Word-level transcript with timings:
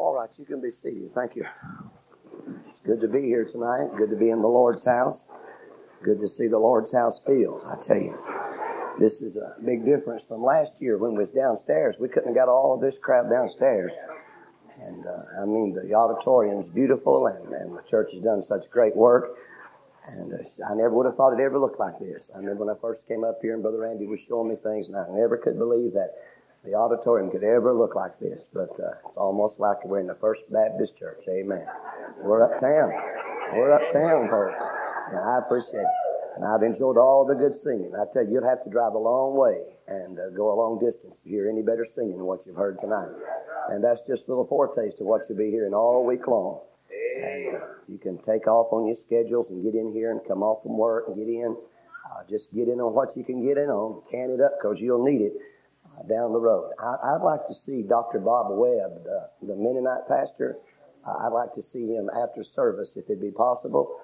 All 0.00 0.14
right, 0.14 0.30
you 0.38 0.46
can 0.46 0.62
be 0.62 0.70
seated. 0.70 1.10
Thank 1.10 1.36
you. 1.36 1.44
It's 2.66 2.80
good 2.80 3.02
to 3.02 3.06
be 3.06 3.20
here 3.20 3.44
tonight. 3.44 3.88
Good 3.98 4.08
to 4.08 4.16
be 4.16 4.30
in 4.30 4.40
the 4.40 4.48
Lord's 4.48 4.82
house. 4.82 5.28
Good 6.02 6.20
to 6.20 6.26
see 6.26 6.46
the 6.46 6.58
Lord's 6.58 6.90
house 6.96 7.22
filled. 7.22 7.62
I 7.68 7.76
tell 7.86 8.00
you, 8.00 8.16
this 8.98 9.20
is 9.20 9.36
a 9.36 9.56
big 9.62 9.84
difference 9.84 10.24
from 10.24 10.42
last 10.42 10.80
year 10.80 10.96
when 10.96 11.12
we 11.12 11.18
was 11.18 11.30
downstairs. 11.30 11.98
We 12.00 12.08
couldn't 12.08 12.28
have 12.28 12.34
got 12.34 12.48
all 12.48 12.78
this 12.78 12.96
crowd 12.96 13.28
downstairs. 13.28 13.92
And 14.88 15.04
uh, 15.04 15.42
I 15.42 15.44
mean, 15.44 15.74
the 15.74 15.94
auditorium's 15.94 16.70
beautiful, 16.70 17.26
and, 17.26 17.52
and 17.52 17.76
the 17.76 17.82
church 17.82 18.12
has 18.12 18.22
done 18.22 18.40
such 18.40 18.70
great 18.70 18.96
work. 18.96 19.28
And 20.16 20.32
uh, 20.32 20.38
I 20.72 20.76
never 20.76 20.94
would 20.94 21.04
have 21.04 21.16
thought 21.16 21.38
it 21.38 21.42
ever 21.42 21.58
looked 21.58 21.78
like 21.78 21.98
this. 21.98 22.30
I 22.34 22.38
remember 22.38 22.64
when 22.64 22.74
I 22.74 22.80
first 22.80 23.06
came 23.06 23.22
up 23.22 23.40
here 23.42 23.52
and 23.52 23.62
Brother 23.62 23.80
Randy 23.80 24.06
was 24.06 24.24
showing 24.24 24.48
me 24.48 24.56
things, 24.56 24.88
and 24.88 24.96
I 24.96 25.04
never 25.12 25.36
could 25.36 25.58
believe 25.58 25.92
that 25.92 26.14
the 26.64 26.74
auditorium 26.74 27.30
could 27.30 27.42
ever 27.42 27.72
look 27.72 27.94
like 27.96 28.18
this. 28.20 28.48
But 28.52 28.70
uh, 28.78 28.92
it's 29.06 29.16
almost 29.16 29.60
like 29.60 29.84
we're 29.84 30.00
in 30.00 30.06
the 30.06 30.14
First 30.14 30.42
Baptist 30.50 30.96
Church. 30.96 31.24
Amen. 31.28 31.66
We're 32.22 32.42
uptown. 32.42 32.92
We're 33.54 33.72
uptown, 33.72 34.28
folks. 34.28 34.54
And 35.12 35.18
I 35.18 35.38
appreciate 35.38 35.80
it. 35.80 35.96
And 36.36 36.44
I've 36.44 36.62
enjoyed 36.62 36.96
all 36.96 37.26
the 37.26 37.34
good 37.34 37.56
singing. 37.56 37.92
I 37.96 38.04
tell 38.12 38.24
you, 38.24 38.34
you'll 38.34 38.48
have 38.48 38.62
to 38.64 38.70
drive 38.70 38.94
a 38.94 38.98
long 38.98 39.36
way 39.36 39.76
and 39.88 40.18
uh, 40.18 40.30
go 40.30 40.52
a 40.52 40.56
long 40.56 40.78
distance 40.78 41.20
to 41.20 41.28
hear 41.28 41.48
any 41.48 41.62
better 41.62 41.84
singing 41.84 42.16
than 42.16 42.26
what 42.26 42.46
you've 42.46 42.56
heard 42.56 42.78
tonight. 42.78 43.10
And 43.68 43.82
that's 43.82 44.06
just 44.06 44.28
a 44.28 44.30
little 44.30 44.46
foretaste 44.46 45.00
of 45.00 45.06
what 45.06 45.22
you'll 45.28 45.38
be 45.38 45.50
hearing 45.50 45.74
all 45.74 46.04
week 46.04 46.26
long. 46.26 46.62
And 47.16 47.56
uh, 47.56 47.66
you 47.88 47.98
can 47.98 48.18
take 48.22 48.46
off 48.46 48.72
on 48.72 48.86
your 48.86 48.94
schedules 48.94 49.50
and 49.50 49.62
get 49.62 49.74
in 49.74 49.92
here 49.92 50.12
and 50.12 50.20
come 50.26 50.42
off 50.42 50.62
from 50.62 50.78
work 50.78 51.08
and 51.08 51.16
get 51.16 51.28
in. 51.28 51.56
Uh, 52.10 52.22
just 52.28 52.54
get 52.54 52.68
in 52.68 52.80
on 52.80 52.94
what 52.94 53.16
you 53.16 53.24
can 53.24 53.42
get 53.42 53.58
in 53.58 53.68
on. 53.68 54.02
Can 54.10 54.30
it 54.30 54.40
up 54.40 54.52
because 54.60 54.80
you'll 54.80 55.04
need 55.04 55.20
it 55.20 55.34
uh, 55.84 56.02
down 56.08 56.32
the 56.32 56.40
road. 56.40 56.72
I, 56.78 57.16
would 57.16 57.24
like 57.24 57.46
to 57.46 57.54
see 57.54 57.82
Dr. 57.82 58.20
Bob 58.20 58.46
Webb, 58.50 59.04
the, 59.04 59.30
the 59.42 59.56
Mennonite 59.56 60.06
pastor. 60.08 60.56
Uh, 61.06 61.26
I'd 61.26 61.32
like 61.32 61.52
to 61.52 61.62
see 61.62 61.86
him 61.86 62.10
after 62.22 62.42
service 62.42 62.96
if 62.96 63.04
it'd 63.06 63.20
be 63.20 63.30
possible. 63.30 64.00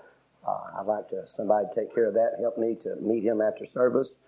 Uh, 0.47 0.81
I'd 0.81 0.87
like 0.87 1.09
to 1.09 1.27
somebody 1.27 1.67
take 1.75 1.95
care 1.95 2.07
of 2.07 2.15
that, 2.15 2.37
help 2.41 2.57
me 2.57 2.77
to 2.81 2.97
meet 2.97 3.25
him 3.25 3.41
after 3.41 3.67
service. 3.67 4.19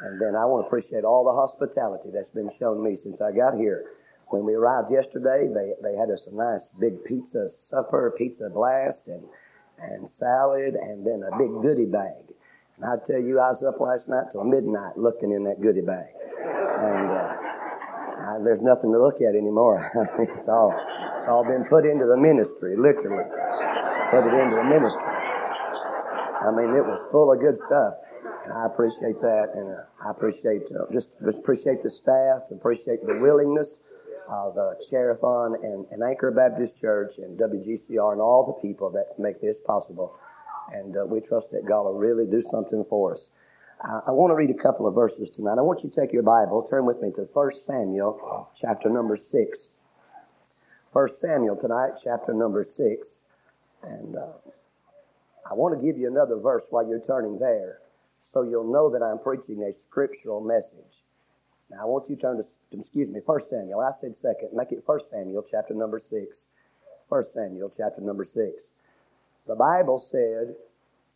And 0.00 0.20
then 0.20 0.34
I 0.34 0.44
want 0.46 0.64
to 0.64 0.66
appreciate 0.66 1.04
all 1.04 1.24
the 1.24 1.32
hospitality 1.32 2.10
that's 2.12 2.30
been 2.30 2.50
shown 2.50 2.82
me 2.82 2.94
since 2.94 3.20
I 3.20 3.32
got 3.32 3.54
here. 3.54 3.86
When 4.28 4.44
we 4.44 4.54
arrived 4.54 4.90
yesterday, 4.90 5.48
they, 5.52 5.74
they 5.82 5.94
had 5.96 6.10
us 6.10 6.26
a 6.26 6.34
nice 6.34 6.70
big 6.80 7.04
pizza 7.04 7.48
supper, 7.48 8.14
pizza 8.16 8.48
blast, 8.48 9.08
and, 9.08 9.24
and 9.78 10.08
salad, 10.08 10.74
and 10.74 11.06
then 11.06 11.22
a 11.22 11.36
big 11.36 11.50
goodie 11.60 11.90
bag. 11.90 12.32
I 12.84 12.96
tell 13.06 13.20
you, 13.20 13.38
I 13.38 13.50
was 13.50 13.62
up 13.62 13.78
last 13.80 14.08
night 14.08 14.30
till 14.32 14.44
midnight 14.44 14.96
looking 14.96 15.30
in 15.32 15.44
that 15.44 15.60
goodie 15.60 15.82
bag. 15.82 16.10
And 16.42 17.10
uh, 17.10 18.38
there's 18.42 18.62
nothing 18.62 18.90
to 18.92 18.98
look 18.98 19.20
at 19.20 19.34
anymore. 19.34 19.78
it's 20.18 20.48
all 20.48 20.74
it's 21.18 21.28
all 21.28 21.44
been 21.44 21.64
put 21.64 21.86
into 21.86 22.06
the 22.06 22.16
ministry, 22.16 22.76
literally. 22.76 23.22
Put 24.10 24.26
it 24.26 24.34
into 24.34 24.56
the 24.56 24.64
ministry. 24.64 25.02
I 25.02 26.50
mean, 26.50 26.74
it 26.74 26.82
was 26.82 26.98
full 27.12 27.30
of 27.32 27.38
good 27.38 27.56
stuff. 27.56 27.94
And 28.44 28.52
I 28.52 28.66
appreciate 28.66 29.20
that, 29.20 29.54
and 29.54 29.70
uh, 29.70 29.86
I 30.04 30.10
appreciate 30.10 30.62
uh, 30.74 30.90
just, 30.92 31.14
just 31.24 31.38
appreciate 31.38 31.82
the 31.82 31.90
staff, 31.90 32.50
appreciate 32.50 33.06
the 33.06 33.20
willingness 33.22 33.78
of 34.28 34.58
uh, 34.58 34.74
Sherathon 34.82 35.62
and, 35.62 35.86
and 35.90 36.02
Anchor 36.02 36.32
Baptist 36.32 36.80
Church 36.80 37.18
and 37.18 37.38
WGCR 37.38 38.10
and 38.10 38.20
all 38.20 38.46
the 38.46 38.60
people 38.66 38.90
that 38.90 39.14
make 39.18 39.40
this 39.40 39.60
possible. 39.60 40.18
And 40.72 40.96
uh, 40.96 41.06
we 41.06 41.20
trust 41.20 41.50
that 41.50 41.66
God 41.66 41.84
will 41.84 41.98
really 41.98 42.26
do 42.26 42.40
something 42.40 42.84
for 42.88 43.12
us. 43.12 43.30
Uh, 43.82 44.00
I 44.06 44.12
want 44.12 44.30
to 44.30 44.34
read 44.36 44.50
a 44.50 44.54
couple 44.54 44.86
of 44.86 44.94
verses 44.94 45.28
tonight. 45.28 45.58
I 45.58 45.62
want 45.62 45.82
you 45.82 45.90
to 45.90 46.00
take 46.00 46.12
your 46.12 46.22
Bible, 46.22 46.62
turn 46.62 46.86
with 46.86 47.02
me 47.02 47.10
to 47.12 47.22
1 47.22 47.50
Samuel, 47.50 48.48
chapter 48.54 48.88
number 48.88 49.16
6. 49.16 49.70
1 50.92 51.08
Samuel 51.08 51.56
tonight, 51.56 51.92
chapter 52.02 52.32
number 52.32 52.62
6. 52.62 53.20
And 53.82 54.16
uh, 54.16 54.38
I 55.50 55.54
want 55.54 55.78
to 55.78 55.84
give 55.84 55.98
you 55.98 56.06
another 56.06 56.36
verse 56.38 56.66
while 56.70 56.88
you're 56.88 57.00
turning 57.00 57.38
there 57.38 57.78
so 58.20 58.42
you'll 58.42 58.72
know 58.72 58.88
that 58.90 59.02
I'm 59.02 59.18
preaching 59.18 59.62
a 59.64 59.72
scriptural 59.72 60.40
message. 60.40 61.02
Now, 61.70 61.82
I 61.82 61.84
want 61.86 62.08
you 62.08 62.16
to 62.16 62.22
turn 62.22 62.36
to, 62.36 62.44
excuse 62.78 63.10
me, 63.10 63.20
1 63.24 63.40
Samuel. 63.40 63.80
I 63.80 63.90
said 63.90 64.14
second. 64.14 64.50
Make 64.52 64.70
it 64.70 64.82
1 64.84 65.00
Samuel, 65.10 65.42
chapter 65.50 65.74
number 65.74 65.98
6. 65.98 66.46
1 67.08 67.22
Samuel, 67.24 67.72
chapter 67.76 68.00
number 68.00 68.22
6. 68.22 68.72
The 69.46 69.56
Bible 69.56 69.98
said, 69.98 70.54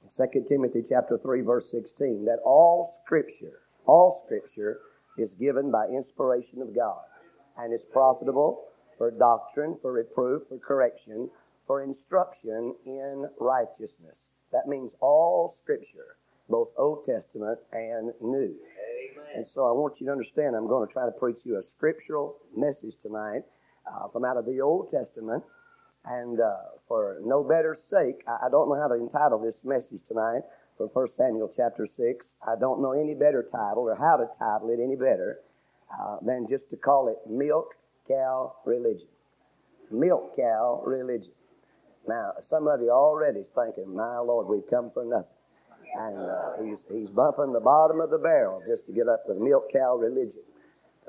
2 0.09 0.45
Timothy 0.49 0.83
chapter 0.89 1.17
3 1.17 1.43
verse 1.43 1.71
16 1.71 2.25
that 2.25 2.41
all 2.45 2.85
scripture, 2.85 3.61
all 3.87 4.13
scripture 4.13 4.81
is 5.17 5.35
given 5.35 5.71
by 5.71 5.87
inspiration 5.87 6.61
of 6.61 6.75
God 6.75 7.03
and 7.57 7.73
is 7.73 7.87
profitable 7.87 8.65
for 8.99 9.11
doctrine, 9.11 9.77
for 9.81 9.93
reproof, 9.93 10.49
for 10.49 10.59
correction, 10.59 11.31
for 11.67 11.83
instruction 11.83 12.75
in 12.85 13.29
righteousness. 13.39 14.31
That 14.53 14.67
means 14.67 14.95
all 15.01 15.49
scripture, 15.49 16.17
both 16.49 16.73
Old 16.77 17.05
Testament 17.05 17.59
and 17.73 18.13
New. 18.21 18.57
Amen. 18.57 19.27
And 19.37 19.47
so 19.47 19.69
I 19.69 19.73
want 19.73 20.01
you 20.01 20.07
to 20.07 20.13
understand 20.13 20.57
I'm 20.57 20.69
going 20.69 20.87
to 20.87 20.93
try 20.93 21.07
to 21.07 21.13
preach 21.13 21.45
you 21.45 21.59
a 21.59 21.63
scriptural 21.63 22.37
message 22.57 22.97
tonight 22.97 23.43
uh, 23.87 24.09
from 24.09 24.25
out 24.25 24.37
of 24.37 24.47
the 24.47 24.61
Old 24.61 24.89
Testament 24.91 25.45
and 26.07 26.41
uh, 26.41 26.57
for 26.87 27.19
no 27.25 27.43
better 27.43 27.75
sake, 27.75 28.23
I, 28.29 28.47
I 28.47 28.51
don't 28.51 28.69
know 28.69 28.81
how 28.81 28.89
to 28.89 28.95
entitle 28.95 29.39
this 29.39 29.65
message 29.65 30.03
tonight 30.03 30.43
from 30.77 30.89
1 30.89 31.07
Samuel 31.09 31.51
chapter 31.55 31.87
6. 31.87 32.37
I 32.47 32.55
don't 32.59 32.81
know 32.81 32.93
any 32.93 33.15
better 33.15 33.43
title 33.43 33.89
or 33.89 33.97
how 33.97 34.17
to 34.17 34.27
title 34.39 34.71
it 34.71 34.81
any 34.83 34.97
better 34.97 35.41
uh, 35.93 36.19
than 36.23 36.47
just 36.47 36.71
to 36.71 36.77
call 36.77 37.09
it 37.09 37.19
Milk 37.29 37.75
Cow 38.09 38.55
Religion. 38.65 39.09
Milk 39.91 40.37
Cow 40.37 40.83
Religion. 40.85 41.33
Now, 42.07 42.33
some 42.41 42.69
of 42.69 42.81
you 42.81 42.91
already 42.91 43.43
thinking, 43.43 43.95
my 43.97 44.19
Lord, 44.19 44.47
we've 44.47 44.69
come 44.69 44.91
for 44.91 45.05
nothing. 45.05 45.31
And 45.95 46.31
uh, 46.31 46.63
he's, 46.63 46.85
he's 46.91 47.11
bumping 47.11 47.53
the 47.53 47.61
bottom 47.61 48.01
of 48.01 48.11
the 48.11 48.19
barrel 48.19 48.63
just 48.67 48.87
to 48.87 48.93
get 48.93 49.09
up 49.09 49.23
with 49.27 49.39
milk 49.39 49.73
cow 49.73 49.97
religion. 49.97 50.43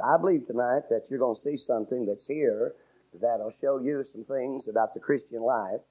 I 0.03 0.17
believe 0.17 0.45
tonight 0.45 0.83
that 0.89 1.07
you're 1.09 1.19
going 1.19 1.35
to 1.35 1.41
see 1.41 1.57
something 1.57 2.05
that's 2.05 2.27
here 2.27 2.73
that'll 3.21 3.51
show 3.51 3.79
you 3.79 4.03
some 4.03 4.23
things 4.23 4.67
about 4.67 4.93
the 4.93 4.99
Christian 4.99 5.41
life. 5.41 5.81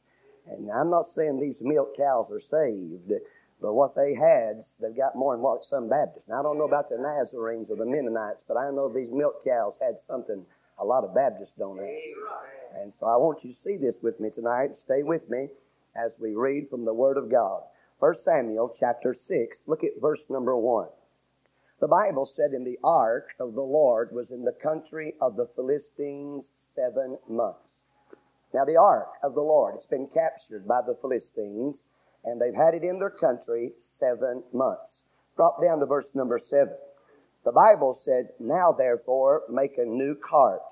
And 0.49 0.71
I'm 0.71 0.91
not 0.91 1.09
saying 1.09 1.39
these 1.39 1.63
milk 1.63 1.97
cows 1.97 2.31
are 2.31 2.41
saved, 2.41 3.13
but 3.61 3.75
what 3.75 3.97
they 3.97 4.15
had, 4.15 4.61
they've 4.81 4.97
got 4.97 5.17
more 5.17 5.35
than 5.35 5.43
what 5.43 5.65
some 5.65 5.89
Baptists. 5.89 6.29
Now, 6.29 6.41
I 6.41 6.43
don't 6.43 6.59
know 6.59 6.65
about 6.67 6.89
the 6.89 6.99
Nazarenes 6.99 7.71
or 7.71 7.77
the 7.77 7.87
Mennonites, 7.87 8.45
but 8.47 8.57
I 8.57 8.71
know 8.71 8.89
these 8.89 9.11
milk 9.11 9.45
cows 9.45 9.79
had 9.81 9.99
something 9.99 10.45
a 10.79 10.85
lot 10.85 11.05
of 11.05 11.15
Baptists 11.15 11.55
don't 11.55 11.79
have. 11.79 12.81
And 12.81 12.93
so 12.93 13.07
I 13.07 13.17
want 13.17 13.43
you 13.45 13.51
to 13.51 13.57
see 13.57 13.77
this 13.77 14.03
with 14.03 14.21
me 14.21 14.31
tonight. 14.31 14.77
Stay 14.77 15.03
with 15.03 15.31
me 15.31 15.49
as 15.97 16.19
we 16.21 16.35
read 16.35 16.69
from 16.69 16.85
the 16.85 16.95
Word 16.95 17.17
of 17.17 17.31
God. 17.31 17.63
1 17.99 18.15
Samuel 18.15 18.75
chapter 18.79 19.15
6, 19.15 19.65
look 19.69 19.83
at 19.83 20.01
verse 20.01 20.27
number 20.29 20.57
1. 20.57 20.89
The 21.79 21.89
Bible 21.89 22.25
said, 22.25 22.55
in 22.55 22.65
the 22.65 22.79
ark 22.83 23.35
of 23.39 23.55
the 23.55 23.63
Lord 23.63 24.11
was 24.11 24.31
in 24.31 24.45
the 24.45 24.53
country 24.53 25.15
of 25.21 25.37
the 25.37 25.45
Philistines 25.45 26.51
seven 26.55 27.19
months. 27.29 27.85
Now, 28.55 28.65
the 28.65 28.79
ark 28.79 29.09
of 29.23 29.35
the 29.35 29.43
Lord, 29.43 29.75
it's 29.75 29.87
been 29.87 30.07
captured 30.07 30.67
by 30.67 30.81
the 30.81 30.95
Philistines, 30.95 31.85
and 32.25 32.41
they've 32.41 32.55
had 32.55 32.75
it 32.75 32.83
in 32.83 32.99
their 32.99 33.11
country 33.11 33.73
seven 33.79 34.43
months. 34.55 35.05
Drop 35.37 35.61
down 35.61 35.81
to 35.81 35.87
verse 35.87 36.15
number 36.15 36.39
seven. 36.39 36.79
The 37.45 37.53
Bible 37.53 37.93
said, 37.93 38.31
Now 38.41 38.73
therefore 38.73 39.43
make 39.51 39.77
a 39.77 39.85
new 39.85 40.15
cart, 40.15 40.63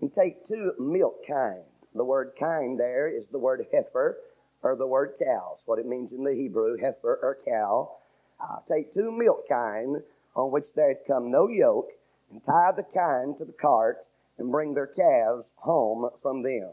and 0.00 0.12
take 0.12 0.44
two 0.44 0.74
milk 0.78 1.26
kine. 1.26 1.64
The 1.96 2.04
word 2.04 2.34
kine 2.38 2.76
there 2.76 3.08
is 3.08 3.26
the 3.26 3.40
word 3.40 3.66
heifer, 3.72 4.18
or 4.62 4.76
the 4.76 4.86
word 4.86 5.14
cows, 5.18 5.62
what 5.66 5.80
it 5.80 5.86
means 5.86 6.12
in 6.12 6.22
the 6.22 6.34
Hebrew, 6.34 6.76
heifer 6.76 7.18
or 7.20 7.38
cow. 7.44 7.96
Uh, 8.40 8.60
take 8.66 8.92
two 8.92 9.10
milk 9.10 9.48
kine 9.48 10.02
on 10.34 10.50
which 10.50 10.74
there 10.74 10.88
had 10.88 11.04
come 11.06 11.30
no 11.30 11.48
yoke, 11.48 11.90
and 12.30 12.42
tie 12.42 12.72
the 12.72 12.82
kine 12.82 13.34
to 13.36 13.44
the 13.44 13.52
cart, 13.52 14.06
and 14.38 14.50
bring 14.50 14.74
their 14.74 14.86
calves 14.86 15.52
home 15.56 16.10
from 16.20 16.42
them. 16.42 16.72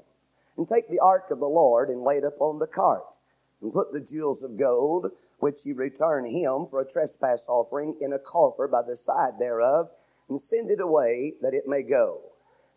And 0.58 0.68
take 0.68 0.90
the 0.90 1.00
ark 1.00 1.32
of 1.32 1.40
the 1.40 1.50
Lord, 1.50 1.90
and 1.90 2.04
lay 2.04 2.18
it 2.18 2.24
upon 2.24 2.58
the 2.58 2.68
cart, 2.68 3.16
and 3.62 3.72
put 3.72 3.94
the 3.94 4.02
jewels 4.02 4.44
of 4.44 4.58
gold, 4.58 5.12
which 5.40 5.66
ye 5.66 5.74
return 5.74 6.26
him 6.26 6.68
for 6.68 6.82
a 6.82 6.90
trespass 6.90 7.46
offering, 7.48 7.96
in 8.02 8.14
a 8.14 8.20
coffer 8.20 8.68
by 8.68 8.82
the 8.82 8.96
side 8.96 9.40
thereof, 9.40 9.90
and 10.30 10.40
send 10.40 10.72
it 10.72 10.80
away 10.80 11.36
that 11.42 11.54
it 11.54 11.68
may 11.68 11.84
go. 11.84 12.22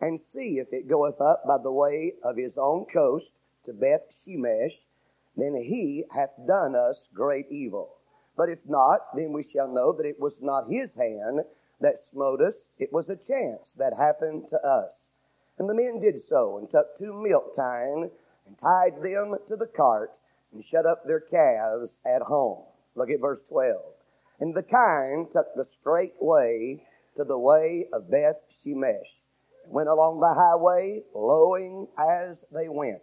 And 0.00 0.20
see 0.20 0.58
if 0.58 0.72
it 0.72 0.88
goeth 0.88 1.20
up 1.20 1.44
by 1.46 1.58
the 1.58 1.72
way 1.72 2.14
of 2.22 2.36
his 2.36 2.58
own 2.58 2.84
coast 2.86 3.36
to 3.64 3.72
Beth 3.72 4.10
Shemesh, 4.10 4.86
then 5.36 5.54
he 5.54 6.04
hath 6.14 6.32
done 6.46 6.74
us 6.74 7.08
great 7.14 7.46
evil. 7.50 7.96
But 8.36 8.48
if 8.48 8.66
not, 8.66 9.14
then 9.14 9.32
we 9.32 9.42
shall 9.42 9.68
know 9.68 9.92
that 9.92 10.06
it 10.06 10.18
was 10.18 10.42
not 10.42 10.70
his 10.70 10.94
hand 10.94 11.40
that 11.80 11.98
smote 11.98 12.40
us, 12.40 12.70
it 12.78 12.92
was 12.92 13.08
a 13.08 13.16
chance 13.16 13.74
that 13.74 13.94
happened 13.96 14.48
to 14.48 14.60
us. 14.64 15.10
And 15.58 15.68
the 15.68 15.74
men 15.74 16.00
did 16.00 16.20
so, 16.20 16.58
and 16.58 16.68
took 16.68 16.96
two 16.96 17.12
milk 17.12 17.54
kine, 17.54 18.10
and 18.46 18.58
tied 18.58 19.02
them 19.02 19.36
to 19.46 19.56
the 19.56 19.66
cart, 19.66 20.18
and 20.52 20.64
shut 20.64 20.86
up 20.86 21.04
their 21.04 21.20
calves 21.20 22.00
at 22.04 22.22
home. 22.22 22.64
Look 22.94 23.10
at 23.10 23.20
verse 23.20 23.42
12. 23.42 23.82
And 24.40 24.54
the 24.54 24.62
kine 24.62 25.28
took 25.30 25.54
the 25.54 25.64
straight 25.64 26.14
way 26.20 26.84
to 27.16 27.24
the 27.24 27.38
way 27.38 27.86
of 27.92 28.10
Beth 28.10 28.40
Shemesh. 28.50 29.24
And 29.64 29.72
went 29.72 29.88
along 29.88 30.20
the 30.20 30.34
highway, 30.34 31.04
lowing 31.14 31.88
as 31.98 32.44
they 32.52 32.68
went, 32.68 33.02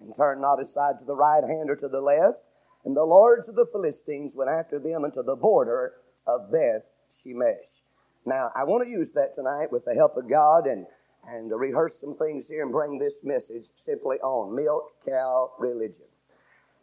and 0.00 0.14
turned 0.14 0.40
not 0.40 0.60
aside 0.60 0.98
to 0.98 1.04
the 1.04 1.16
right 1.16 1.44
hand 1.44 1.70
or 1.70 1.76
to 1.76 1.88
the 1.88 2.00
left. 2.00 2.38
And 2.86 2.96
the 2.96 3.04
lords 3.04 3.48
of 3.48 3.56
the 3.56 3.66
Philistines 3.66 4.36
went 4.36 4.48
after 4.48 4.78
them 4.78 5.04
unto 5.04 5.20
the 5.20 5.34
border 5.34 5.94
of 6.24 6.52
Beth 6.52 6.86
Shemesh. 7.10 7.82
Now, 8.24 8.52
I 8.54 8.62
want 8.62 8.84
to 8.84 8.90
use 8.90 9.10
that 9.12 9.34
tonight 9.34 9.72
with 9.72 9.86
the 9.86 9.94
help 9.94 10.16
of 10.16 10.30
God 10.30 10.68
and, 10.68 10.86
and 11.24 11.50
rehearse 11.50 12.00
some 12.00 12.16
things 12.16 12.48
here 12.48 12.62
and 12.62 12.70
bring 12.70 12.98
this 12.98 13.24
message 13.24 13.64
simply 13.74 14.18
on 14.18 14.54
milk 14.54 14.84
cow 15.04 15.50
religion. 15.58 16.04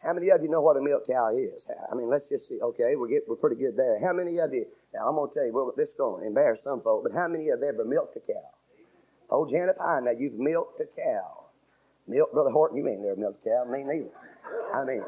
How 0.04 0.12
many 0.12 0.30
of 0.30 0.42
you 0.42 0.50
know 0.50 0.60
what 0.60 0.76
a 0.76 0.82
milk 0.82 1.08
cow 1.08 1.30
is? 1.34 1.72
I 1.90 1.96
mean, 1.96 2.10
let's 2.10 2.28
just 2.28 2.50
see. 2.50 2.60
Okay, 2.62 2.98
we're, 2.98 3.08
get, 3.08 3.24
we're 3.26 3.38
pretty 3.38 3.56
good 3.56 3.78
there. 3.78 3.98
How 4.06 4.12
many 4.12 4.40
of 4.40 4.54
you, 4.54 4.66
now 4.94 5.08
I'm 5.08 5.16
going 5.16 5.30
to 5.30 5.34
tell 5.34 5.46
you, 5.46 5.54
well, 5.54 5.72
this 5.78 5.90
is 5.90 5.96
going 5.96 6.22
to 6.22 6.28
embarrass 6.28 6.64
some 6.64 6.82
folk, 6.82 7.04
but 7.04 7.14
how 7.14 7.30
many 7.30 7.46
you 7.46 7.54
ever 7.54 7.86
milked 7.86 8.18
a 8.18 8.20
cow? 8.20 9.48
Hand 9.50 9.70
up 9.70 9.78
high 9.80 10.02
now. 10.02 10.12
You've 10.12 10.38
milked 10.38 10.82
a 10.82 10.86
cow. 10.86 11.46
Milk, 12.08 12.34
Brother 12.34 12.52
Horton, 12.52 12.78
you 12.78 12.90
ain't 12.90 13.00
never 13.00 13.16
milked 13.16 13.48
a 13.48 13.50
cow. 13.50 13.72
Me 13.72 13.84
neither. 13.86 14.12
I 14.74 14.84
mean, 14.84 15.04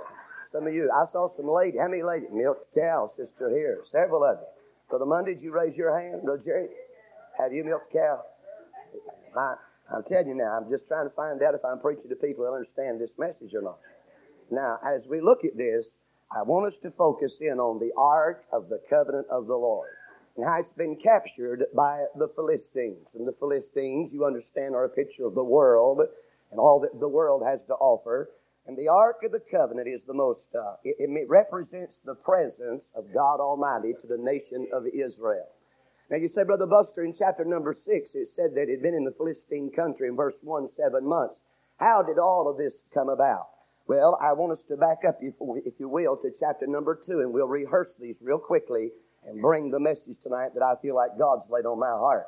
some 0.45 0.67
of 0.67 0.73
you, 0.73 0.89
I 0.91 1.05
saw 1.05 1.27
some 1.27 1.47
lady. 1.47 1.77
How 1.77 1.87
many 1.87 2.03
ladies 2.03 2.29
milked 2.31 2.67
a 2.75 2.79
cow, 2.79 3.07
sister 3.07 3.49
here? 3.49 3.79
Several 3.83 4.23
of 4.23 4.39
you. 4.39 4.45
Brother 4.89 5.05
Monday, 5.05 5.33
did 5.33 5.43
you 5.43 5.51
raise 5.51 5.77
your 5.77 5.97
hand? 5.97 6.23
Brother 6.23 6.41
Jerry, 6.43 6.67
have 7.39 7.51
you 7.51 7.63
milked 7.63 7.93
a 7.93 7.97
cow? 7.97 8.21
I, 9.35 9.55
I'm 9.93 10.03
telling 10.03 10.27
you 10.27 10.35
now, 10.35 10.57
I'm 10.57 10.69
just 10.69 10.87
trying 10.87 11.07
to 11.07 11.13
find 11.13 11.41
out 11.41 11.55
if 11.55 11.65
I'm 11.65 11.79
preaching 11.79 12.09
to 12.09 12.15
people 12.15 12.45
that 12.45 12.51
understand 12.51 12.99
this 12.99 13.17
message 13.17 13.53
or 13.53 13.61
not. 13.61 13.79
Now, 14.51 14.77
as 14.85 15.07
we 15.07 15.21
look 15.21 15.43
at 15.43 15.57
this, 15.57 15.99
I 16.31 16.43
want 16.43 16.67
us 16.67 16.77
to 16.79 16.91
focus 16.91 17.41
in 17.41 17.59
on 17.59 17.79
the 17.79 17.91
Ark 17.97 18.45
of 18.51 18.69
the 18.69 18.79
Covenant 18.89 19.27
of 19.29 19.47
the 19.47 19.55
Lord 19.55 19.89
and 20.35 20.45
how 20.45 20.59
it's 20.59 20.73
been 20.73 20.95
captured 20.95 21.65
by 21.75 22.05
the 22.15 22.27
Philistines. 22.27 23.15
And 23.15 23.27
the 23.27 23.31
Philistines, 23.31 24.13
you 24.13 24.25
understand, 24.25 24.75
are 24.75 24.83
a 24.83 24.89
picture 24.89 25.25
of 25.25 25.35
the 25.35 25.43
world 25.43 26.01
and 26.51 26.59
all 26.59 26.79
that 26.81 26.99
the 26.99 27.09
world 27.09 27.43
has 27.45 27.65
to 27.67 27.73
offer. 27.73 28.29
And 28.67 28.77
the 28.77 28.87
Ark 28.87 29.17
of 29.23 29.31
the 29.31 29.39
Covenant 29.39 29.87
is 29.87 30.05
the 30.05 30.13
most, 30.13 30.55
uh, 30.55 30.75
it, 30.83 30.95
it 30.99 31.29
represents 31.29 31.99
the 31.99 32.15
presence 32.15 32.91
of 32.95 33.13
God 33.13 33.39
Almighty 33.39 33.93
to 33.99 34.07
the 34.07 34.17
nation 34.17 34.67
of 34.73 34.85
Israel. 34.87 35.47
Now 36.09 36.17
you 36.17 36.27
say, 36.27 36.43
Brother 36.43 36.67
Buster, 36.67 37.03
in 37.03 37.13
chapter 37.13 37.45
number 37.45 37.73
six, 37.73 38.15
it 38.15 38.27
said 38.27 38.55
that 38.55 38.69
it 38.69 38.71
had 38.71 38.81
been 38.81 38.95
in 38.95 39.03
the 39.03 39.11
Philistine 39.11 39.71
country 39.71 40.07
in 40.07 40.15
verse 40.15 40.41
one, 40.43 40.67
seven 40.67 41.07
months. 41.07 41.43
How 41.79 42.01
did 42.01 42.17
all 42.17 42.47
of 42.49 42.57
this 42.57 42.83
come 42.93 43.09
about? 43.09 43.47
Well, 43.87 44.17
I 44.19 44.33
want 44.33 44.51
us 44.51 44.63
to 44.65 44.77
back 44.77 45.05
up, 45.07 45.17
if, 45.21 45.35
if 45.65 45.79
you 45.79 45.87
will, 45.87 46.17
to 46.17 46.31
chapter 46.31 46.65
number 46.65 46.95
two, 46.95 47.19
and 47.19 47.31
we'll 47.31 47.47
rehearse 47.47 47.95
these 47.95 48.23
real 48.25 48.39
quickly 48.39 48.91
and 49.25 49.41
bring 49.41 49.69
the 49.69 49.79
message 49.79 50.17
tonight 50.17 50.49
that 50.55 50.63
I 50.63 50.73
feel 50.81 50.95
like 50.95 51.19
God's 51.19 51.49
laid 51.51 51.65
on 51.65 51.79
my 51.79 51.89
heart. 51.89 52.25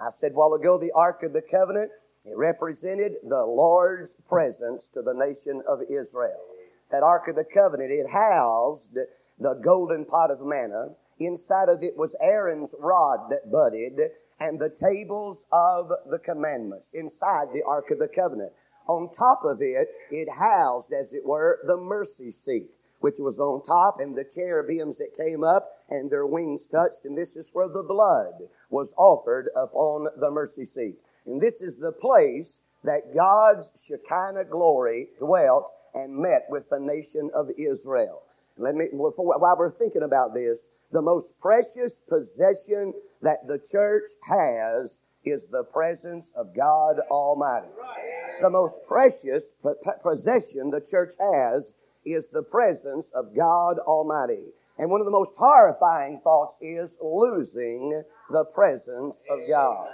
I 0.00 0.10
said 0.10 0.32
a 0.32 0.34
while 0.34 0.54
ago, 0.54 0.78
the 0.78 0.92
Ark 0.94 1.22
of 1.22 1.32
the 1.32 1.42
Covenant, 1.42 1.90
it 2.24 2.36
represented 2.36 3.16
the 3.22 3.44
Lord's 3.44 4.14
presence 4.28 4.88
to 4.90 5.02
the 5.02 5.14
nation 5.14 5.62
of 5.68 5.80
Israel. 5.90 6.44
That 6.90 7.02
Ark 7.02 7.28
of 7.28 7.36
the 7.36 7.44
Covenant, 7.44 7.90
it 7.90 8.08
housed 8.10 8.96
the 9.38 9.54
golden 9.62 10.04
pot 10.04 10.30
of 10.30 10.40
manna. 10.40 10.94
Inside 11.20 11.68
of 11.68 11.82
it 11.82 11.96
was 11.96 12.16
Aaron's 12.20 12.74
rod 12.78 13.30
that 13.30 13.50
budded 13.50 14.10
and 14.40 14.58
the 14.58 14.70
tables 14.70 15.46
of 15.52 15.90
the 16.08 16.18
commandments 16.18 16.92
inside 16.94 17.48
the 17.52 17.62
Ark 17.66 17.90
of 17.90 17.98
the 17.98 18.08
Covenant. 18.08 18.52
On 18.88 19.10
top 19.10 19.40
of 19.44 19.60
it, 19.60 19.88
it 20.10 20.28
housed, 20.38 20.92
as 20.92 21.12
it 21.12 21.26
were, 21.26 21.60
the 21.66 21.76
mercy 21.76 22.30
seat, 22.30 22.70
which 23.00 23.16
was 23.18 23.38
on 23.38 23.62
top, 23.62 24.00
and 24.00 24.16
the 24.16 24.24
cherubims 24.24 24.96
that 24.98 25.16
came 25.16 25.44
up 25.44 25.68
and 25.90 26.10
their 26.10 26.26
wings 26.26 26.66
touched, 26.66 27.04
and 27.04 27.16
this 27.16 27.36
is 27.36 27.50
where 27.52 27.68
the 27.68 27.82
blood 27.82 28.48
was 28.70 28.94
offered 28.96 29.50
upon 29.54 30.08
the 30.18 30.30
mercy 30.30 30.64
seat. 30.64 30.96
And 31.28 31.40
this 31.40 31.60
is 31.60 31.76
the 31.76 31.92
place 31.92 32.62
that 32.84 33.14
God's 33.14 33.70
Shekinah 33.86 34.46
glory 34.46 35.08
dwelt 35.18 35.70
and 35.94 36.16
met 36.16 36.46
with 36.48 36.70
the 36.70 36.80
nation 36.80 37.30
of 37.34 37.50
Israel. 37.58 38.22
Let 38.56 38.74
me, 38.74 38.86
before, 38.90 39.38
while 39.38 39.56
we're 39.58 39.70
thinking 39.70 40.02
about 40.02 40.32
this, 40.32 40.68
the 40.90 41.02
most 41.02 41.38
precious 41.38 42.00
possession 42.08 42.94
that 43.20 43.46
the 43.46 43.58
church 43.58 44.08
has 44.30 45.00
is 45.22 45.46
the 45.48 45.64
presence 45.64 46.32
of 46.34 46.56
God 46.56 47.00
Almighty. 47.10 47.68
The 48.40 48.50
most 48.50 48.80
precious 48.88 49.52
possession 50.02 50.70
the 50.70 50.80
church 50.80 51.12
has 51.20 51.74
is 52.06 52.28
the 52.28 52.44
presence 52.44 53.12
of 53.14 53.36
God 53.36 53.78
Almighty. 53.80 54.46
And 54.78 54.90
one 54.90 55.00
of 55.00 55.04
the 55.04 55.12
most 55.12 55.34
horrifying 55.36 56.20
thoughts 56.20 56.58
is 56.62 56.96
losing 57.02 58.02
the 58.30 58.44
presence 58.54 59.22
of 59.28 59.40
God. 59.46 59.88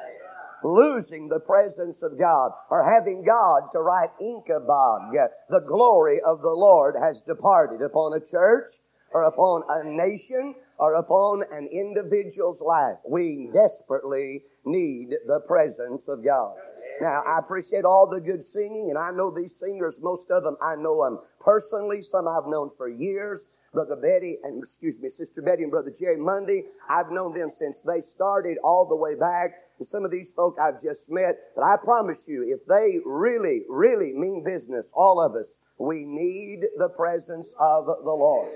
Losing 0.64 1.28
the 1.28 1.40
presence 1.40 2.02
of 2.02 2.18
God 2.18 2.52
or 2.70 2.90
having 2.90 3.22
God 3.22 3.70
to 3.72 3.80
write 3.80 4.10
Ichabod. 4.18 5.12
The 5.50 5.60
glory 5.60 6.20
of 6.26 6.40
the 6.40 6.50
Lord 6.50 6.96
has 6.98 7.20
departed 7.20 7.82
upon 7.82 8.14
a 8.14 8.24
church 8.24 8.68
or 9.12 9.24
upon 9.24 9.62
a 9.68 9.84
nation 9.84 10.54
or 10.78 10.94
upon 10.94 11.44
an 11.52 11.68
individual's 11.70 12.62
life. 12.62 12.96
We 13.06 13.50
desperately 13.52 14.42
need 14.64 15.10
the 15.26 15.40
presence 15.46 16.08
of 16.08 16.24
God. 16.24 16.56
Now, 17.00 17.22
I 17.26 17.38
appreciate 17.40 17.84
all 17.84 18.08
the 18.08 18.20
good 18.20 18.44
singing, 18.44 18.88
and 18.88 18.96
I 18.96 19.10
know 19.10 19.30
these 19.30 19.56
singers, 19.56 20.00
most 20.00 20.30
of 20.30 20.44
them, 20.44 20.56
I 20.62 20.76
know 20.76 21.04
them 21.04 21.18
personally. 21.40 22.02
Some 22.02 22.28
I've 22.28 22.46
known 22.46 22.70
for 22.70 22.88
years. 22.88 23.46
Brother 23.74 23.96
Betty, 23.96 24.38
and 24.44 24.58
excuse 24.58 25.00
me, 25.00 25.08
Sister 25.08 25.42
Betty 25.42 25.64
and 25.64 25.72
Brother 25.72 25.92
Jerry 25.98 26.16
Monday. 26.16 26.64
I've 26.88 27.10
known 27.10 27.34
them 27.34 27.50
since 27.50 27.82
they 27.82 28.00
started 28.00 28.56
all 28.62 28.86
the 28.86 28.96
way 28.96 29.16
back. 29.16 29.56
And 29.78 29.86
some 29.86 30.04
of 30.04 30.12
these 30.12 30.32
folk 30.32 30.56
I've 30.60 30.80
just 30.80 31.10
met, 31.10 31.34
but 31.56 31.62
I 31.62 31.76
promise 31.82 32.28
you, 32.28 32.44
if 32.48 32.64
they 32.66 33.00
really, 33.04 33.64
really 33.68 34.12
mean 34.12 34.44
business, 34.44 34.92
all 34.94 35.20
of 35.20 35.34
us, 35.34 35.58
we 35.78 36.06
need 36.06 36.60
the 36.76 36.88
presence 36.90 37.54
of 37.58 37.86
the 37.86 38.12
Lord. 38.12 38.52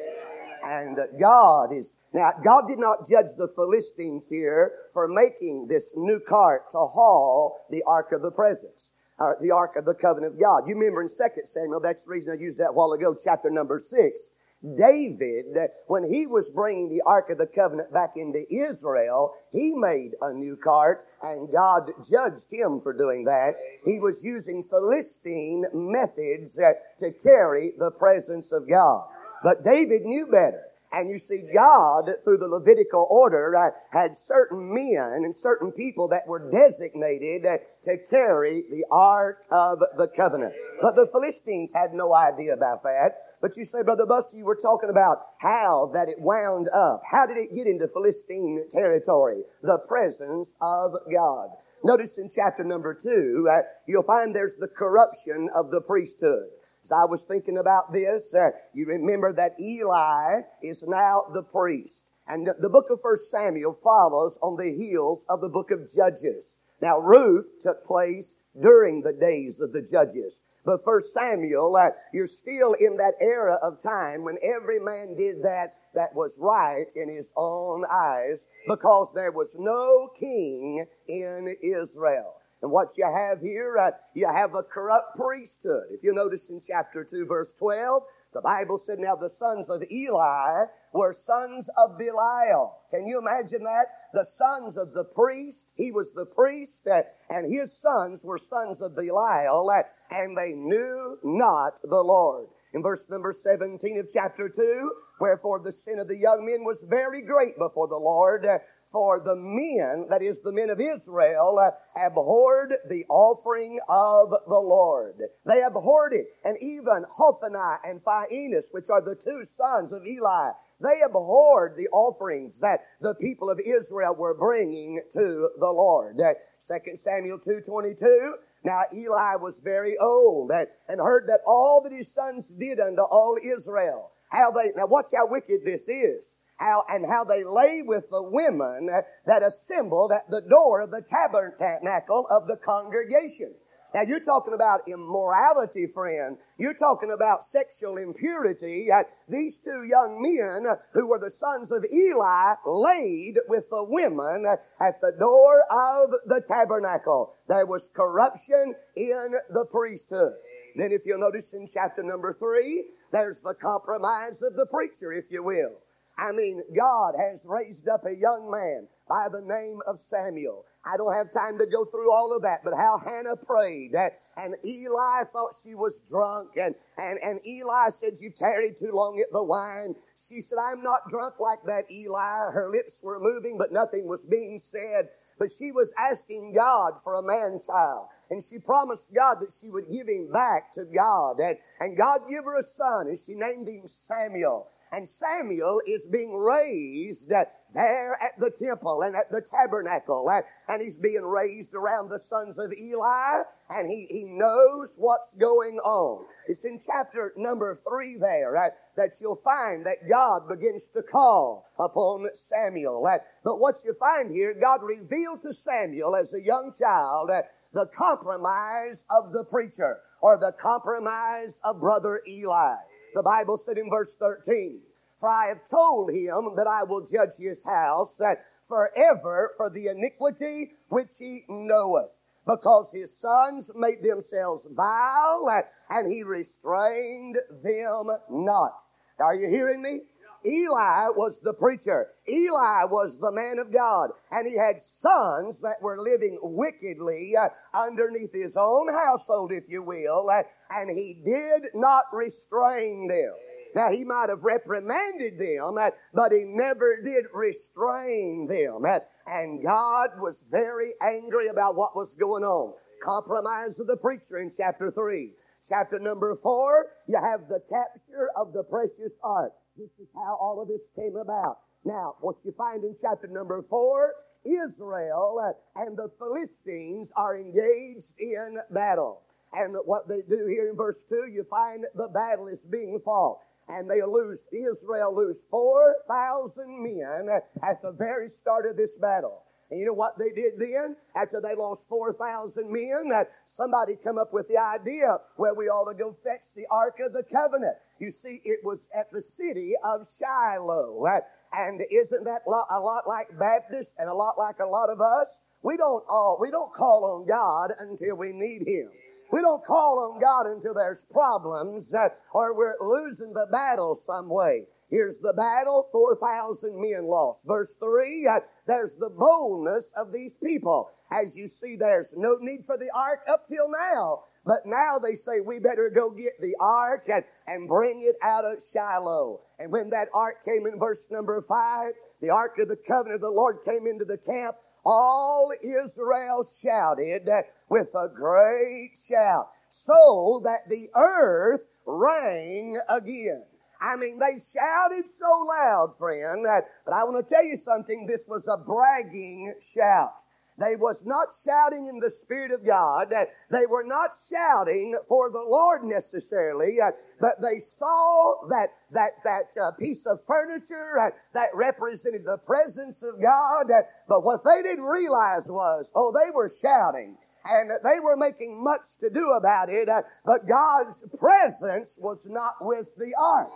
And 0.62 0.98
God 1.20 1.72
is, 1.72 1.96
now 2.12 2.32
God 2.44 2.64
did 2.68 2.78
not 2.78 3.08
judge 3.08 3.34
the 3.36 3.48
Philistines 3.48 4.28
here 4.28 4.72
for 4.92 5.08
making 5.08 5.66
this 5.68 5.94
new 5.96 6.20
cart 6.20 6.70
to 6.70 6.78
haul 6.78 7.66
the 7.70 7.82
Ark 7.86 8.12
of 8.12 8.22
the 8.22 8.30
Presence. 8.30 8.92
Uh, 9.18 9.32
the 9.40 9.50
Ark 9.50 9.74
of 9.74 9.84
the 9.84 9.94
Covenant 9.94 10.34
of 10.34 10.40
God. 10.40 10.68
You 10.68 10.76
remember 10.76 11.02
in 11.02 11.08
2 11.08 11.14
Samuel, 11.44 11.80
that's 11.80 12.04
the 12.04 12.10
reason 12.12 12.30
I 12.30 12.40
used 12.40 12.58
that 12.58 12.70
a 12.70 12.72
while 12.72 12.92
ago, 12.92 13.16
chapter 13.20 13.50
number 13.50 13.80
6. 13.80 14.30
David, 14.62 15.56
when 15.86 16.02
he 16.02 16.26
was 16.26 16.50
bringing 16.50 16.88
the 16.88 17.02
Ark 17.06 17.30
of 17.30 17.38
the 17.38 17.46
Covenant 17.46 17.92
back 17.92 18.16
into 18.16 18.44
Israel, 18.52 19.34
he 19.52 19.72
made 19.76 20.12
a 20.20 20.32
new 20.32 20.56
cart 20.56 21.04
and 21.22 21.52
God 21.52 21.92
judged 22.04 22.52
him 22.52 22.80
for 22.80 22.92
doing 22.92 23.24
that. 23.24 23.54
He 23.84 24.00
was 24.00 24.24
using 24.24 24.64
Philistine 24.64 25.64
methods 25.72 26.58
uh, 26.58 26.72
to 26.98 27.12
carry 27.12 27.72
the 27.78 27.92
presence 27.92 28.52
of 28.52 28.68
God. 28.68 29.06
But 29.44 29.62
David 29.62 30.02
knew 30.02 30.26
better. 30.26 30.67
And 30.90 31.10
you 31.10 31.18
see, 31.18 31.42
God, 31.54 32.10
through 32.24 32.38
the 32.38 32.48
Levitical 32.48 33.06
order, 33.10 33.54
uh, 33.54 33.70
had 33.92 34.16
certain 34.16 34.72
men 34.72 35.20
and 35.22 35.34
certain 35.34 35.70
people 35.72 36.08
that 36.08 36.26
were 36.26 36.50
designated 36.50 37.44
uh, 37.44 37.58
to 37.82 37.98
carry 38.08 38.64
the 38.70 38.86
Ark 38.90 39.44
of 39.52 39.80
the 39.96 40.08
Covenant. 40.16 40.54
But 40.80 40.96
the 40.96 41.08
Philistines 41.12 41.74
had 41.74 41.92
no 41.92 42.14
idea 42.14 42.54
about 42.54 42.82
that. 42.84 43.18
But 43.42 43.56
you 43.56 43.64
say, 43.64 43.82
Brother 43.82 44.06
Buster, 44.06 44.36
you 44.36 44.44
were 44.44 44.56
talking 44.56 44.88
about 44.88 45.18
how 45.40 45.90
that 45.92 46.08
it 46.08 46.20
wound 46.20 46.68
up. 46.72 47.02
How 47.10 47.26
did 47.26 47.36
it 47.36 47.54
get 47.54 47.66
into 47.66 47.88
Philistine 47.88 48.64
territory? 48.70 49.42
The 49.62 49.84
presence 49.86 50.56
of 50.62 50.92
God. 51.12 51.50
Notice 51.84 52.18
in 52.18 52.30
chapter 52.34 52.64
number 52.64 52.94
two, 52.94 53.46
uh, 53.50 53.62
you'll 53.86 54.02
find 54.02 54.34
there's 54.34 54.56
the 54.56 54.68
corruption 54.68 55.48
of 55.54 55.70
the 55.70 55.80
priesthood. 55.80 56.48
As 56.88 56.92
I 56.92 57.04
was 57.04 57.24
thinking 57.24 57.58
about 57.58 57.92
this, 57.92 58.34
uh, 58.34 58.48
you 58.72 58.86
remember 58.86 59.30
that 59.34 59.60
Eli 59.60 60.40
is 60.62 60.82
now 60.88 61.24
the 61.34 61.42
priest. 61.42 62.10
And 62.26 62.46
the 62.46 62.70
book 62.70 62.86
of 62.88 63.02
First 63.02 63.30
Samuel 63.30 63.74
follows 63.74 64.38
on 64.40 64.56
the 64.56 64.72
heels 64.72 65.26
of 65.28 65.42
the 65.42 65.50
book 65.50 65.70
of 65.70 65.80
Judges. 65.94 66.56
Now, 66.80 66.98
Ruth 66.98 67.60
took 67.60 67.84
place 67.84 68.36
during 68.58 69.02
the 69.02 69.12
days 69.12 69.60
of 69.60 69.74
the 69.74 69.82
judges. 69.82 70.40
But 70.64 70.82
First 70.82 71.12
Samuel, 71.12 71.76
uh, 71.76 71.90
you're 72.14 72.26
still 72.26 72.72
in 72.72 72.96
that 72.96 73.16
era 73.20 73.58
of 73.62 73.82
time 73.82 74.24
when 74.24 74.38
every 74.42 74.78
man 74.80 75.14
did 75.14 75.42
that 75.42 75.74
that 75.94 76.14
was 76.14 76.38
right 76.40 76.86
in 76.96 77.14
his 77.14 77.34
own 77.36 77.84
eyes 77.92 78.46
because 78.66 79.12
there 79.14 79.32
was 79.32 79.54
no 79.58 80.08
king 80.18 80.86
in 81.06 81.54
Israel. 81.62 82.37
And 82.60 82.72
what 82.72 82.88
you 82.98 83.04
have 83.04 83.40
here, 83.40 83.76
uh, 83.78 83.92
you 84.14 84.26
have 84.26 84.54
a 84.54 84.62
corrupt 84.62 85.16
priesthood. 85.16 85.84
If 85.90 86.02
you 86.02 86.12
notice 86.12 86.50
in 86.50 86.60
chapter 86.60 87.04
2, 87.04 87.26
verse 87.26 87.52
12, 87.52 88.02
the 88.34 88.42
Bible 88.42 88.78
said, 88.78 88.98
Now 88.98 89.14
the 89.14 89.30
sons 89.30 89.70
of 89.70 89.82
Eli 89.90 90.64
were 90.92 91.12
sons 91.12 91.70
of 91.76 91.98
Belial. 91.98 92.78
Can 92.90 93.06
you 93.06 93.18
imagine 93.18 93.62
that? 93.62 93.86
The 94.12 94.24
sons 94.24 94.76
of 94.76 94.92
the 94.92 95.04
priest, 95.04 95.72
he 95.76 95.92
was 95.92 96.12
the 96.12 96.26
priest, 96.26 96.88
uh, 96.88 97.02
and 97.30 97.52
his 97.52 97.78
sons 97.80 98.24
were 98.24 98.38
sons 98.38 98.82
of 98.82 98.96
Belial, 98.96 99.70
uh, 99.70 99.82
and 100.10 100.36
they 100.36 100.54
knew 100.54 101.18
not 101.22 101.74
the 101.82 102.02
Lord. 102.02 102.48
In 102.74 102.82
verse 102.82 103.08
number 103.08 103.32
17 103.32 103.98
of 103.98 104.08
chapter 104.12 104.48
2, 104.48 104.92
wherefore 105.20 105.60
the 105.60 105.72
sin 105.72 105.98
of 105.98 106.08
the 106.08 106.16
young 106.16 106.44
men 106.44 106.64
was 106.64 106.84
very 106.88 107.22
great 107.22 107.56
before 107.58 107.88
the 107.88 107.96
Lord, 107.96 108.44
uh, 108.44 108.58
for 108.90 109.20
the 109.20 109.36
men, 109.36 110.06
that 110.08 110.22
is 110.22 110.40
the 110.40 110.52
men 110.52 110.70
of 110.70 110.80
Israel, 110.80 111.58
uh, 111.58 111.70
abhorred 112.06 112.74
the 112.88 113.04
offering 113.08 113.78
of 113.88 114.30
the 114.30 114.58
Lord. 114.58 115.20
They 115.46 115.62
abhorred 115.62 116.14
it. 116.14 116.26
And 116.44 116.56
even 116.60 117.04
Hophni 117.10 117.58
and 117.84 118.02
Phinehas, 118.02 118.70
which 118.72 118.88
are 118.90 119.02
the 119.02 119.16
two 119.16 119.44
sons 119.44 119.92
of 119.92 120.06
Eli, 120.06 120.50
they 120.80 121.00
abhorred 121.04 121.74
the 121.76 121.88
offerings 121.88 122.60
that 122.60 122.80
the 123.00 123.14
people 123.20 123.50
of 123.50 123.60
Israel 123.60 124.14
were 124.16 124.38
bringing 124.38 125.00
to 125.12 125.50
the 125.58 125.70
Lord. 125.70 126.20
Uh, 126.20 126.34
2 126.60 126.96
Samuel 126.96 127.38
2.22, 127.38 128.32
now 128.64 128.82
Eli 128.94 129.36
was 129.36 129.60
very 129.62 129.96
old 129.98 130.50
and 130.52 131.00
heard 131.00 131.26
that 131.26 131.40
all 131.46 131.82
that 131.82 131.92
his 131.92 132.12
sons 132.14 132.54
did 132.54 132.80
unto 132.80 133.02
all 133.02 133.36
Israel. 133.42 134.12
How 134.30 134.50
they, 134.50 134.70
now 134.76 134.86
watch 134.86 135.10
how 135.16 135.26
wicked 135.26 135.64
this 135.64 135.88
is 135.88 136.36
how 136.58 136.84
and 136.88 137.06
how 137.06 137.24
they 137.24 137.44
lay 137.44 137.82
with 137.84 138.08
the 138.10 138.22
women 138.22 138.88
that 139.26 139.42
assembled 139.42 140.12
at 140.12 140.28
the 140.30 140.42
door 140.42 140.80
of 140.82 140.90
the 140.90 141.02
tabernacle 141.02 142.26
of 142.30 142.46
the 142.46 142.56
congregation. 142.56 143.54
Now 143.94 144.02
you're 144.02 144.20
talking 144.20 144.52
about 144.52 144.86
immorality, 144.86 145.86
friend. 145.86 146.36
You're 146.58 146.74
talking 146.74 147.10
about 147.10 147.42
sexual 147.42 147.96
impurity. 147.96 148.88
Uh, 148.92 149.04
these 149.28 149.58
two 149.58 149.84
young 149.84 150.20
men, 150.20 150.66
who 150.92 151.08
were 151.08 151.18
the 151.18 151.30
sons 151.30 151.72
of 151.72 151.86
Eli, 151.90 152.54
laid 152.66 153.38
with 153.48 153.66
the 153.70 153.86
women 153.88 154.44
at 154.80 154.94
the 155.00 155.12
door 155.18 155.62
of 155.70 156.10
the 156.26 156.42
tabernacle. 156.46 157.32
There 157.48 157.64
was 157.64 157.88
corruption 157.88 158.74
in 158.94 159.34
the 159.50 159.64
priesthood. 159.70 160.34
Then 160.76 160.92
if 160.92 161.06
you'll 161.06 161.18
notice 161.18 161.54
in 161.54 161.66
chapter 161.72 162.02
number 162.02 162.34
three, 162.34 162.84
there's 163.10 163.40
the 163.40 163.54
compromise 163.54 164.42
of 164.42 164.54
the 164.54 164.66
preacher, 164.66 165.14
if 165.14 165.30
you 165.30 165.42
will. 165.42 165.80
I 166.18 166.32
mean, 166.32 166.62
God 166.76 167.14
has 167.18 167.46
raised 167.48 167.88
up 167.88 168.04
a 168.04 168.14
young 168.14 168.50
man 168.50 168.88
by 169.08 169.28
the 169.30 169.40
name 169.40 169.78
of 169.86 170.00
Samuel. 170.00 170.64
I 170.84 170.96
don't 170.96 171.14
have 171.14 171.32
time 171.32 171.58
to 171.58 171.66
go 171.66 171.84
through 171.84 172.12
all 172.12 172.34
of 172.34 172.42
that, 172.42 172.60
but 172.64 172.74
how 172.74 172.98
Hannah 172.98 173.36
prayed. 173.36 173.92
And 174.36 174.54
Eli 174.64 175.24
thought 175.32 175.52
she 175.62 175.74
was 175.74 176.00
drunk. 176.08 176.50
And, 176.56 176.74
and, 176.96 177.18
and 177.22 177.40
Eli 177.46 177.90
said, 177.90 178.14
You've 178.20 178.36
tarried 178.36 178.76
too 178.78 178.90
long 178.92 179.20
at 179.20 179.30
the 179.32 179.44
wine. 179.44 179.94
She 180.16 180.40
said, 180.40 180.56
I'm 180.58 180.82
not 180.82 181.08
drunk 181.10 181.34
like 181.40 181.60
that, 181.66 181.90
Eli. 181.90 182.52
Her 182.52 182.68
lips 182.68 183.00
were 183.04 183.20
moving, 183.20 183.58
but 183.58 183.72
nothing 183.72 184.08
was 184.08 184.24
being 184.24 184.58
said. 184.58 185.08
But 185.38 185.50
she 185.50 185.70
was 185.72 185.94
asking 185.98 186.52
God 186.54 186.94
for 187.02 187.14
a 187.14 187.22
man 187.22 187.60
child. 187.64 188.08
And 188.30 188.42
she 188.42 188.58
promised 188.58 189.14
God 189.14 189.40
that 189.40 189.52
she 189.52 189.70
would 189.70 189.88
give 189.90 190.08
him 190.08 190.30
back 190.32 190.72
to 190.74 190.84
God. 190.84 191.40
And, 191.40 191.56
and 191.80 191.96
God 191.96 192.20
gave 192.28 192.44
her 192.44 192.58
a 192.58 192.62
son, 192.62 193.06
and 193.06 193.18
she 193.18 193.34
named 193.34 193.68
him 193.68 193.86
Samuel. 193.86 194.68
And 194.90 195.06
Samuel 195.06 195.82
is 195.86 196.08
being 196.08 196.34
raised 196.34 197.30
uh, 197.32 197.44
there 197.74 198.18
at 198.22 198.38
the 198.38 198.50
temple 198.50 199.02
and 199.02 199.14
at 199.14 199.30
the 199.30 199.42
tabernacle. 199.42 200.28
And 200.68 200.82
he's 200.82 200.96
being 200.96 201.24
raised 201.24 201.74
around 201.74 202.08
the 202.08 202.18
sons 202.18 202.58
of 202.58 202.72
Eli. 202.72 203.42
And 203.70 203.86
he, 203.86 204.06
he 204.08 204.24
knows 204.24 204.96
what's 204.96 205.34
going 205.34 205.78
on. 205.78 206.24
It's 206.46 206.64
in 206.64 206.80
chapter 206.84 207.34
number 207.36 207.78
three 207.86 208.16
there 208.18 208.56
uh, 208.56 208.70
that 208.96 209.16
you'll 209.20 209.36
find 209.36 209.84
that 209.84 210.08
God 210.08 210.48
begins 210.48 210.88
to 210.90 211.02
call 211.02 211.66
upon 211.78 212.28
Samuel. 212.32 213.06
Uh, 213.06 213.18
but 213.44 213.60
what 213.60 213.76
you 213.84 213.92
find 213.92 214.30
here, 214.30 214.54
God 214.58 214.80
revealed 214.82 215.42
to 215.42 215.52
Samuel 215.52 216.16
as 216.16 216.32
a 216.32 216.40
young 216.40 216.72
child 216.72 217.30
uh, 217.30 217.42
the 217.74 217.86
compromise 217.94 219.04
of 219.10 219.32
the 219.32 219.44
preacher 219.44 219.98
or 220.22 220.38
the 220.38 220.52
compromise 220.58 221.60
of 221.62 221.80
brother 221.80 222.22
Eli. 222.26 222.76
The 223.14 223.22
Bible 223.22 223.58
said 223.58 223.76
in 223.76 223.90
verse 223.90 224.16
13, 224.18 224.80
For 225.20 225.28
I 225.28 225.48
have 225.48 225.68
told 225.68 226.10
him 226.10 226.56
that 226.56 226.66
I 226.66 226.84
will 226.84 227.04
judge 227.04 227.36
his 227.38 227.66
house 227.66 228.20
forever 228.66 229.52
for 229.58 229.70
the 229.70 229.88
iniquity 229.88 230.70
which 230.88 231.16
he 231.18 231.42
knoweth 231.48 232.17
because 232.48 232.90
his 232.92 233.16
sons 233.16 233.70
made 233.76 234.02
themselves 234.02 234.66
vile 234.72 235.62
and 235.90 236.10
he 236.10 236.22
restrained 236.22 237.36
them 237.62 238.06
not. 238.30 238.72
Are 239.20 239.34
you 239.34 239.48
hearing 239.50 239.82
me? 239.82 240.00
Eli 240.46 241.08
was 241.16 241.40
the 241.40 241.52
preacher. 241.52 242.06
Eli 242.28 242.84
was 242.84 243.18
the 243.18 243.32
man 243.32 243.58
of 243.58 243.72
God. 243.72 244.10
And 244.30 244.46
he 244.46 244.56
had 244.56 244.80
sons 244.80 245.60
that 245.60 245.78
were 245.82 246.00
living 246.00 246.38
wickedly 246.42 247.34
uh, 247.36 247.48
underneath 247.74 248.32
his 248.32 248.56
own 248.56 248.88
household, 248.92 249.52
if 249.52 249.64
you 249.68 249.82
will, 249.82 250.30
uh, 250.30 250.42
and 250.70 250.90
he 250.90 251.20
did 251.24 251.70
not 251.74 252.04
restrain 252.12 253.08
them. 253.08 253.32
Now, 253.78 253.92
he 253.92 254.04
might 254.04 254.28
have 254.28 254.42
reprimanded 254.42 255.38
them, 255.38 255.78
but 256.12 256.32
he 256.32 256.42
never 256.46 257.00
did 257.00 257.26
restrain 257.32 258.48
them. 258.48 258.82
And 259.24 259.62
God 259.62 260.10
was 260.18 260.44
very 260.50 260.94
angry 261.00 261.46
about 261.46 261.76
what 261.76 261.94
was 261.94 262.16
going 262.16 262.42
on. 262.42 262.74
Compromise 263.00 263.78
of 263.78 263.86
the 263.86 263.96
preacher 263.96 264.40
in 264.40 264.50
chapter 264.50 264.90
3. 264.90 265.30
Chapter 265.68 266.00
number 266.00 266.34
4, 266.34 266.86
you 267.06 267.20
have 267.22 267.48
the 267.48 267.60
capture 267.70 268.30
of 268.36 268.52
the 268.52 268.64
precious 268.64 269.12
ark. 269.22 269.52
This 269.76 269.90
is 270.00 270.08
how 270.12 270.36
all 270.40 270.60
of 270.60 270.66
this 270.66 270.88
came 270.96 271.14
about. 271.14 271.58
Now, 271.84 272.16
what 272.20 272.34
you 272.44 272.52
find 272.58 272.82
in 272.82 272.96
chapter 273.00 273.28
number 273.28 273.62
four, 273.70 274.12
Israel 274.44 275.54
and 275.76 275.96
the 275.96 276.10
Philistines 276.18 277.12
are 277.14 277.38
engaged 277.38 278.14
in 278.18 278.58
battle. 278.72 279.22
And 279.52 279.76
what 279.84 280.08
they 280.08 280.22
do 280.28 280.46
here 280.48 280.68
in 280.68 280.76
verse 280.76 281.04
2, 281.08 281.28
you 281.32 281.44
find 281.44 281.86
the 281.94 282.08
battle 282.08 282.48
is 282.48 282.66
being 282.66 283.00
fought. 283.04 283.38
And 283.68 283.90
they 283.90 284.02
lose, 284.02 284.46
Israel 284.52 285.14
lose 285.14 285.44
4,000 285.50 286.82
men 286.82 287.28
at 287.62 287.82
the 287.82 287.92
very 287.92 288.28
start 288.28 288.64
of 288.66 288.76
this 288.76 288.96
battle. 288.96 289.44
And 289.70 289.78
you 289.78 289.84
know 289.84 289.92
what 289.92 290.18
they 290.18 290.30
did 290.30 290.54
then? 290.58 290.96
After 291.14 291.42
they 291.42 291.54
lost 291.54 291.88
4,000 291.90 292.72
men, 292.72 293.08
that 293.10 293.28
somebody 293.44 293.96
come 294.02 294.16
up 294.16 294.32
with 294.32 294.48
the 294.48 294.56
idea, 294.56 295.18
well, 295.36 295.54
we 295.54 295.66
ought 295.66 295.92
to 295.92 295.98
go 295.98 296.12
fetch 296.24 296.54
the 296.56 296.66
Ark 296.70 296.96
of 297.04 297.12
the 297.12 297.22
Covenant. 297.30 297.76
You 298.00 298.10
see, 298.10 298.40
it 298.44 298.60
was 298.64 298.88
at 298.96 299.12
the 299.12 299.20
city 299.20 299.72
of 299.84 300.08
Shiloh. 300.08 301.04
And 301.52 301.82
isn't 301.90 302.24
that 302.24 302.42
a 302.46 302.80
lot 302.80 303.06
like 303.06 303.28
Baptists 303.38 303.94
and 303.98 304.08
a 304.08 304.14
lot 304.14 304.38
like 304.38 304.58
a 304.58 304.64
lot 304.64 304.88
of 304.88 305.00
us? 305.02 305.42
We 305.62 305.76
don't 305.76 306.04
all, 306.08 306.38
we 306.40 306.50
don't 306.50 306.72
call 306.72 307.04
on 307.04 307.26
God 307.26 307.72
until 307.78 308.16
we 308.16 308.32
need 308.32 308.66
Him. 308.66 308.90
We 309.30 309.40
don't 309.40 309.64
call 309.64 310.12
on 310.12 310.20
God 310.20 310.46
until 310.46 310.74
there's 310.74 311.04
problems 311.10 311.92
uh, 311.94 312.08
or 312.32 312.56
we're 312.56 312.76
losing 312.80 313.32
the 313.34 313.46
battle 313.52 313.94
some 313.94 314.28
way. 314.28 314.64
Here's 314.90 315.18
the 315.18 315.34
battle, 315.34 315.86
4,000 315.92 316.80
men 316.80 317.04
lost. 317.04 317.46
Verse 317.46 317.76
3, 317.78 318.26
uh, 318.26 318.40
there's 318.66 318.94
the 318.94 319.10
boldness 319.10 319.92
of 319.94 320.12
these 320.12 320.34
people. 320.34 320.88
As 321.12 321.36
you 321.36 321.46
see, 321.46 321.76
there's 321.76 322.14
no 322.16 322.36
need 322.40 322.64
for 322.64 322.78
the 322.78 322.90
ark 322.96 323.20
up 323.30 323.46
till 323.48 323.70
now. 323.70 324.20
But 324.46 324.64
now 324.64 324.98
they 324.98 325.14
say 325.14 325.40
we 325.40 325.60
better 325.60 325.90
go 325.94 326.10
get 326.10 326.40
the 326.40 326.56
ark 326.58 327.04
and, 327.08 327.22
and 327.46 327.68
bring 327.68 328.00
it 328.00 328.16
out 328.22 328.46
of 328.46 328.62
Shiloh. 328.62 329.40
And 329.58 329.70
when 329.70 329.90
that 329.90 330.08
ark 330.14 330.42
came 330.42 330.64
in 330.64 330.78
verse 330.78 331.08
number 331.10 331.42
5, 331.42 331.92
the 332.22 332.30
ark 332.30 332.56
of 332.58 332.68
the 332.68 332.76
covenant 332.76 333.16
of 333.16 333.20
the 333.20 333.30
Lord 333.30 333.58
came 333.64 333.86
into 333.86 334.06
the 334.06 334.16
camp, 334.16 334.56
all 334.86 335.52
Israel 335.62 336.44
shouted 336.44 337.28
with 337.68 337.94
a 337.94 338.08
great 338.08 338.92
shout, 338.96 339.50
so 339.68 340.40
that 340.44 340.68
the 340.68 340.88
earth 340.96 341.66
rang 341.86 342.78
again. 342.88 343.44
I 343.80 343.96
mean, 343.96 344.18
they 344.18 344.38
shouted 344.38 345.08
so 345.08 345.30
loud, 345.46 345.94
friend, 345.98 346.44
that, 346.44 346.64
but 346.84 346.94
I 346.94 347.04
want 347.04 347.26
to 347.26 347.34
tell 347.34 347.44
you 347.44 347.56
something. 347.56 348.06
This 348.06 348.26
was 348.28 348.48
a 348.48 348.58
bragging 348.58 349.54
shout. 349.60 350.12
They 350.58 350.74
was 350.74 351.06
not 351.06 351.28
shouting 351.30 351.86
in 351.86 352.00
the 352.00 352.10
Spirit 352.10 352.50
of 352.50 352.66
God. 352.66 353.14
They 353.50 353.66
were 353.70 353.84
not 353.84 354.10
shouting 354.18 354.98
for 355.06 355.30
the 355.30 355.42
Lord 355.42 355.84
necessarily, 355.84 356.80
uh, 356.84 356.90
but 357.20 357.40
they 357.40 357.60
saw 357.60 358.44
that, 358.48 358.70
that, 358.90 359.22
that 359.22 359.54
uh, 359.60 359.70
piece 359.78 360.04
of 360.04 360.18
furniture 360.26 360.98
uh, 360.98 361.10
that 361.32 361.50
represented 361.54 362.24
the 362.24 362.38
presence 362.38 363.04
of 363.04 363.22
God. 363.22 363.70
But 364.08 364.24
what 364.24 364.40
they 364.44 364.62
didn't 364.62 364.84
realize 364.84 365.48
was, 365.48 365.92
oh, 365.94 366.12
they 366.12 366.32
were 366.34 366.50
shouting 366.50 367.16
and 367.44 367.70
they 367.84 368.00
were 368.02 368.16
making 368.16 368.62
much 368.62 368.98
to 368.98 369.10
do 369.10 369.30
about 369.30 369.70
it, 369.70 369.88
but 370.24 370.46
God's 370.46 371.04
presence 371.18 371.96
was 372.00 372.26
not 372.28 372.54
with 372.60 372.94
the 372.96 373.14
ark. 373.18 373.50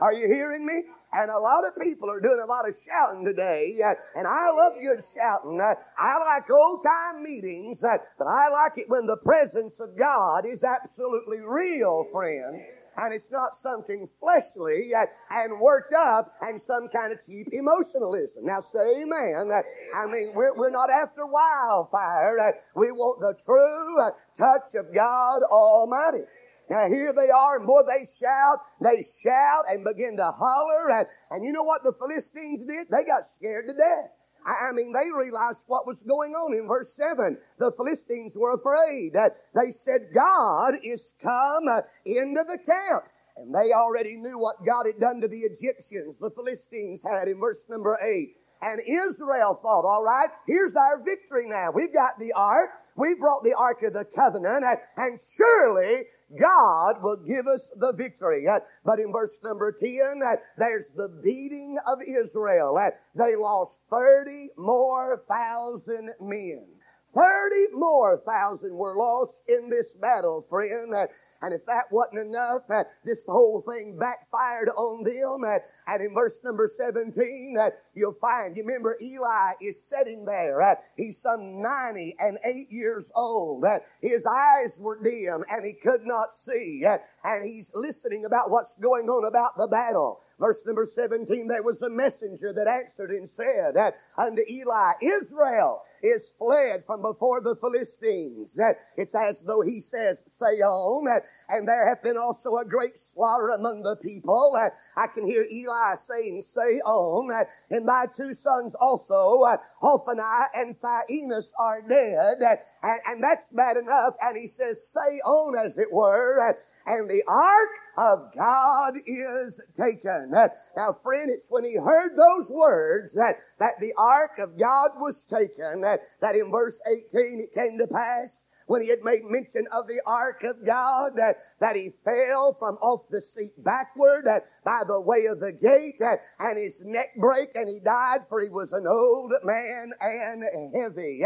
Are 0.00 0.12
you 0.12 0.26
hearing 0.26 0.64
me? 0.64 0.84
And 1.12 1.30
a 1.30 1.38
lot 1.38 1.64
of 1.64 1.80
people 1.82 2.10
are 2.10 2.20
doing 2.20 2.40
a 2.42 2.46
lot 2.46 2.68
of 2.68 2.74
shouting 2.74 3.24
today. 3.24 3.74
Uh, 3.82 3.94
and 4.14 4.26
I 4.26 4.50
love 4.50 4.74
good 4.80 5.00
shouting. 5.02 5.58
Uh, 5.60 5.74
I 5.96 6.18
like 6.18 6.50
old 6.50 6.84
time 6.84 7.22
meetings, 7.22 7.82
uh, 7.82 7.96
but 8.18 8.26
I 8.26 8.48
like 8.48 8.76
it 8.76 8.86
when 8.88 9.06
the 9.06 9.18
presence 9.24 9.80
of 9.80 9.96
God 9.96 10.44
is 10.46 10.64
absolutely 10.64 11.40
real, 11.40 12.04
friend 12.12 12.62
and 12.98 13.14
it's 13.14 13.30
not 13.30 13.54
something 13.54 14.08
fleshly 14.20 14.90
and 15.30 15.60
worked 15.60 15.92
up 15.92 16.34
and 16.42 16.60
some 16.60 16.88
kind 16.88 17.12
of 17.12 17.20
cheap 17.24 17.46
emotionalism. 17.52 18.44
Now 18.44 18.60
say 18.60 19.02
amen. 19.02 19.50
I 19.94 20.06
mean, 20.06 20.32
we're, 20.34 20.54
we're 20.56 20.70
not 20.70 20.90
after 20.90 21.24
wildfire. 21.24 22.54
We 22.74 22.90
want 22.90 23.20
the 23.20 23.34
true 23.44 24.10
touch 24.36 24.74
of 24.74 24.92
God 24.92 25.42
Almighty. 25.44 26.24
Now 26.70 26.88
here 26.88 27.12
they 27.12 27.30
are, 27.30 27.56
and 27.56 27.66
boy, 27.66 27.82
they 27.86 28.04
shout, 28.04 28.58
they 28.82 29.02
shout 29.02 29.64
and 29.70 29.84
begin 29.84 30.16
to 30.16 30.30
holler. 30.30 30.90
And, 30.90 31.06
and 31.30 31.44
you 31.44 31.52
know 31.52 31.62
what 31.62 31.82
the 31.82 31.92
Philistines 31.92 32.64
did? 32.64 32.88
They 32.90 33.04
got 33.04 33.26
scared 33.26 33.66
to 33.68 33.74
death. 33.74 34.12
I 34.46 34.72
mean, 34.72 34.92
they 34.92 35.10
realized 35.10 35.64
what 35.66 35.86
was 35.86 36.02
going 36.02 36.32
on 36.32 36.54
in 36.54 36.66
verse 36.66 36.94
7. 36.94 37.36
The 37.58 37.72
Philistines 37.72 38.36
were 38.36 38.54
afraid. 38.54 39.12
They 39.12 39.70
said, 39.70 40.08
God 40.14 40.74
is 40.82 41.12
come 41.20 41.68
uh, 41.68 41.82
into 42.06 42.44
the 42.44 42.58
camp. 42.64 43.04
And 43.38 43.54
they 43.54 43.72
already 43.72 44.16
knew 44.16 44.38
what 44.38 44.64
God 44.66 44.86
had 44.86 44.98
done 44.98 45.20
to 45.20 45.28
the 45.28 45.38
Egyptians, 45.38 46.18
the 46.18 46.30
Philistines 46.30 47.04
had 47.04 47.28
in 47.28 47.38
verse 47.38 47.66
number 47.68 47.96
8. 48.02 48.34
And 48.62 48.80
Israel 48.80 49.54
thought, 49.54 49.84
all 49.84 50.02
right, 50.02 50.28
here's 50.46 50.74
our 50.74 51.02
victory 51.02 51.48
now. 51.48 51.70
We've 51.72 51.92
got 51.92 52.18
the 52.18 52.32
ark. 52.34 52.70
We 52.96 53.14
brought 53.14 53.44
the 53.44 53.54
ark 53.56 53.82
of 53.84 53.92
the 53.92 54.04
covenant 54.04 54.64
and, 54.64 54.78
and 54.96 55.18
surely 55.18 56.02
God 56.38 56.96
will 57.00 57.16
give 57.16 57.46
us 57.46 57.70
the 57.78 57.92
victory. 57.92 58.46
But 58.84 58.98
in 58.98 59.12
verse 59.12 59.38
number 59.42 59.72
10, 59.72 60.20
uh, 60.22 60.36
there's 60.56 60.90
the 60.90 61.08
beating 61.22 61.78
of 61.86 61.98
Israel. 62.02 62.78
They 63.14 63.36
lost 63.36 63.82
30 63.88 64.48
more 64.58 65.24
thousand 65.28 66.10
men. 66.20 66.66
Thirty 67.14 67.66
more 67.72 68.18
thousand 68.18 68.74
were 68.74 68.94
lost 68.94 69.42
in 69.48 69.70
this 69.70 69.94
battle, 69.94 70.42
friend. 70.42 70.92
And 71.40 71.54
if 71.54 71.64
that 71.66 71.84
wasn't 71.90 72.20
enough, 72.20 72.62
uh, 72.70 72.84
this 73.04 73.24
whole 73.26 73.60
thing 73.60 73.98
backfired 73.98 74.68
on 74.70 75.04
them. 75.04 75.44
Uh, 75.44 75.58
and 75.86 76.02
in 76.02 76.14
verse 76.14 76.40
number 76.44 76.66
17, 76.66 77.56
uh, 77.58 77.70
you'll 77.94 78.16
find, 78.20 78.56
you 78.56 78.64
remember 78.64 78.96
Eli 79.00 79.52
is 79.62 79.82
sitting 79.82 80.24
there. 80.24 80.78
He's 80.96 81.18
some 81.20 81.62
90 81.62 82.16
and 82.18 82.38
8 82.44 82.66
years 82.70 83.10
old. 83.14 83.64
His 84.02 84.26
eyes 84.26 84.80
were 84.82 85.00
dim 85.02 85.44
and 85.48 85.64
he 85.64 85.72
could 85.72 86.04
not 86.04 86.32
see. 86.32 86.84
And 87.24 87.44
he's 87.44 87.72
listening 87.74 88.24
about 88.24 88.50
what's 88.50 88.76
going 88.78 89.08
on 89.08 89.26
about 89.26 89.56
the 89.56 89.68
battle. 89.68 90.20
Verse 90.38 90.64
number 90.66 90.84
17, 90.84 91.48
there 91.48 91.62
was 91.62 91.82
a 91.82 91.90
messenger 91.90 92.52
that 92.52 92.66
answered 92.66 93.10
and 93.10 93.28
said 93.28 93.76
unto 94.16 94.42
Eli, 94.48 94.92
Israel 95.02 95.82
is 96.02 96.34
fled 96.38 96.84
from 96.84 97.02
before 97.02 97.40
the 97.40 97.56
Philistines. 97.56 98.58
It's 98.96 99.14
as 99.14 99.44
though 99.44 99.62
he 99.62 99.80
says, 99.80 100.24
say 100.26 100.60
on. 100.60 101.06
And 101.48 101.66
there 101.66 101.88
hath 101.88 102.02
been 102.02 102.16
also 102.16 102.56
a 102.56 102.64
great 102.64 102.96
slaughter 102.96 103.50
among 103.50 103.82
the 103.82 103.96
people. 103.96 104.58
I 104.96 105.06
can 105.06 105.26
hear 105.26 105.44
Eli 105.50 105.94
saying, 105.94 106.42
say 106.42 106.78
on. 106.80 107.30
And 107.70 107.86
my 107.86 108.06
two 108.14 108.34
sons 108.34 108.74
also, 108.80 109.44
Hophni 109.80 110.22
and 110.54 110.76
Phinehas 110.78 111.54
are 111.58 111.82
dead. 111.82 112.38
And, 112.82 113.22
that's 113.22 113.52
bad 113.52 113.76
enough. 113.76 114.14
And 114.22 114.36
he 114.36 114.46
says, 114.46 114.86
say 114.86 115.18
on 115.20 115.56
as 115.56 115.78
it 115.78 115.92
were. 115.92 116.56
And 116.86 117.10
the 117.10 117.22
ark 117.26 117.68
of 117.98 118.30
God 118.36 118.94
is 119.06 119.60
taken. 119.74 120.30
Now, 120.30 120.92
friend, 121.02 121.28
it's 121.30 121.48
when 121.50 121.64
he 121.64 121.76
heard 121.76 122.14
those 122.14 122.50
words 122.50 123.14
that, 123.14 123.36
that 123.58 123.74
the 123.80 123.92
ark 123.98 124.38
of 124.38 124.56
God 124.56 124.90
was 124.98 125.26
taken, 125.26 125.80
that, 125.80 126.00
that 126.20 126.36
in 126.36 126.50
verse 126.50 126.80
18 126.86 127.40
it 127.40 127.52
came 127.52 127.76
to 127.78 127.88
pass 127.88 128.44
when 128.68 128.80
he 128.80 128.88
had 128.88 129.02
made 129.02 129.24
mention 129.24 129.66
of 129.72 129.86
the 129.88 130.00
ark 130.06 130.44
of 130.44 130.64
God, 130.64 131.12
that, 131.16 131.36
that 131.60 131.74
he 131.74 131.90
fell 132.04 132.54
from 132.54 132.76
off 132.76 133.08
the 133.10 133.20
seat 133.20 133.52
backward 133.58 134.24
that 134.24 134.44
by 134.64 134.82
the 134.86 135.00
way 135.00 135.26
of 135.26 135.40
the 135.40 135.52
gate 135.52 136.00
and 136.38 136.56
his 136.56 136.84
neck 136.84 137.16
brake 137.16 137.52
and 137.54 137.68
he 137.68 137.80
died 137.80 138.24
for 138.28 138.40
he 138.40 138.48
was 138.48 138.72
an 138.72 138.86
old 138.86 139.32
man 139.44 139.92
and 140.00 140.44
heavy. 140.74 141.20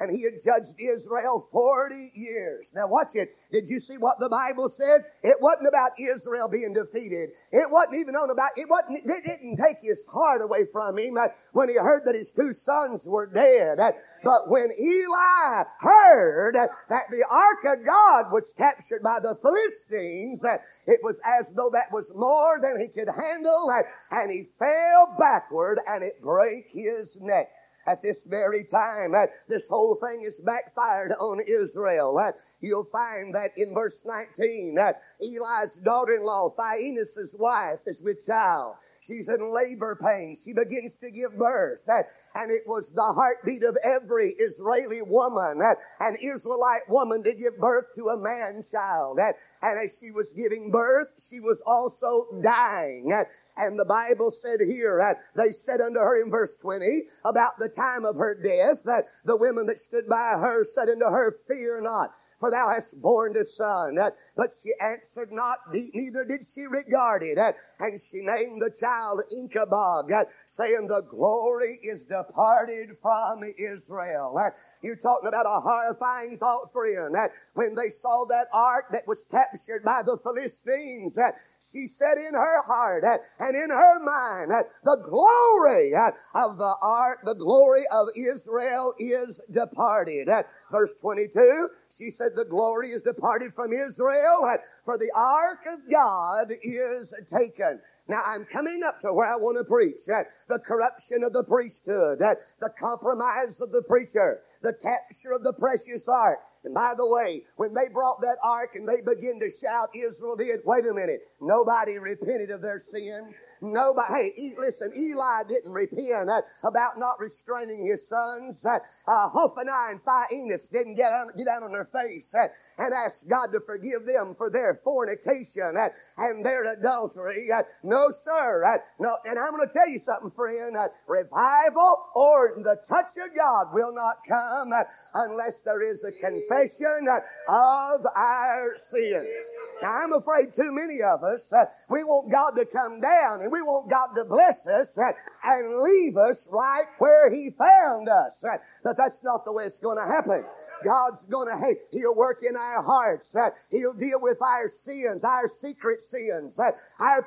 And 0.00 0.10
he 0.10 0.24
had 0.24 0.40
judged 0.42 0.74
Israel 0.78 1.46
40 1.52 2.10
years. 2.14 2.72
Now 2.74 2.88
watch 2.88 3.14
it. 3.14 3.32
Did 3.52 3.68
you 3.68 3.78
see 3.78 3.96
what 3.96 4.18
the 4.18 4.28
Bible 4.28 4.68
said? 4.68 5.04
It 5.22 5.36
wasn't 5.40 5.68
about 5.68 5.92
Israel 5.98 6.48
being 6.48 6.72
defeated. 6.72 7.30
It 7.52 7.70
wasn't 7.70 7.96
even 7.96 8.14
on 8.16 8.30
about, 8.30 8.50
it 8.56 8.68
wasn't, 8.68 9.04
it 9.04 9.24
didn't 9.24 9.56
take 9.56 9.78
his 9.82 10.06
heart 10.12 10.42
away 10.42 10.64
from 10.70 10.98
him 10.98 11.16
uh, 11.16 11.28
when 11.52 11.68
he 11.68 11.76
heard 11.76 12.04
that 12.04 12.14
his 12.14 12.32
two 12.32 12.52
sons 12.52 13.06
were 13.08 13.26
dead. 13.26 13.78
Uh, 13.80 13.92
but 14.24 14.48
when 14.48 14.68
Eli 14.78 15.64
heard 15.80 16.56
uh, 16.56 16.66
that 16.88 17.08
the 17.10 17.24
ark 17.30 17.78
of 17.78 17.84
God 17.84 18.32
was 18.32 18.54
captured 18.56 19.02
by 19.02 19.18
the 19.20 19.34
Philistines, 19.34 20.44
uh, 20.44 20.58
it 20.86 21.00
was 21.02 21.20
as 21.38 21.52
though 21.56 21.70
that 21.72 21.92
was 21.92 22.12
more 22.14 22.60
than 22.60 22.80
he 22.80 22.88
could 22.88 23.08
handle, 23.08 23.70
uh, 23.70 23.82
and 24.10 24.30
he 24.30 24.44
fell 24.58 25.14
backward 25.18 25.80
and 25.86 26.02
it 26.02 26.20
broke 26.22 26.64
his 26.72 27.18
neck 27.20 27.50
at 27.86 28.02
this 28.02 28.24
very 28.24 28.64
time. 28.64 29.14
Uh, 29.14 29.26
this 29.48 29.68
whole 29.68 29.94
thing 29.94 30.22
is 30.22 30.40
backfired 30.40 31.12
on 31.12 31.40
Israel. 31.48 32.18
Uh, 32.18 32.32
you'll 32.60 32.84
find 32.84 33.34
that 33.34 33.52
in 33.56 33.74
verse 33.74 34.02
19, 34.04 34.78
uh, 34.78 34.92
Eli's 35.20 35.78
daughter-in-law, 35.78 36.50
Phinehas' 36.56 37.34
wife, 37.38 37.80
is 37.86 38.02
with 38.02 38.24
child. 38.26 38.76
She's 39.00 39.28
in 39.28 39.54
labor 39.54 39.96
pain. 40.00 40.34
She 40.34 40.52
begins 40.52 40.98
to 40.98 41.10
give 41.10 41.38
birth. 41.38 41.88
And 42.34 42.50
it 42.50 42.62
was 42.66 42.92
the 42.92 43.02
heartbeat 43.02 43.62
of 43.62 43.76
every 43.84 44.34
Israeli 44.38 45.02
woman, 45.02 45.60
an 46.00 46.16
Israelite 46.20 46.88
woman 46.88 47.22
to 47.22 47.34
give 47.34 47.58
birth 47.58 47.86
to 47.94 48.08
a 48.08 48.18
man 48.18 48.62
child. 48.62 49.18
And 49.62 49.78
as 49.78 49.98
she 50.00 50.10
was 50.10 50.34
giving 50.34 50.70
birth, 50.70 51.12
she 51.18 51.40
was 51.40 51.62
also 51.66 52.26
dying. 52.42 53.12
And 53.56 53.78
the 53.78 53.84
Bible 53.84 54.30
said 54.30 54.60
here, 54.60 55.16
they 55.36 55.50
said 55.50 55.80
unto 55.80 56.00
her 56.00 56.22
in 56.22 56.30
verse 56.30 56.56
20 56.56 57.02
about 57.24 57.58
the 57.58 57.68
time 57.76 58.04
of 58.04 58.16
her 58.16 58.34
death, 58.34 58.82
that 58.84 59.04
the 59.24 59.36
women 59.36 59.66
that 59.66 59.78
stood 59.78 60.08
by 60.08 60.36
her 60.38 60.64
said 60.64 60.88
unto 60.88 61.04
her, 61.04 61.34
Fear 61.46 61.82
not 61.82 62.10
for 62.38 62.50
thou 62.50 62.68
hast 62.72 63.00
borne 63.00 63.36
a 63.36 63.44
son. 63.44 63.98
Eh? 63.98 64.10
But 64.36 64.50
she 64.52 64.70
answered 64.80 65.32
not, 65.32 65.58
neither 65.72 66.24
did 66.24 66.44
she 66.44 66.66
regard 66.66 67.22
it. 67.22 67.38
Eh? 67.38 67.52
And 67.80 67.98
she 67.98 68.20
named 68.20 68.60
the 68.60 68.70
child 68.70 69.22
Ichabod, 69.32 70.10
eh? 70.10 70.24
saying, 70.44 70.86
The 70.86 71.02
glory 71.02 71.78
is 71.82 72.04
departed 72.04 72.96
from 73.00 73.42
Israel. 73.58 74.38
You're 74.82 74.96
talking 74.96 75.28
about 75.28 75.46
a 75.46 75.60
horrifying 75.60 76.36
thought, 76.36 76.72
friend. 76.72 77.14
When 77.54 77.74
they 77.74 77.88
saw 77.88 78.24
that 78.28 78.48
ark 78.52 78.86
that 78.90 79.06
was 79.06 79.26
captured 79.30 79.82
by 79.84 80.02
the 80.04 80.18
Philistines, 80.22 81.18
she 81.60 81.86
said 81.86 82.18
in 82.18 82.34
her 82.34 82.62
heart 82.62 83.04
and 83.40 83.56
in 83.56 83.70
her 83.70 83.98
mind, 84.00 84.52
The 84.84 84.98
glory 85.02 85.92
of 86.34 86.58
the 86.58 86.74
ark, 86.82 87.20
the 87.24 87.34
glory 87.34 87.84
of 87.92 88.08
Israel 88.16 88.94
is 88.98 89.40
departed. 89.50 90.28
Verse 90.70 90.94
22, 91.00 91.68
she 91.90 92.10
said, 92.10 92.25
said, 92.26 92.36
The 92.36 92.44
glory 92.44 92.90
is 92.90 93.02
departed 93.02 93.52
from 93.52 93.72
Israel, 93.72 94.48
for 94.84 94.98
the 94.98 95.10
ark 95.14 95.66
of 95.72 95.90
God 95.90 96.48
is 96.62 97.14
taken. 97.26 97.80
Now 98.08 98.22
I'm 98.24 98.44
coming 98.44 98.82
up 98.84 99.00
to 99.00 99.12
where 99.12 99.26
I 99.26 99.36
want 99.36 99.58
to 99.58 99.64
preach. 99.64 100.08
Uh, 100.08 100.22
the 100.48 100.58
corruption 100.58 101.24
of 101.24 101.32
the 101.32 101.44
priesthood, 101.44 102.22
uh, 102.22 102.34
the 102.60 102.70
compromise 102.78 103.60
of 103.60 103.72
the 103.72 103.82
preacher, 103.82 104.42
the 104.62 104.74
capture 104.74 105.32
of 105.32 105.42
the 105.42 105.52
precious 105.52 106.08
ark. 106.08 106.38
And 106.64 106.74
by 106.74 106.94
the 106.96 107.06
way, 107.06 107.42
when 107.56 107.74
they 107.74 107.88
brought 107.92 108.20
that 108.20 108.38
ark 108.44 108.70
and 108.74 108.88
they 108.88 109.02
began 109.02 109.40
to 109.40 109.50
shout, 109.50 109.90
Israel 109.94 110.36
did, 110.36 110.60
wait 110.64 110.84
a 110.86 110.94
minute, 110.94 111.22
nobody 111.40 111.98
repented 111.98 112.50
of 112.50 112.62
their 112.62 112.78
sin. 112.78 113.34
Nobody, 113.62 114.32
hey, 114.36 114.52
listen, 114.58 114.92
Eli 114.96 115.42
didn't 115.48 115.72
repent 115.72 116.30
uh, 116.30 116.42
about 116.64 116.98
not 116.98 117.18
restraining 117.18 117.86
his 117.86 118.08
sons. 118.08 118.64
Uh, 118.66 118.78
Hophni 119.06 119.70
and 119.90 120.00
Phinehas 120.00 120.68
didn't 120.68 120.94
get, 120.94 121.12
on, 121.12 121.30
get 121.36 121.46
down 121.46 121.62
on 121.62 121.72
their 121.72 121.84
face 121.84 122.34
and 122.34 122.94
ask 122.94 123.28
God 123.28 123.48
to 123.52 123.60
forgive 123.60 124.06
them 124.06 124.34
for 124.36 124.50
their 124.50 124.80
fornication 124.82 125.74
and 126.18 126.44
their 126.44 126.72
adultery. 126.72 127.48
No, 127.96 128.10
sir. 128.10 128.64
Uh, 128.64 128.78
no, 128.98 129.16
and 129.24 129.38
I'm 129.38 129.56
going 129.56 129.66
to 129.66 129.72
tell 129.72 129.88
you 129.88 129.98
something, 129.98 130.30
friend. 130.30 130.76
Uh, 130.76 130.88
revival 131.08 131.98
or 132.14 132.54
the 132.56 132.76
touch 132.86 133.16
of 133.24 133.34
God 133.34 133.68
will 133.72 133.92
not 133.94 134.16
come 134.28 134.72
uh, 134.72 134.84
unless 135.14 135.62
there 135.62 135.80
is 135.82 136.04
a 136.04 136.12
confession 136.12 137.08
of 137.48 138.06
our 138.14 138.76
sins. 138.76 139.44
Now, 139.82 139.90
I'm 139.90 140.12
afraid 140.12 140.52
too 140.52 140.72
many 140.72 141.00
of 141.02 141.22
us, 141.22 141.52
uh, 141.52 141.64
we 141.90 142.04
want 142.04 142.30
God 142.30 142.52
to 142.56 142.66
come 142.66 143.00
down 143.00 143.40
and 143.40 143.50
we 143.52 143.62
want 143.62 143.90
God 143.90 144.08
to 144.16 144.24
bless 144.24 144.66
us 144.66 144.98
uh, 144.98 145.12
and 145.44 145.82
leave 145.82 146.16
us 146.16 146.48
right 146.52 146.86
where 146.98 147.30
He 147.30 147.50
found 147.50 148.08
us. 148.08 148.44
Uh, 148.44 148.56
but 148.84 148.96
that's 148.96 149.22
not 149.22 149.44
the 149.44 149.52
way 149.52 149.64
it's 149.64 149.80
going 149.80 149.98
to 149.98 150.10
happen. 150.10 150.44
God's 150.84 151.26
going 151.26 151.48
to, 151.48 151.56
hey, 151.56 151.76
He'll 151.92 152.16
work 152.16 152.38
in 152.48 152.56
our 152.56 152.82
hearts. 152.82 153.34
Uh, 153.36 153.50
he'll 153.70 153.94
deal 153.94 154.20
with 154.20 154.40
our 154.42 154.68
sins, 154.68 155.24
our 155.24 155.48
secret 155.48 156.00
sins, 156.00 156.58
our 157.00 157.18
uh, 157.18 157.22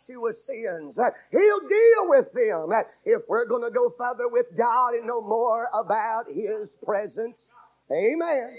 our 0.00 0.16
presumptuous 0.16 0.46
sins. 0.46 0.98
Uh, 0.98 1.10
he'll 1.30 1.68
deal 1.68 2.08
with 2.08 2.32
them 2.32 2.70
if 3.04 3.22
we're 3.28 3.46
going 3.46 3.62
to 3.62 3.70
go 3.70 3.88
further 3.90 4.28
with 4.28 4.50
God 4.56 4.94
and 4.94 5.06
know 5.06 5.20
more 5.20 5.68
about 5.74 6.26
His 6.28 6.76
presence. 6.82 7.50
Amen. 7.92 8.56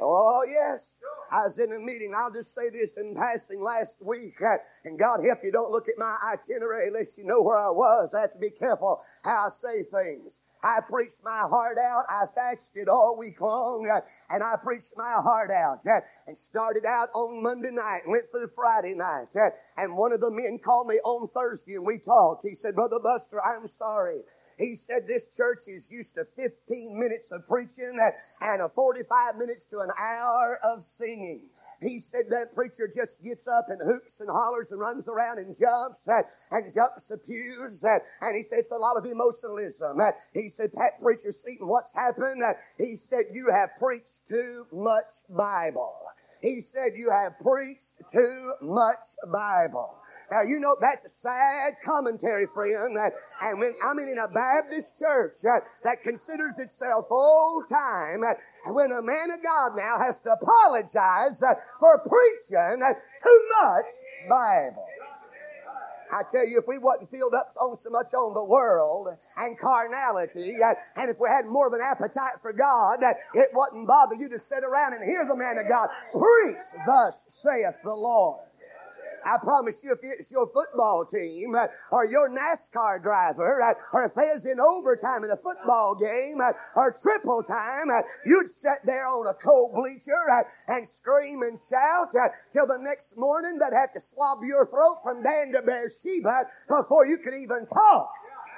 Oh, 0.00 0.44
yes. 0.48 0.98
I 1.30 1.44
was 1.44 1.58
in 1.60 1.72
a 1.72 1.78
meeting. 1.78 2.12
I'll 2.16 2.32
just 2.32 2.54
say 2.54 2.70
this 2.70 2.96
in 2.96 3.14
passing 3.14 3.60
last 3.60 4.04
week. 4.04 4.34
Uh, 4.42 4.56
and 4.84 4.98
God 4.98 5.20
help 5.24 5.38
you, 5.44 5.52
don't 5.52 5.70
look 5.70 5.88
at 5.88 5.94
my 5.96 6.16
itinerary 6.32 6.88
unless 6.88 7.16
you 7.16 7.24
know 7.24 7.42
where 7.42 7.58
I 7.58 7.70
was. 7.70 8.12
I 8.12 8.22
have 8.22 8.32
to 8.32 8.38
be 8.38 8.50
careful 8.50 9.00
how 9.24 9.46
I 9.46 9.48
say 9.48 9.82
things. 9.84 10.40
I 10.62 10.80
preached 10.88 11.20
my 11.24 11.44
heart 11.48 11.76
out. 11.78 12.04
I 12.08 12.24
fasted 12.34 12.88
all 12.88 13.16
week 13.18 13.40
long 13.40 13.88
uh, 13.92 14.00
and 14.30 14.42
I 14.42 14.54
preached 14.62 14.94
my 14.96 15.16
heart 15.22 15.50
out 15.50 15.80
uh, 15.86 16.00
and 16.26 16.36
started 16.36 16.84
out 16.86 17.08
on 17.14 17.42
Monday 17.42 17.70
night 17.70 18.02
went 18.06 18.24
through 18.30 18.48
Friday 18.54 18.94
night. 18.94 19.34
Uh, 19.36 19.50
and 19.76 19.96
one 19.96 20.12
of 20.12 20.20
the 20.20 20.30
men 20.30 20.58
called 20.64 20.88
me 20.88 20.96
on 21.04 21.26
Thursday 21.26 21.74
and 21.74 21.86
we 21.86 21.98
talked. 21.98 22.42
He 22.42 22.54
said, 22.54 22.74
Brother 22.74 23.00
Buster, 23.02 23.40
I'm 23.44 23.66
sorry. 23.66 24.20
He 24.62 24.76
said 24.76 25.08
this 25.08 25.34
church 25.36 25.66
is 25.66 25.90
used 25.90 26.14
to 26.14 26.24
15 26.24 26.98
minutes 26.98 27.32
of 27.32 27.46
preaching 27.48 27.98
and 28.40 28.62
a 28.62 28.68
45 28.68 29.34
minutes 29.36 29.66
to 29.66 29.80
an 29.80 29.90
hour 29.98 30.58
of 30.62 30.82
singing. 30.82 31.48
He 31.80 31.98
said 31.98 32.26
that 32.30 32.54
preacher 32.54 32.88
just 32.94 33.24
gets 33.24 33.48
up 33.48 33.66
and 33.68 33.80
hoops 33.82 34.20
and 34.20 34.30
hollers 34.30 34.70
and 34.70 34.80
runs 34.80 35.08
around 35.08 35.38
and 35.38 35.54
jumps 35.58 36.06
and, 36.06 36.24
and 36.52 36.72
jumps 36.72 37.08
the 37.08 37.18
pews. 37.18 37.82
And, 37.82 38.00
and 38.20 38.36
he 38.36 38.42
said 38.42 38.60
it's 38.60 38.70
a 38.70 38.76
lot 38.76 38.96
of 38.96 39.04
emotionalism. 39.04 39.98
He 40.32 40.48
said, 40.48 40.72
Pat 40.72 40.92
Preacher 41.02 41.32
Seaton, 41.32 41.66
what's 41.66 41.94
happened? 41.94 42.42
He 42.78 42.94
said, 42.94 43.26
you 43.32 43.50
have 43.50 43.70
preached 43.78 44.28
too 44.28 44.66
much 44.72 45.26
Bible. 45.28 45.96
He 46.40 46.60
said, 46.60 46.92
you 46.96 47.10
have 47.10 47.38
preached 47.38 47.94
too 48.12 48.54
much 48.62 49.06
Bible. 49.32 49.94
Now, 50.30 50.42
you 50.42 50.58
know, 50.58 50.76
that's 50.80 51.04
a 51.04 51.08
sad 51.08 51.74
commentary, 51.84 52.46
friend. 52.46 52.96
And 53.40 53.60
when 53.60 53.74
I'm 53.84 53.98
in 53.98 54.18
a 54.18 54.28
Baptist 54.28 54.98
church 54.98 55.34
that 55.42 56.02
considers 56.02 56.58
itself 56.58 57.06
old 57.10 57.68
time, 57.68 58.22
when 58.66 58.90
a 58.92 59.02
man 59.02 59.30
of 59.30 59.42
God 59.42 59.76
now 59.76 59.98
has 59.98 60.20
to 60.20 60.32
apologize 60.32 61.42
uh, 61.42 61.54
for 61.78 61.98
preaching 61.98 62.82
too 63.22 63.48
much 63.60 63.92
Bible. 64.28 64.86
I 66.12 66.22
tell 66.30 66.46
you, 66.46 66.58
if 66.58 66.68
we 66.68 66.78
wasn't 66.78 67.10
filled 67.10 67.34
up 67.34 67.48
on 67.58 67.76
so 67.76 67.90
much 67.90 68.12
on 68.14 68.34
the 68.34 68.44
world 68.44 69.08
and 69.38 69.58
carnality, 69.58 70.56
uh, 70.62 70.74
and 70.96 71.10
if 71.10 71.16
we 71.18 71.28
had 71.28 71.46
more 71.46 71.66
of 71.66 71.72
an 71.72 71.80
appetite 71.80 72.38
for 72.42 72.52
God, 72.52 73.02
uh, 73.02 73.14
it 73.34 73.48
wouldn't 73.54 73.88
bother 73.88 74.14
you 74.16 74.28
to 74.28 74.38
sit 74.38 74.62
around 74.62 74.92
and 74.92 75.02
hear 75.02 75.24
the 75.26 75.36
man 75.36 75.56
of 75.58 75.66
God 75.68 75.88
preach, 76.12 76.66
thus 76.86 77.24
saith 77.28 77.80
the 77.82 77.94
Lord. 77.94 78.51
I 79.24 79.38
promise 79.42 79.82
you, 79.84 79.92
if 79.92 80.00
it's 80.02 80.30
your 80.30 80.46
football 80.46 81.04
team 81.04 81.54
uh, 81.54 81.66
or 81.90 82.06
your 82.06 82.28
NASCAR 82.28 83.02
driver, 83.02 83.62
uh, 83.62 83.74
or 83.92 84.06
if 84.06 84.14
there's 84.14 84.44
in 84.46 84.60
overtime 84.60 85.24
in 85.24 85.30
a 85.30 85.36
football 85.36 85.94
game 85.94 86.40
uh, 86.40 86.52
or 86.76 86.94
triple 87.00 87.42
time, 87.42 87.88
you'd 88.24 88.48
sit 88.48 88.80
there 88.84 89.06
on 89.06 89.26
a 89.26 89.34
cold 89.34 89.74
bleacher 89.74 90.22
and 90.68 90.86
scream 90.86 91.42
and 91.42 91.58
shout 91.58 92.12
till 92.52 92.66
the 92.66 92.78
next 92.80 93.14
morning 93.16 93.58
they'd 93.58 93.76
have 93.76 93.92
to 93.92 94.00
swab 94.00 94.38
your 94.42 94.66
throat 94.66 94.98
from 95.02 95.22
Dan 95.22 95.52
to 95.52 95.62
Beersheba 95.62 96.44
before 96.68 97.06
you 97.06 97.18
could 97.18 97.34
even 97.34 97.66
talk. 97.66 98.10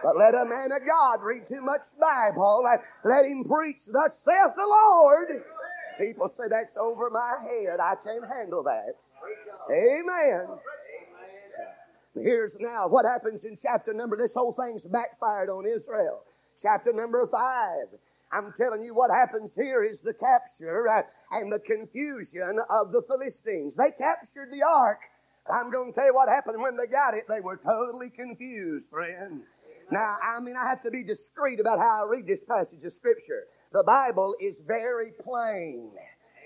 But 0.03 0.17
let 0.17 0.35
a 0.35 0.45
man 0.45 0.71
of 0.73 0.87
God 0.87 1.23
read 1.23 1.47
too 1.47 1.63
much 1.63 1.97
Bible. 1.99 2.69
Let 3.05 3.25
him 3.25 3.45
preach, 3.45 3.87
thus 3.91 4.23
saith 4.23 4.55
the 4.55 4.67
Lord. 4.67 5.43
People 5.99 6.29
say 6.29 6.45
that's 6.51 6.77
over 6.77 7.09
my 7.11 7.37
head. 7.41 7.81
I 7.81 7.95
can't 8.03 8.25
handle 8.29 8.63
that. 8.65 8.95
Amen. 9.71 10.47
Here's 12.15 12.57
now 12.61 12.87
what 12.89 13.05
happens 13.05 13.45
in 13.45 13.57
chapter 13.61 13.93
number. 13.93 14.17
This 14.17 14.35
whole 14.35 14.53
thing's 14.53 14.87
backfired 14.87 15.49
on 15.49 15.67
Israel. 15.67 16.23
Chapter 16.61 16.93
number 16.93 17.27
five. 17.33 17.99
I'm 18.33 18.53
telling 18.57 18.83
you 18.83 18.95
what 18.95 19.11
happens 19.11 19.55
here 19.55 19.83
is 19.83 20.01
the 20.01 20.15
capture 20.15 20.89
uh, 20.89 21.03
and 21.33 21.53
the 21.53 21.61
confusion 21.61 22.59
of 22.71 22.91
the 22.93 23.03
Philistines. 23.07 23.77
They 23.77 23.91
captured 23.91 24.51
the 24.51 24.63
ark. 24.63 25.01
I'm 25.53 25.71
going 25.71 25.93
to 25.93 25.95
tell 25.95 26.07
you 26.07 26.15
what 26.15 26.29
happened 26.29 26.61
when 26.61 26.77
they 26.77 26.87
got 26.87 27.15
it. 27.15 27.25
They 27.29 27.41
were 27.41 27.57
totally 27.57 28.11
confused, 28.11 28.91
friend. 28.91 29.43
Now, 29.91 30.17
I 30.23 30.41
mean, 30.41 30.55
I 30.57 30.69
have 30.69 30.81
to 30.83 30.91
be 30.91 31.05
discreet 31.05 31.61
about 31.61 31.79
how 31.79 32.07
I 32.07 32.11
read 32.11 32.27
this 32.27 32.45
passage 32.45 32.83
of 32.83 32.93
Scripture. 32.93 33.45
The 33.73 33.85
Bible 33.85 34.35
is 34.41 34.61
very 34.67 35.13
plain. 35.21 35.93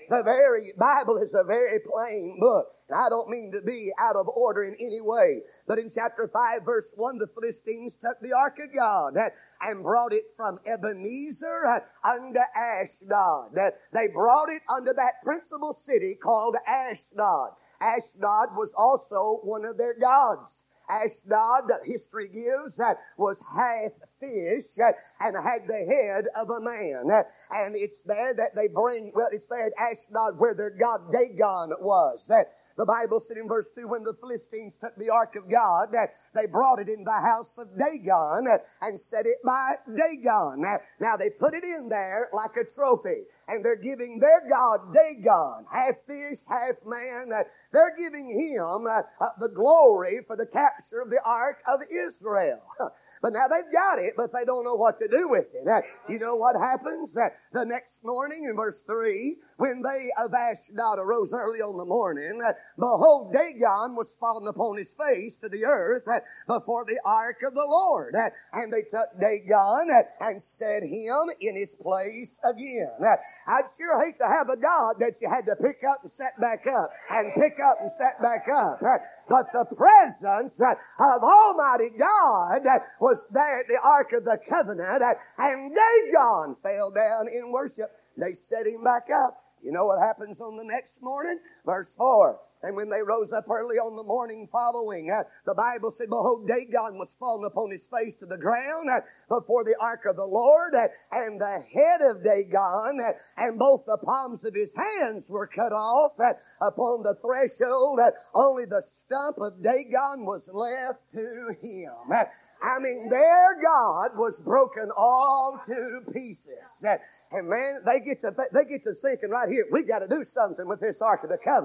The 0.09 0.23
very 0.23 0.73
Bible 0.77 1.17
is 1.17 1.35
a 1.35 1.43
very 1.43 1.79
plain 1.79 2.37
book. 2.39 2.67
And 2.89 2.97
I 2.99 3.09
don't 3.09 3.29
mean 3.29 3.51
to 3.51 3.61
be 3.61 3.91
out 3.99 4.15
of 4.15 4.27
order 4.27 4.63
in 4.63 4.75
any 4.79 5.01
way. 5.01 5.43
But 5.67 5.77
in 5.77 5.89
chapter 5.93 6.27
5, 6.27 6.63
verse 6.65 6.93
1, 6.97 7.19
the 7.19 7.27
Philistines 7.27 7.95
took 7.95 8.19
the 8.19 8.33
ark 8.33 8.57
of 8.59 8.73
God 8.73 9.13
and 9.61 9.83
brought 9.83 10.13
it 10.13 10.25
from 10.35 10.57
Ebenezer 10.65 11.83
unto 12.03 12.39
Ashdod. 12.55 13.53
They 13.93 14.07
brought 14.07 14.49
it 14.49 14.63
unto 14.67 14.93
that 14.93 15.21
principal 15.23 15.73
city 15.73 16.15
called 16.21 16.55
Ashdod. 16.65 17.51
Ashdod 17.79 18.55
was 18.55 18.73
also 18.75 19.41
one 19.43 19.63
of 19.63 19.77
their 19.77 19.93
gods. 19.99 20.65
Ashdod, 20.89 21.71
history 21.85 22.27
gives, 22.27 22.79
uh, 22.79 22.93
was 23.17 23.43
half 23.55 23.93
fish 24.19 24.77
uh, 24.81 24.91
and 25.21 25.35
had 25.37 25.67
the 25.67 25.77
head 25.77 26.25
of 26.35 26.49
a 26.49 26.59
man. 26.59 27.05
And 27.51 27.75
it's 27.75 28.01
there 28.03 28.33
that 28.35 28.55
they 28.55 28.67
bring, 28.67 29.11
well, 29.15 29.29
it's 29.31 29.47
there 29.47 29.67
at 29.67 29.73
Ashdod 29.79 30.39
where 30.39 30.55
their 30.55 30.71
god 30.71 31.11
Dagon 31.11 31.71
was. 31.79 32.29
Uh, 32.29 32.43
the 32.77 32.85
Bible 32.85 33.19
said 33.19 33.37
in 33.37 33.47
verse 33.47 33.71
2, 33.75 33.87
when 33.87 34.03
the 34.03 34.15
Philistines 34.19 34.77
took 34.77 34.95
the 34.95 35.09
ark 35.09 35.35
of 35.35 35.49
God, 35.49 35.89
they 36.33 36.47
brought 36.47 36.79
it 36.79 36.89
in 36.89 37.03
the 37.03 37.21
house 37.23 37.57
of 37.57 37.67
Dagon 37.77 38.47
and 38.81 38.99
set 38.99 39.25
it 39.25 39.37
by 39.45 39.75
Dagon. 39.87 40.65
Now 40.99 41.15
they 41.17 41.29
put 41.29 41.53
it 41.53 41.63
in 41.63 41.89
there 41.89 42.29
like 42.33 42.57
a 42.57 42.65
trophy 42.65 43.25
and 43.49 43.65
they're 43.65 43.75
giving 43.75 44.19
their 44.19 44.41
God 44.49 44.93
Dagon, 44.93 45.65
half 45.71 45.99
fish, 46.07 46.45
half 46.47 46.77
man. 46.85 47.29
Uh, 47.33 47.43
they're 47.73 47.95
giving 47.97 48.29
him 48.29 48.85
uh, 48.87 49.01
uh, 49.19 49.29
the 49.39 49.49
glory 49.53 50.19
for 50.25 50.35
the 50.35 50.45
capture 50.45 50.69
capture 50.79 51.01
of 51.01 51.09
the 51.09 51.21
ark 51.25 51.61
of 51.67 51.81
Israel. 51.91 52.61
But 53.21 53.33
now 53.33 53.47
they've 53.49 53.73
got 53.73 53.99
it, 53.99 54.13
but 54.15 54.31
they 54.31 54.45
don't 54.45 54.63
know 54.63 54.75
what 54.75 54.97
to 54.99 55.07
do 55.09 55.27
with 55.27 55.49
it. 55.53 55.67
You 56.07 56.19
know 56.19 56.37
what 56.37 56.55
happens? 56.55 57.17
The 57.51 57.65
next 57.65 57.99
morning 58.05 58.47
in 58.49 58.55
verse 58.55 58.83
3, 58.83 59.35
when 59.57 59.81
they 59.81 60.07
of 60.17 60.33
Ashdod 60.33 60.99
arose 60.99 61.33
early 61.33 61.59
on 61.59 61.75
the 61.75 61.83
morning, 61.83 62.39
behold, 62.77 63.33
Dagon 63.33 63.97
was 63.97 64.15
fallen 64.15 64.47
upon 64.47 64.77
his 64.77 64.93
face 64.93 65.37
to 65.39 65.49
the 65.49 65.65
earth 65.65 66.07
before 66.47 66.85
the 66.85 66.97
ark 67.03 67.43
of 67.45 67.53
the 67.53 67.65
Lord. 67.65 68.15
And 68.53 68.71
they 68.71 68.83
took 68.83 69.19
Dagon 69.19 69.89
and 70.21 70.41
set 70.41 70.83
him 70.83 71.27
in 71.41 71.57
his 71.57 71.75
place 71.75 72.39
again. 72.45 73.03
I'd 73.47 73.65
sure 73.77 74.03
hate 74.03 74.17
to 74.17 74.27
have 74.27 74.49
a 74.49 74.57
God 74.57 74.95
that 74.99 75.21
you 75.21 75.29
had 75.29 75.45
to 75.45 75.55
pick 75.55 75.83
up 75.83 76.01
and 76.01 76.11
set 76.11 76.39
back 76.39 76.67
up 76.67 76.91
and 77.09 77.33
pick 77.33 77.57
up 77.59 77.77
and 77.81 77.91
set 77.91 78.21
back 78.21 78.47
up. 78.53 78.79
But 78.81 79.45
the 79.53 79.65
presence 79.75 80.59
of 80.61 81.23
Almighty 81.23 81.89
God 81.97 82.61
was 82.99 83.25
there 83.31 83.61
at 83.61 83.67
the 83.67 83.79
Ark 83.83 84.13
of 84.13 84.23
the 84.25 84.37
Covenant, 84.49 85.03
and 85.37 85.75
Dagon 85.75 86.55
fell 86.61 86.91
down 86.91 87.27
in 87.27 87.51
worship. 87.51 87.91
They 88.17 88.33
set 88.33 88.67
him 88.67 88.83
back 88.83 89.07
up. 89.13 89.43
You 89.61 89.73
know 89.73 89.85
what 89.85 89.99
happens 89.99 90.39
on 90.39 90.55
the 90.55 90.63
next 90.63 91.03
morning? 91.03 91.37
Verse 91.69 91.93
4. 91.93 92.39
And 92.63 92.75
when 92.75 92.89
they 92.89 93.03
rose 93.05 93.31
up 93.31 93.45
early 93.47 93.77
on 93.77 93.95
the 93.95 94.03
morning 94.03 94.49
following, 94.51 95.13
uh, 95.13 95.21
the 95.45 95.53
Bible 95.53 95.91
said, 95.91 96.09
Behold, 96.09 96.49
Dagon 96.49 96.97
was 96.97 97.15
fallen 97.15 97.45
upon 97.45 97.69
his 97.69 97.87
face 97.87 98.15
to 98.15 98.25
the 98.25 98.41
ground 98.41 98.89
uh, 98.89 99.05
before 99.29 99.63
the 99.63 99.77
ark 99.79 100.01
of 100.09 100.17
the 100.17 100.25
Lord, 100.25 100.73
uh, 100.73 100.89
and 101.13 101.39
the 101.39 101.61
head 101.69 102.01
of 102.01 102.25
Dagon 102.25 102.97
uh, 102.99 103.13
and 103.37 103.59
both 103.59 103.85
the 103.85 104.01
palms 104.01 104.43
of 104.43 104.55
his 104.55 104.73
hands 104.73 105.29
were 105.29 105.45
cut 105.45 105.71
off 105.71 106.17
uh, 106.19 106.33
upon 106.65 107.03
the 107.03 107.13
threshold. 107.21 107.99
Uh, 108.01 108.11
only 108.33 108.65
the 108.65 108.81
stump 108.81 109.37
of 109.37 109.61
Dagon 109.61 110.25
was 110.25 110.49
left 110.51 111.05
to 111.11 111.53
him. 111.61 111.93
I 112.09 112.79
mean, 112.81 113.09
their 113.09 113.61
God 113.61 114.17
was 114.17 114.41
broken 114.41 114.89
all 114.97 115.61
to 115.65 116.01
pieces. 116.11 116.83
And 117.31 117.47
man, 117.47 117.85
they 117.85 118.01
get 118.01 118.19
to, 118.21 118.33
th- 118.33 118.49
they 118.51 118.65
get 118.65 118.81
to 118.83 118.93
thinking 118.93 119.29
right 119.29 119.47
here, 119.47 119.65
we 119.71 119.83
got 119.83 119.99
to 119.99 120.09
do 120.09 120.23
something 120.25 120.67
with 120.67 120.81
this 120.81 121.01
Ark 121.01 121.23
of 121.23 121.29
the 121.29 121.37
Covenant. 121.37 121.58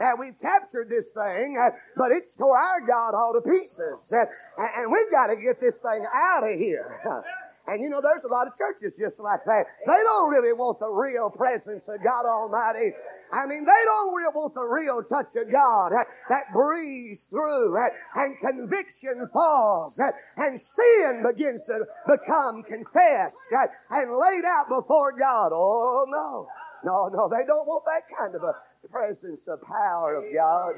Now, 0.00 0.12
we've 0.18 0.38
captured 0.38 0.90
this 0.90 1.12
thing, 1.12 1.56
uh, 1.58 1.70
but 1.96 2.10
it's 2.10 2.34
tore 2.34 2.58
our 2.58 2.80
God 2.80 3.14
all 3.14 3.32
to 3.34 3.42
pieces. 3.42 4.12
Uh, 4.12 4.24
and 4.58 4.90
we've 4.90 5.10
got 5.10 5.28
to 5.28 5.36
get 5.36 5.60
this 5.60 5.80
thing 5.80 6.04
out 6.12 6.42
of 6.42 6.58
here. 6.58 7.00
And 7.66 7.82
you 7.82 7.90
know, 7.90 8.00
there's 8.00 8.24
a 8.24 8.28
lot 8.28 8.46
of 8.46 8.54
churches 8.54 8.96
just 8.98 9.20
like 9.20 9.42
that. 9.44 9.66
They 9.86 10.00
don't 10.06 10.30
really 10.30 10.52
want 10.52 10.78
the 10.78 10.90
real 10.90 11.30
presence 11.30 11.88
of 11.88 12.02
God 12.02 12.24
Almighty. 12.24 12.94
I 13.32 13.46
mean, 13.46 13.64
they 13.64 13.82
don't 13.84 14.14
really 14.14 14.32
want 14.34 14.54
the 14.54 14.64
real 14.64 15.02
touch 15.02 15.34
of 15.34 15.50
God 15.50 15.90
that, 15.90 16.06
that 16.28 16.52
breathes 16.54 17.26
through 17.26 17.74
and 18.14 18.38
conviction 18.38 19.28
falls 19.32 19.98
and 20.36 20.60
sin 20.60 21.24
begins 21.26 21.66
to 21.66 21.84
become 22.06 22.62
confessed 22.62 23.50
and 23.90 24.14
laid 24.14 24.44
out 24.46 24.68
before 24.68 25.12
God. 25.12 25.50
Oh 25.52 26.06
no. 26.08 26.46
No, 26.84 27.08
no, 27.08 27.28
they 27.28 27.44
don't 27.44 27.66
want 27.66 27.82
that 27.86 28.02
kind 28.14 28.34
of 28.36 28.42
a 28.42 28.54
presence 28.88 29.48
of 29.48 29.62
power 29.62 30.14
of 30.14 30.24
God. 30.34 30.76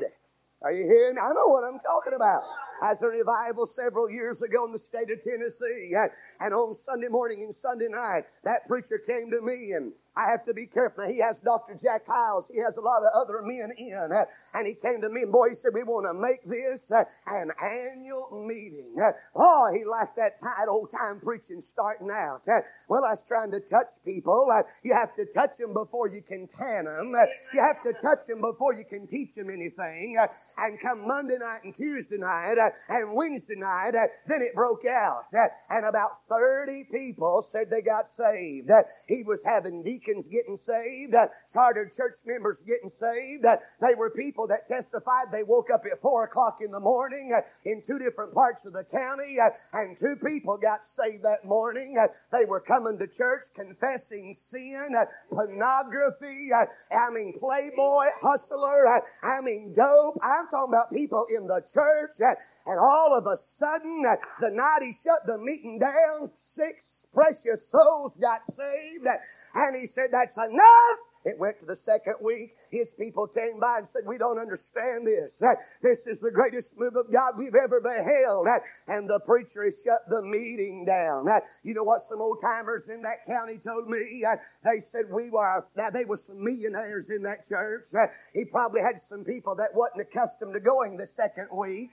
Are 0.62 0.72
you 0.72 0.84
hearing? 0.84 1.16
I 1.18 1.32
know 1.34 1.46
what 1.46 1.62
I'm 1.64 1.78
talking 1.78 2.14
about. 2.14 2.42
I 2.82 2.90
was 2.90 3.02
a 3.02 3.06
revival 3.06 3.64
several 3.64 4.10
years 4.10 4.42
ago 4.42 4.64
in 4.66 4.72
the 4.72 4.78
state 4.78 5.10
of 5.10 5.22
Tennessee. 5.22 5.94
And 6.40 6.52
on 6.52 6.74
Sunday 6.74 7.08
morning 7.08 7.42
and 7.44 7.54
Sunday 7.54 7.88
night, 7.88 8.24
that 8.44 8.66
preacher 8.66 8.98
came 8.98 9.30
to 9.30 9.40
me 9.40 9.72
and 9.72 9.92
I 10.18 10.30
have 10.30 10.42
to 10.44 10.54
be 10.54 10.66
careful. 10.66 11.06
He 11.06 11.18
has 11.22 11.38
Dr. 11.38 11.78
Jack 11.78 12.02
Hyles. 12.04 12.50
He 12.52 12.58
has 12.58 12.76
a 12.76 12.80
lot 12.80 13.06
of 13.06 13.14
other 13.14 13.40
men 13.42 13.70
in. 13.78 14.10
Uh, 14.10 14.24
and 14.54 14.66
he 14.66 14.74
came 14.74 15.00
to 15.00 15.08
me 15.08 15.22
and 15.22 15.30
boy, 15.32 15.50
he 15.50 15.54
said, 15.54 15.70
we 15.72 15.84
want 15.84 16.10
to 16.10 16.14
make 16.14 16.42
this 16.42 16.90
uh, 16.90 17.04
an 17.28 17.52
annual 17.62 18.44
meeting. 18.44 18.98
Uh, 18.98 19.12
oh, 19.36 19.70
he 19.72 19.84
liked 19.84 20.16
that 20.16 20.40
tight 20.42 20.66
old 20.68 20.90
time 20.90 21.20
preaching 21.22 21.60
starting 21.60 22.10
out. 22.10 22.42
Uh, 22.48 22.66
well, 22.88 23.04
I 23.04 23.14
was 23.14 23.22
trying 23.22 23.52
to 23.52 23.60
touch 23.60 24.02
people. 24.04 24.50
Uh, 24.50 24.66
you 24.82 24.92
have 24.92 25.14
to 25.14 25.24
touch 25.24 25.58
them 25.58 25.72
before 25.72 26.08
you 26.08 26.22
can 26.22 26.48
tan 26.48 26.86
them. 26.86 27.14
Uh, 27.14 27.26
you 27.54 27.62
have 27.62 27.80
to 27.82 27.92
touch 28.02 28.26
them 28.26 28.40
before 28.40 28.74
you 28.74 28.84
can 28.84 29.06
teach 29.06 29.36
them 29.36 29.50
anything. 29.50 30.18
and 30.18 30.80
come 30.80 31.06
Monday 31.06 31.38
night 31.38 31.62
and 31.62 31.74
Tuesday 31.74 32.18
night 32.18 32.58
and 32.88 33.14
Wednesday 33.14 33.54
night, 33.56 33.92
then 34.26 34.42
it 34.42 34.54
broke 34.54 34.82
out. 34.84 35.30
and 35.70 35.86
about 35.86 36.26
30 36.28 36.90
people 36.90 37.40
said 37.40 37.70
they 37.70 37.82
got 37.82 38.08
saved. 38.08 38.70
he 39.06 39.22
was 39.22 39.44
having 39.44 39.84
deacons 39.84 40.07
getting 40.14 40.56
saved, 40.56 41.14
uh, 41.14 41.26
chartered 41.52 41.92
church 41.92 42.16
members 42.26 42.62
getting 42.62 42.90
saved. 42.90 43.44
Uh, 43.44 43.56
they 43.80 43.94
were 43.96 44.10
people 44.10 44.46
that 44.48 44.66
testified 44.66 45.26
they 45.30 45.42
woke 45.42 45.70
up 45.70 45.82
at 45.90 45.98
4 46.00 46.24
o'clock 46.24 46.58
in 46.60 46.70
the 46.70 46.80
morning 46.80 47.32
uh, 47.36 47.42
in 47.64 47.82
two 47.82 47.98
different 47.98 48.32
parts 48.32 48.66
of 48.66 48.72
the 48.72 48.84
county 48.84 49.36
and 49.72 49.98
two 49.98 50.16
people 50.24 50.56
got 50.56 50.84
saved 50.84 51.22
that 51.24 51.44
morning. 51.44 51.96
they 52.32 52.44
were 52.44 52.60
coming 52.60 52.98
to 52.98 53.06
church 53.06 53.44
confessing 53.54 54.32
sin, 54.34 54.94
pornography, 55.30 56.50
I 56.52 57.10
mean 57.12 57.34
playboy, 57.38 58.06
hustler, 58.20 59.02
I 59.22 59.40
mean 59.42 59.72
dope. 59.74 60.16
I'm 60.22 60.46
talking 60.48 60.72
about 60.72 60.90
people 60.90 61.26
in 61.36 61.46
the 61.46 61.60
church 61.60 62.20
and 62.66 62.78
all 62.78 63.16
of 63.16 63.26
a 63.26 63.36
sudden 63.36 64.02
the 64.40 64.50
night 64.50 64.82
he 64.82 64.92
shut 64.92 65.26
the 65.26 65.38
meeting 65.38 65.78
down, 65.78 66.30
six 66.34 67.06
precious 67.12 67.68
souls 67.68 68.16
got 68.20 68.44
saved 68.44 69.06
and 69.54 69.76
he 69.76 69.86
said, 69.88 70.10
that's 70.12 70.38
enough. 70.38 70.98
It 71.24 71.38
went 71.38 71.58
to 71.60 71.66
the 71.66 71.76
second 71.76 72.14
week. 72.24 72.54
His 72.70 72.92
people 72.92 73.26
came 73.26 73.60
by 73.60 73.78
and 73.78 73.88
said, 73.88 74.02
we 74.06 74.18
don't 74.18 74.38
understand 74.38 75.06
this. 75.06 75.42
This 75.82 76.06
is 76.06 76.20
the 76.20 76.30
greatest 76.30 76.78
move 76.78 76.96
of 76.96 77.12
God 77.12 77.34
we've 77.36 77.54
ever 77.54 77.80
beheld. 77.80 78.46
And 78.86 79.08
the 79.08 79.20
preacher 79.20 79.64
has 79.64 79.82
shut 79.84 80.00
the 80.08 80.22
meeting 80.22 80.84
down. 80.86 81.26
You 81.62 81.74
know 81.74 81.84
what 81.84 82.00
some 82.00 82.20
old 82.20 82.40
timers 82.40 82.88
in 82.88 83.02
that 83.02 83.26
county 83.26 83.58
told 83.58 83.90
me? 83.90 84.24
They 84.64 84.78
said 84.78 85.06
we 85.10 85.30
were, 85.30 85.66
now 85.76 85.90
they 85.90 86.04
were 86.04 86.16
some 86.16 86.42
millionaires 86.42 87.10
in 87.10 87.22
that 87.24 87.46
church. 87.46 87.88
He 88.32 88.44
probably 88.44 88.80
had 88.80 88.98
some 88.98 89.24
people 89.24 89.54
that 89.56 89.70
wasn't 89.74 90.02
accustomed 90.02 90.54
to 90.54 90.60
going 90.60 90.96
the 90.96 91.06
second 91.06 91.48
week 91.52 91.90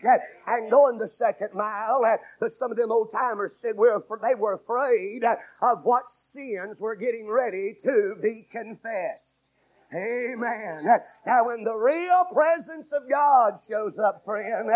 and 0.48 0.72
going 0.72 0.98
the 0.98 1.08
second 1.08 1.50
mile. 1.54 2.02
But 2.40 2.52
some 2.52 2.72
of 2.72 2.78
them 2.78 2.92
old 2.92 3.12
timers 3.12 3.56
said 3.56 3.76
we're, 3.76 4.00
they 4.22 4.36
were 4.36 4.54
afraid 4.54 5.24
of 5.62 5.84
what 5.84 6.10
sins 6.10 6.80
were 6.80 6.96
getting 6.96 7.28
ready 7.30 7.76
to 7.84 8.16
be 8.22 8.46
confessed. 8.52 9.25
Amen. 9.96 10.86
Now, 11.26 11.46
when 11.46 11.64
the 11.64 11.78
real 11.78 12.26
presence 12.34 12.92
of 12.94 13.04
God 13.10 13.54
shows 13.70 14.00
up, 14.00 14.24
friend, 14.26 14.70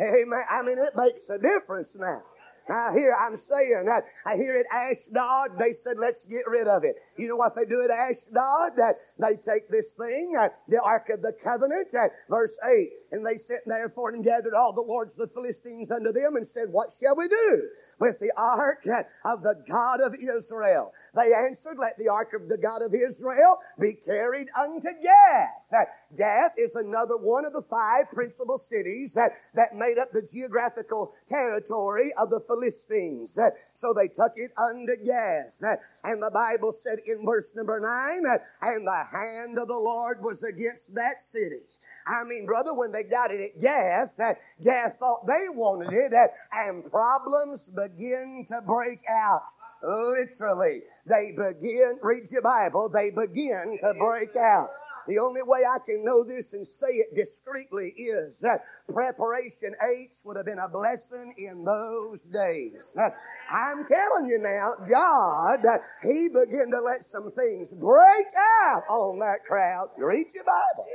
amen, 0.00 0.42
I 0.50 0.62
mean, 0.62 0.78
it 0.78 0.94
makes 0.96 1.28
a 1.30 1.38
difference 1.38 1.96
now. 2.00 2.22
I 2.68 2.92
hear, 2.92 3.16
I'm 3.18 3.36
saying 3.36 3.84
that 3.86 4.04
I 4.24 4.36
hear 4.36 4.56
at 4.56 4.66
Ashdod, 4.72 5.58
they 5.58 5.72
said, 5.72 5.98
let's 5.98 6.26
get 6.26 6.46
rid 6.46 6.68
of 6.68 6.84
it. 6.84 6.96
You 7.16 7.28
know 7.28 7.36
what 7.36 7.54
they 7.54 7.64
do 7.64 7.82
at 7.82 7.90
Ashdod? 7.90 8.76
That 8.76 8.96
they 9.18 9.36
take 9.36 9.68
this 9.68 9.92
thing, 9.92 10.34
uh, 10.38 10.48
the 10.68 10.80
Ark 10.82 11.08
of 11.10 11.22
the 11.22 11.32
Covenant, 11.32 11.92
uh, 11.94 12.08
verse 12.28 12.58
8, 12.64 12.88
and 13.12 13.26
they 13.26 13.36
sent 13.36 13.62
therefore 13.66 14.10
and 14.10 14.24
gathered 14.24 14.54
all 14.54 14.72
the 14.72 14.82
lords 14.82 15.14
of 15.14 15.18
the 15.18 15.26
Philistines 15.26 15.90
unto 15.90 16.12
them 16.12 16.36
and 16.36 16.46
said, 16.46 16.68
what 16.70 16.90
shall 16.90 17.16
we 17.16 17.28
do 17.28 17.68
with 17.98 18.18
the 18.20 18.32
Ark 18.36 18.86
uh, 18.86 19.02
of 19.24 19.42
the 19.42 19.62
God 19.68 20.00
of 20.00 20.14
Israel? 20.14 20.92
They 21.14 21.32
answered, 21.34 21.78
let 21.78 21.98
the 21.98 22.08
Ark 22.08 22.32
of 22.34 22.48
the 22.48 22.58
God 22.58 22.82
of 22.82 22.94
Israel 22.94 23.58
be 23.78 23.94
carried 23.94 24.48
unto 24.58 24.88
Gath. 25.02 25.86
Gath 26.16 26.54
is 26.58 26.74
another 26.74 27.16
one 27.16 27.44
of 27.44 27.52
the 27.52 27.62
five 27.62 28.10
principal 28.12 28.58
cities 28.58 29.14
that, 29.14 29.32
that 29.54 29.74
made 29.74 29.98
up 29.98 30.12
the 30.12 30.22
geographical 30.22 31.14
territory 31.26 32.12
of 32.18 32.30
the 32.30 32.40
Philistines. 32.40 33.38
So 33.72 33.92
they 33.92 34.08
took 34.08 34.32
it 34.36 34.52
under 34.58 34.96
Gath. 34.96 35.62
And 36.04 36.22
the 36.22 36.30
Bible 36.32 36.72
said 36.72 36.98
in 37.06 37.24
verse 37.24 37.52
number 37.54 37.80
nine, 37.80 38.22
and 38.60 38.86
the 38.86 39.04
hand 39.10 39.58
of 39.58 39.68
the 39.68 39.76
Lord 39.76 40.18
was 40.22 40.42
against 40.42 40.94
that 40.94 41.20
city. 41.20 41.62
I 42.06 42.24
mean, 42.24 42.46
brother, 42.46 42.74
when 42.74 42.90
they 42.90 43.04
got 43.04 43.30
it 43.30 43.40
at 43.40 43.60
Gath, 43.60 44.18
Gath 44.62 44.96
thought 44.98 45.26
they 45.26 45.48
wanted 45.54 45.92
it, 45.92 46.30
and 46.52 46.90
problems 46.90 47.68
begin 47.70 48.44
to 48.48 48.60
break 48.66 49.00
out. 49.08 49.42
Literally, 49.82 50.82
they 51.06 51.32
begin, 51.32 51.98
read 52.02 52.30
your 52.30 52.42
Bible, 52.42 52.88
they 52.88 53.10
begin 53.10 53.78
to 53.80 53.94
break 53.98 54.36
out. 54.36 54.68
The 55.08 55.18
only 55.18 55.42
way 55.42 55.60
I 55.68 55.78
can 55.84 56.04
know 56.04 56.22
this 56.22 56.52
and 56.52 56.64
say 56.64 56.86
it 56.86 57.14
discreetly 57.14 57.88
is 57.96 58.38
that 58.40 58.60
preparation 58.88 59.74
H 59.82 60.22
would 60.24 60.36
have 60.36 60.46
been 60.46 60.60
a 60.60 60.68
blessing 60.68 61.34
in 61.36 61.64
those 61.64 62.22
days. 62.24 62.96
I'm 63.50 63.84
telling 63.84 64.26
you 64.26 64.38
now, 64.38 64.74
God, 64.88 65.66
He 66.02 66.28
began 66.28 66.70
to 66.70 66.80
let 66.80 67.02
some 67.02 67.30
things 67.30 67.72
break 67.72 68.26
out 68.64 68.82
on 68.88 69.18
that 69.18 69.44
crowd. 69.44 69.88
Read 69.98 70.32
your 70.34 70.44
Bible. 70.44 70.86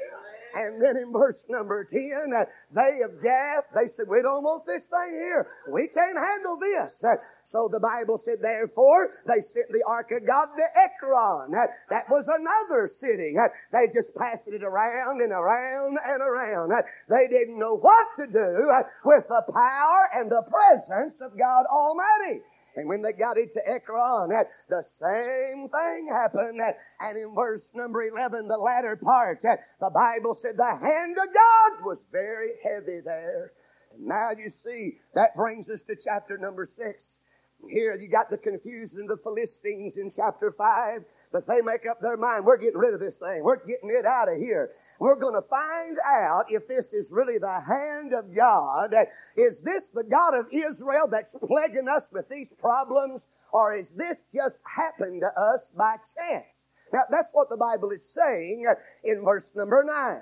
And 0.56 0.82
then 0.82 0.98
in 0.98 1.14
verse 1.14 1.46
number 1.50 1.84
10, 1.84 2.02
uh, 2.36 2.46
they 2.72 3.02
of 3.02 3.22
Gath, 3.22 3.68
they 3.76 3.86
said, 3.86 4.06
we 4.10 4.22
don't 4.22 4.42
want 4.44 4.66
this 4.66 4.88
thing 4.88 5.14
here. 5.14 5.48
We 5.72 5.88
can't 5.88 6.18
handle 6.18 6.58
this. 6.58 7.06
So 7.44 7.70
the 7.72 7.80
Bible 7.80 8.18
said, 8.18 8.38
therefore, 8.42 8.77
they 9.26 9.42
sent 9.42 9.72
the 9.72 9.84
ark 9.88 10.12
of 10.12 10.26
God 10.26 10.50
to 10.56 10.64
Ekron. 10.78 11.52
That 11.90 12.10
was 12.10 12.28
another 12.28 12.88
city. 12.88 13.36
They 13.72 13.88
just 13.88 14.16
passed 14.16 14.48
it 14.48 14.64
around 14.64 15.22
and 15.22 15.32
around 15.32 15.98
and 16.06 16.22
around. 16.22 16.72
They 17.10 17.28
didn't 17.28 17.58
know 17.58 17.76
what 17.78 18.08
to 18.18 18.28
do 18.28 18.72
with 19.04 19.28
the 19.28 19.44
power 19.52 20.10
and 20.14 20.30
the 20.30 20.44
presence 20.44 21.22
of 21.22 21.38
God 21.38 21.66
Almighty. 21.72 22.42
And 22.76 22.88
when 22.88 23.02
they 23.02 23.14
got 23.14 23.40
into 23.40 23.60
Ekron, 23.68 24.30
the 24.70 24.84
same 24.84 25.68
thing 25.68 26.08
happened. 26.14 26.62
And 27.00 27.18
in 27.18 27.34
verse 27.34 27.74
number 27.74 28.04
11, 28.04 28.48
the 28.48 28.58
latter 28.58 28.96
part, 28.96 29.42
the 29.42 29.92
Bible 29.92 30.36
said 30.36 30.58
the 30.58 30.76
hand 30.76 31.18
of 31.18 31.34
God 31.34 31.84
was 31.84 32.06
very 32.12 32.52
heavy 32.64 33.00
there. 33.04 33.54
And 33.94 34.06
now 34.06 34.30
you 34.38 34.50
see, 34.50 35.00
that 35.16 35.36
brings 35.36 35.72
us 35.72 35.82
to 35.84 35.96
chapter 35.96 36.38
number 36.38 36.68
6. 36.68 37.20
Here 37.70 37.98
you 38.00 38.10
got 38.10 38.30
the 38.30 38.38
confusion 38.38 39.02
of 39.02 39.08
the 39.08 39.18
Philistines 39.18 39.98
in 39.98 40.12
chapter 40.12 40.52
5, 40.52 41.06
but 41.32 41.48
they 41.48 41.62
make 41.62 41.86
up 41.86 42.00
their 42.02 42.18
mind, 42.18 42.46
we're 42.46 42.58
getting 42.58 42.80
rid 42.80 42.94
of 42.94 43.00
this 43.00 43.20
thing. 43.20 43.44
We're 43.44 43.64
getting 43.66 43.90
it 43.90 44.06
out 44.06 44.30
of 44.30 44.38
here. 44.38 44.72
We're 45.00 45.16
going 45.16 45.36
to 45.36 45.48
find 45.48 45.98
out 46.06 46.46
if 46.50 46.68
this 46.68 46.94
is 46.94 47.12
really 47.12 47.38
the 47.38 47.60
hand 47.60 48.14
of 48.14 48.36
God. 48.36 48.96
Is 49.36 49.62
this 49.62 49.90
the 49.90 50.04
God 50.04 50.34
of 50.36 50.48
Israel 50.54 51.08
that's 51.10 51.38
plaguing 51.40 51.88
us 51.88 52.10
with 52.12 52.30
these 52.30 52.54
problems, 52.54 53.28
or 53.54 53.76
is 53.76 53.96
this 53.96 54.26
just 54.34 54.62
happened 54.64 55.22
to 55.22 55.40
us 55.40 55.72
by 55.76 55.98
chance? 55.98 56.68
Now 56.94 57.02
that's 57.12 57.32
what 57.34 57.50
the 57.50 57.58
Bible 57.58 57.92
is 57.92 58.08
saying 58.08 58.66
in 59.04 59.24
verse 59.24 59.54
number 59.56 59.84
9. 59.86 60.22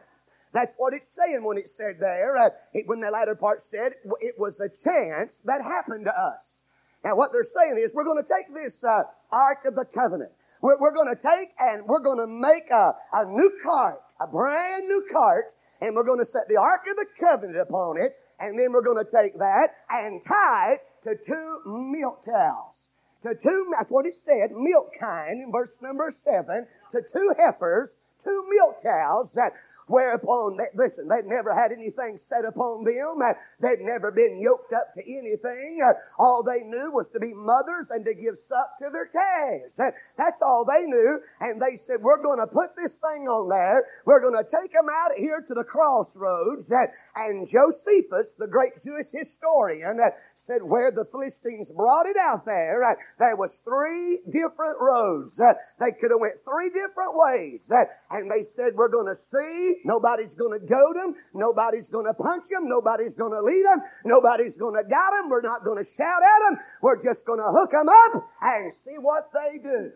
That's 0.54 0.76
what 0.78 0.94
it's 0.94 1.14
saying 1.14 1.44
when 1.44 1.58
it 1.58 1.68
said 1.68 1.98
there, 2.00 2.38
uh, 2.38 2.50
it, 2.74 2.88
when 2.88 3.02
the 3.02 3.12
latter 3.12 3.36
part 3.36 3.62
said 3.62 3.94
it 4.22 4.36
was 4.38 4.62
a 4.62 4.70
chance 4.70 5.42
that 5.42 5.62
happened 5.62 6.06
to 6.06 6.18
us. 6.18 6.62
Now 7.06 7.16
what 7.16 7.32
they're 7.32 7.44
saying 7.44 7.78
is 7.78 7.94
we're 7.94 8.04
going 8.04 8.22
to 8.22 8.28
take 8.28 8.54
this 8.54 8.84
uh, 8.84 9.04
Ark 9.32 9.60
of 9.66 9.76
the 9.76 9.86
Covenant. 9.86 10.32
We're, 10.64 10.80
we're 10.82 10.92
going 10.92 11.16
to 11.16 11.22
take 11.22 11.50
and 11.60 11.86
we're 11.88 12.00
going 12.02 12.18
to 12.18 12.26
make 12.26 12.72
a, 12.72 12.96
a 13.14 13.26
new 13.26 13.52
cart, 13.64 14.00
a 14.20 14.26
brand 14.26 14.88
new 14.88 15.06
cart, 15.12 15.54
and 15.82 15.96
we're 15.96 16.04
going 16.04 16.18
to 16.18 16.26
set 16.26 16.50
the 16.50 16.58
Ark 16.58 16.82
of 16.90 16.96
the 16.96 17.06
Covenant 17.20 17.60
upon 17.60 18.02
it, 18.02 18.16
and 18.40 18.58
then 18.58 18.74
we're 18.74 18.82
going 18.82 18.98
to 18.98 19.10
take 19.10 19.38
that 19.38 19.68
and 19.92 20.20
tie 20.26 20.74
it 20.74 20.80
to 21.04 21.16
two 21.16 21.62
milk 21.66 22.26
cows. 22.26 22.90
To 23.22 23.36
two, 23.36 23.66
that's 23.78 23.90
what 23.90 24.06
it 24.06 24.16
said, 24.16 24.50
milk 24.54 24.94
kine 25.00 25.42
in 25.46 25.52
verse 25.52 25.78
number 25.82 26.12
seven, 26.12 26.66
to 26.92 27.02
two 27.02 27.34
heifers, 27.38 27.98
two 28.26 28.44
milk 28.50 28.82
cows 28.82 29.34
that 29.34 29.54
Whereupon, 29.88 30.58
they, 30.58 30.66
listen, 30.74 31.08
they'd 31.08 31.30
never 31.30 31.54
had 31.54 31.72
anything 31.72 32.18
set 32.18 32.44
upon 32.44 32.84
them. 32.84 33.22
They'd 33.62 33.86
never 33.86 34.12
been 34.12 34.42
yoked 34.42 34.74
up 34.74 34.94
to 34.96 35.02
anything. 35.06 35.78
Uh, 35.78 35.94
all 36.18 36.42
they 36.42 36.66
knew 36.66 36.92
was 36.92 37.08
to 37.14 37.20
be 37.20 37.34
mothers 37.34 37.92
and 37.92 38.04
to 38.06 38.14
give 38.16 38.36
suck 38.36 38.78
to 38.80 38.90
their 38.90 39.06
calves. 39.06 39.78
That's 40.18 40.42
all 40.42 40.66
they 40.66 40.86
knew. 40.86 41.20
And 41.40 41.62
they 41.62 41.76
said, 41.76 42.02
we're 42.02 42.22
going 42.22 42.40
to 42.40 42.48
put 42.48 42.76
this 42.76 42.98
thing 42.98 43.28
on 43.30 43.50
there. 43.50 43.86
We're 44.06 44.22
going 44.22 44.34
to 44.34 44.50
take 44.50 44.74
them 44.74 44.90
out 44.90 45.12
here 45.18 45.44
to 45.48 45.54
the 45.54 45.64
crossroads. 45.64 46.72
And 47.16 47.46
Josephus, 47.46 48.34
the 48.40 48.50
great 48.50 48.74
Jewish 48.84 49.14
historian, 49.14 50.00
uh, 50.02 50.18
said 50.34 50.64
where 50.64 50.92
the 50.92 51.06
Philistines 51.06 51.72
brought 51.72 52.08
it 52.08 52.18
out 52.18 52.46
there, 52.46 52.82
uh, 52.84 52.96
there 53.20 53.36
was 53.38 53.62
three 53.62 54.22
different 54.26 54.82
roads. 54.82 55.38
They 55.38 55.94
could 55.94 56.10
have 56.10 56.20
went 56.20 56.42
three 56.42 56.70
different 56.74 57.14
ways. 57.14 57.72
And 58.16 58.32
they 58.32 58.46
said, 58.46 58.76
we're 58.76 58.88
going 58.88 59.08
to 59.08 59.16
see 59.16 59.82
Nobody's 59.84 60.34
going 60.34 60.58
to 60.58 60.66
goad 60.66 60.96
them. 60.96 61.16
Nobody's 61.34 61.90
going 61.90 62.06
to 62.06 62.14
punch 62.14 62.46
them. 62.50 62.70
Nobody's 62.70 63.16
going 63.16 63.34
to 63.34 63.42
lead 63.42 63.66
them. 63.66 63.80
Nobody's 64.06 64.58
going 64.58 64.76
to 64.76 64.88
guide 64.88 65.12
them. 65.20 65.30
We're 65.30 65.42
not 65.42 65.66
going 65.66 65.84
to 65.84 65.90
shout 65.90 66.24
at 66.24 66.40
them. 66.48 66.58
We're 66.82 67.02
just 67.02 67.26
going 67.26 67.40
to 67.40 67.52
hook 67.52 67.72
them 67.72 67.90
up 67.90 68.24
and 68.42 68.72
see 68.72 68.96
what 69.02 69.30
they 69.34 69.58
do. 69.58 69.92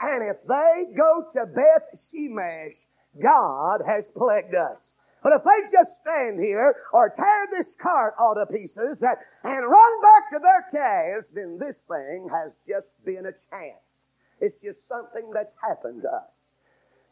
And 0.00 0.22
if 0.24 0.42
they 0.48 0.92
go 0.96 1.26
to 1.32 1.46
Beth 1.46 1.94
Shemesh, 1.94 2.88
God 3.22 3.82
has 3.86 4.10
plagued 4.10 4.56
us. 4.56 4.98
But 5.22 5.34
if 5.34 5.44
they 5.44 5.70
just 5.70 6.00
stand 6.02 6.40
here 6.40 6.74
or 6.92 7.12
tear 7.14 7.46
this 7.52 7.76
cart 7.80 8.14
all 8.18 8.34
to 8.34 8.46
pieces 8.46 9.00
and 9.02 9.14
run 9.44 10.02
back 10.02 10.30
to 10.32 10.40
their 10.40 10.64
calves, 10.72 11.30
then 11.30 11.58
this 11.58 11.82
thing 11.82 12.28
has 12.32 12.56
just 12.66 13.04
been 13.04 13.26
a 13.26 13.32
chance. 13.32 14.08
It's 14.40 14.60
just 14.60 14.88
something 14.88 15.30
that's 15.32 15.54
happened 15.62 16.02
to 16.02 16.08
us. 16.08 16.49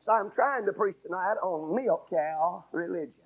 So 0.01 0.13
I'm 0.13 0.31
trying 0.31 0.65
to 0.67 0.73
preach 0.73 0.97
tonight 1.03 1.35
on 1.43 1.75
milk 1.75 2.09
cow 2.11 2.65
religion. 2.73 3.25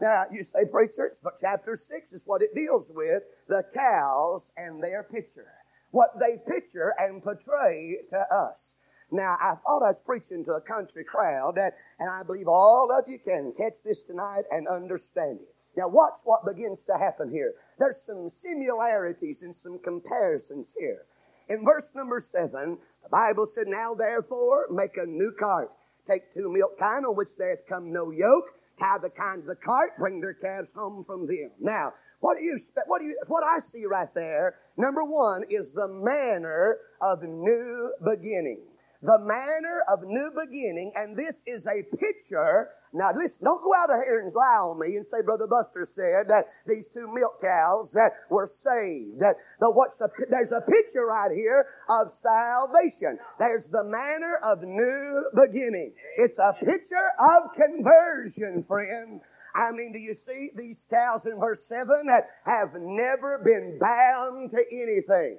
Now, 0.00 0.24
you 0.30 0.42
say, 0.42 0.66
preacher, 0.70 1.14
chapter 1.40 1.74
6 1.74 2.12
is 2.12 2.24
what 2.26 2.42
it 2.42 2.54
deals 2.54 2.90
with 2.94 3.22
the 3.48 3.64
cows 3.74 4.52
and 4.58 4.82
their 4.82 5.02
picture. 5.02 5.48
What 5.92 6.10
they 6.20 6.36
picture 6.46 6.92
and 6.98 7.22
portray 7.22 7.96
to 8.10 8.18
us. 8.30 8.76
Now, 9.10 9.38
I 9.40 9.54
thought 9.54 9.82
I 9.82 9.92
was 9.92 10.02
preaching 10.04 10.44
to 10.44 10.52
a 10.52 10.60
country 10.60 11.04
crowd, 11.04 11.56
and 11.56 12.10
I 12.10 12.22
believe 12.24 12.48
all 12.48 12.90
of 12.92 13.08
you 13.08 13.18
can 13.18 13.54
catch 13.56 13.82
this 13.82 14.02
tonight 14.02 14.42
and 14.50 14.68
understand 14.68 15.40
it. 15.40 15.48
Now, 15.78 15.88
watch 15.88 16.18
what 16.24 16.44
begins 16.44 16.84
to 16.86 16.98
happen 16.98 17.30
here. 17.30 17.54
There's 17.78 18.02
some 18.02 18.28
similarities 18.28 19.42
and 19.42 19.54
some 19.54 19.78
comparisons 19.78 20.74
here. 20.78 21.06
In 21.48 21.64
verse 21.64 21.92
number 21.94 22.20
seven, 22.20 22.78
the 23.02 23.08
Bible 23.08 23.46
said, 23.46 23.66
Now 23.68 23.94
therefore, 23.94 24.66
make 24.70 24.96
a 24.96 25.06
new 25.06 25.32
cart. 25.38 25.70
Take 26.04 26.32
two 26.32 26.52
milk 26.52 26.78
kine 26.78 27.04
on 27.04 27.16
which 27.16 27.36
there 27.36 27.50
hath 27.50 27.66
come 27.68 27.92
no 27.92 28.10
yoke. 28.10 28.46
Tie 28.78 28.98
the 29.00 29.10
kine 29.10 29.40
to 29.40 29.46
the 29.46 29.56
cart, 29.56 29.96
bring 29.98 30.20
their 30.20 30.34
calves 30.34 30.72
home 30.72 31.02
from 31.04 31.26
them. 31.26 31.50
Now, 31.60 31.92
what 32.20 32.36
do 32.38 32.44
you, 32.44 32.58
what 32.86 33.00
do 33.00 33.06
you, 33.06 33.18
what 33.28 33.42
I 33.44 33.58
see 33.58 33.86
right 33.86 34.12
there, 34.14 34.56
number 34.76 35.04
one, 35.04 35.44
is 35.48 35.72
the 35.72 35.88
manner 35.88 36.78
of 37.00 37.22
new 37.22 37.92
beginning 38.04 38.60
the 39.06 39.18
manner 39.20 39.82
of 39.88 40.00
new 40.02 40.32
beginning, 40.34 40.92
and 40.96 41.16
this 41.16 41.44
is 41.46 41.66
a 41.66 41.82
picture. 41.96 42.70
Now 42.92 43.12
listen, 43.14 43.44
don't 43.44 43.62
go 43.62 43.72
out 43.74 43.90
of 43.90 44.02
here 44.04 44.20
and 44.20 44.34
lie 44.34 44.58
on 44.58 44.80
me 44.80 44.96
and 44.96 45.06
say, 45.06 45.22
Brother 45.24 45.46
Buster 45.46 45.84
said 45.84 46.26
that 46.28 46.46
these 46.66 46.88
two 46.88 47.06
milk 47.14 47.40
cows 47.40 47.92
that 47.92 48.12
were 48.30 48.46
saved. 48.46 49.20
The 49.20 49.70
what's 49.70 50.00
a, 50.00 50.08
there's 50.28 50.50
a 50.50 50.60
picture 50.60 51.06
right 51.06 51.30
here 51.30 51.66
of 51.88 52.10
salvation. 52.10 53.18
There's 53.38 53.68
the 53.68 53.84
manner 53.84 54.40
of 54.42 54.62
new 54.62 55.30
beginning. 55.34 55.92
It's 56.16 56.40
a 56.40 56.52
picture 56.52 57.10
of 57.20 57.54
conversion, 57.54 58.64
friend. 58.66 59.20
I 59.54 59.70
mean, 59.70 59.92
do 59.92 60.00
you 60.00 60.14
see 60.14 60.50
these 60.56 60.84
cows 60.90 61.26
in 61.26 61.38
verse 61.38 61.62
7 61.68 61.86
that 62.06 62.24
have 62.44 62.74
never 62.74 63.40
been 63.44 63.78
bound 63.80 64.50
to 64.50 64.64
anything? 64.72 65.38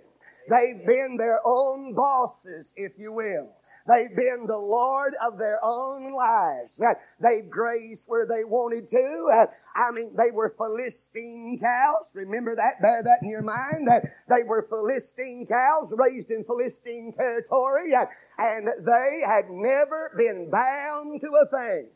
They've 0.50 0.86
been 0.86 1.18
their 1.18 1.40
own 1.46 1.94
bosses, 1.94 2.74
if 2.78 2.94
you 2.98 3.12
will. 3.12 3.54
They've 3.88 4.16
been 4.16 4.46
the 4.48 4.58
Lord 4.58 5.14
of 5.26 5.38
their 5.38 5.60
own 5.64 6.14
lives. 6.14 6.82
Uh, 6.82 6.94
they've 7.20 7.50
grazed 7.50 8.08
where 8.08 8.26
they 8.26 8.44
wanted 8.44 8.88
to. 8.90 9.30
Uh, 9.34 9.46
I 9.76 9.92
mean, 9.92 10.16
they 10.16 10.32
were 10.32 10.54
Philistine 10.58 11.60
cows. 11.62 12.12
Remember 12.16 12.56
that? 12.56 12.82
Bear 12.82 13.04
that 13.04 13.20
in 13.24 13.30
your 13.30 13.44
mind. 13.44 13.88
That 13.88 14.04
they 14.30 14.44
were 14.46 14.68
Philistine 14.70 15.46
cows 15.46 15.94
raised 15.98 16.32
in 16.32 16.44
Philistine 16.44 17.12
territory 17.12 17.94
and 18.38 18.68
they 18.68 19.22
had 19.26 19.46
never 19.50 20.12
been 20.18 20.50
bound 20.50 21.22
to 21.22 21.28
a 21.28 21.46
thing. 21.46 21.90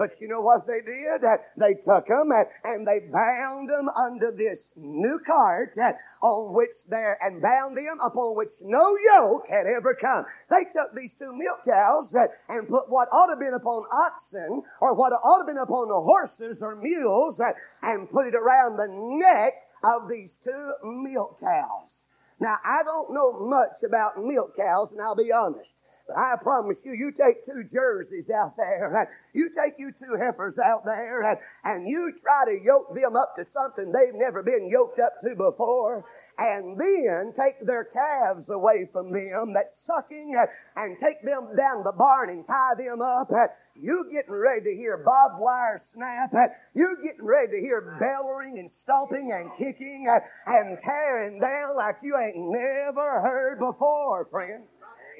But 0.00 0.18
you 0.18 0.28
know 0.28 0.40
what 0.40 0.66
they 0.66 0.80
did? 0.80 1.20
They 1.58 1.74
took 1.74 2.06
them 2.06 2.32
and 2.64 2.88
they 2.88 3.00
bound 3.12 3.68
them 3.68 3.90
under 3.90 4.32
this 4.32 4.72
new 4.78 5.20
cart 5.26 5.76
on 6.22 6.54
which 6.54 6.86
there, 6.88 7.18
and 7.20 7.42
bound 7.42 7.76
them 7.76 7.98
upon 8.02 8.34
which 8.34 8.62
no 8.62 8.96
yoke 8.96 9.46
had 9.50 9.66
ever 9.66 9.94
come. 9.94 10.24
They 10.48 10.64
took 10.64 10.94
these 10.96 11.12
two 11.12 11.36
milk 11.36 11.66
cows 11.66 12.16
and 12.48 12.66
put 12.66 12.88
what 12.88 13.08
ought 13.12 13.26
to 13.26 13.32
have 13.32 13.40
been 13.40 13.52
upon 13.52 13.84
oxen 13.92 14.62
or 14.80 14.94
what 14.94 15.12
ought 15.12 15.40
to 15.40 15.44
have 15.44 15.46
been 15.46 15.62
upon 15.62 15.88
the 15.88 16.00
horses 16.00 16.62
or 16.62 16.76
mules 16.76 17.38
and 17.82 18.08
put 18.08 18.26
it 18.26 18.34
around 18.34 18.78
the 18.78 18.88
neck 18.88 19.52
of 19.84 20.08
these 20.08 20.38
two 20.42 20.72
milk 20.82 21.38
cows. 21.40 22.06
Now, 22.40 22.56
I 22.64 22.82
don't 22.84 23.12
know 23.12 23.38
much 23.38 23.82
about 23.86 24.16
milk 24.16 24.56
cows, 24.56 24.92
and 24.92 25.00
I'll 25.02 25.14
be 25.14 25.30
honest. 25.30 25.76
I 26.16 26.36
promise 26.42 26.84
you, 26.84 26.92
you 26.92 27.12
take 27.12 27.44
two 27.44 27.64
jerseys 27.64 28.30
out 28.30 28.56
there, 28.56 28.96
and 28.96 29.08
you 29.34 29.50
take 29.50 29.74
you 29.78 29.92
two 29.92 30.16
heifers 30.18 30.58
out 30.58 30.84
there, 30.84 31.22
and, 31.22 31.38
and 31.64 31.88
you 31.88 32.12
try 32.20 32.44
to 32.46 32.62
yoke 32.62 32.94
them 32.94 33.16
up 33.16 33.34
to 33.36 33.44
something 33.44 33.92
they've 33.92 34.14
never 34.14 34.42
been 34.42 34.68
yoked 34.70 35.00
up 35.00 35.12
to 35.24 35.34
before, 35.34 36.04
and 36.38 36.78
then 36.78 37.32
take 37.34 37.60
their 37.66 37.84
calves 37.84 38.50
away 38.50 38.86
from 38.92 39.12
them 39.12 39.52
that's 39.54 39.84
sucking, 39.84 40.34
and, 40.36 40.48
and 40.76 40.98
take 40.98 41.22
them 41.22 41.54
down 41.56 41.82
the 41.82 41.94
barn 41.96 42.30
and 42.30 42.44
tie 42.44 42.74
them 42.76 43.00
up. 43.00 43.30
And 43.30 43.48
You 43.74 44.06
getting 44.10 44.34
ready 44.34 44.62
to 44.70 44.76
hear 44.76 45.02
barbed 45.04 45.40
wire 45.40 45.78
snap. 45.78 46.30
And 46.32 46.50
You're 46.74 46.96
getting 46.96 47.24
ready 47.24 47.52
to 47.52 47.60
hear 47.60 47.96
bellowing 48.00 48.58
and 48.58 48.70
stomping 48.70 49.30
and 49.32 49.50
kicking 49.56 50.06
and 50.46 50.78
tearing 50.78 51.40
down 51.40 51.76
like 51.76 51.96
you 52.02 52.16
ain't 52.16 52.36
never 52.36 53.20
heard 53.20 53.58
before, 53.58 54.26
friend. 54.26 54.64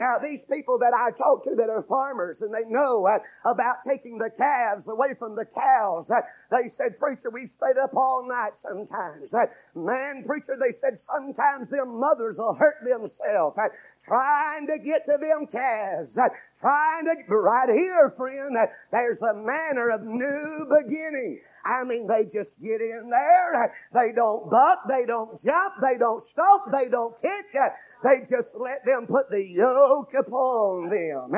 Now, 0.01 0.17
these 0.17 0.43
people 0.45 0.79
that 0.79 0.95
I 0.97 1.13
talk 1.13 1.45
to 1.45 1.55
that 1.57 1.69
are 1.69 1.83
farmers 1.83 2.41
and 2.41 2.55
they 2.55 2.65
know 2.67 3.07
uh, 3.07 3.19
about 3.45 3.85
taking 3.87 4.17
the 4.17 4.31
calves 4.31 4.89
away 4.89 5.13
from 5.19 5.37
the 5.37 5.45
cows, 5.45 6.11
uh, 6.11 6.23
they 6.51 6.69
said, 6.69 6.97
Preacher, 6.97 7.29
we've 7.29 7.51
stayed 7.51 7.77
up 7.77 7.91
all 7.95 8.27
night 8.27 8.57
sometimes. 8.57 9.35
Uh, 9.35 9.45
man, 9.77 10.25
preacher, 10.25 10.57
they 10.59 10.73
said 10.73 10.97
sometimes 10.97 11.69
them 11.69 12.01
mothers 12.01 12.39
will 12.39 12.55
hurt 12.55 12.81
themselves 12.83 13.59
uh, 13.59 13.69
trying 14.03 14.67
to 14.69 14.79
get 14.79 15.05
to 15.05 15.19
them 15.21 15.47
calves, 15.47 16.17
uh, 16.17 16.29
trying 16.59 17.05
to, 17.05 17.13
right 17.29 17.69
here, 17.69 18.09
friend, 18.17 18.57
uh, 18.57 18.73
there's 18.91 19.21
a 19.21 19.35
manner 19.35 19.91
of 19.91 20.01
new 20.01 20.65
beginning. 20.81 21.41
I 21.67 21.85
mean, 21.85 22.07
they 22.07 22.25
just 22.25 22.63
get 22.63 22.81
in 22.81 23.11
there, 23.11 23.77
they 23.93 24.13
don't 24.17 24.51
buck, 24.51 24.81
they 24.89 25.05
don't 25.05 25.39
jump, 25.39 25.75
they 25.83 25.99
don't 25.99 26.23
stomp, 26.23 26.73
they 26.73 26.89
don't 26.89 27.15
kick, 27.21 27.53
they 28.03 28.25
just 28.25 28.57
let 28.57 28.81
them 28.87 29.05
put 29.07 29.29
the 29.29 29.45
yoke 29.45 29.89
yoke 29.90 30.12
upon 30.14 30.88
them. 30.88 31.33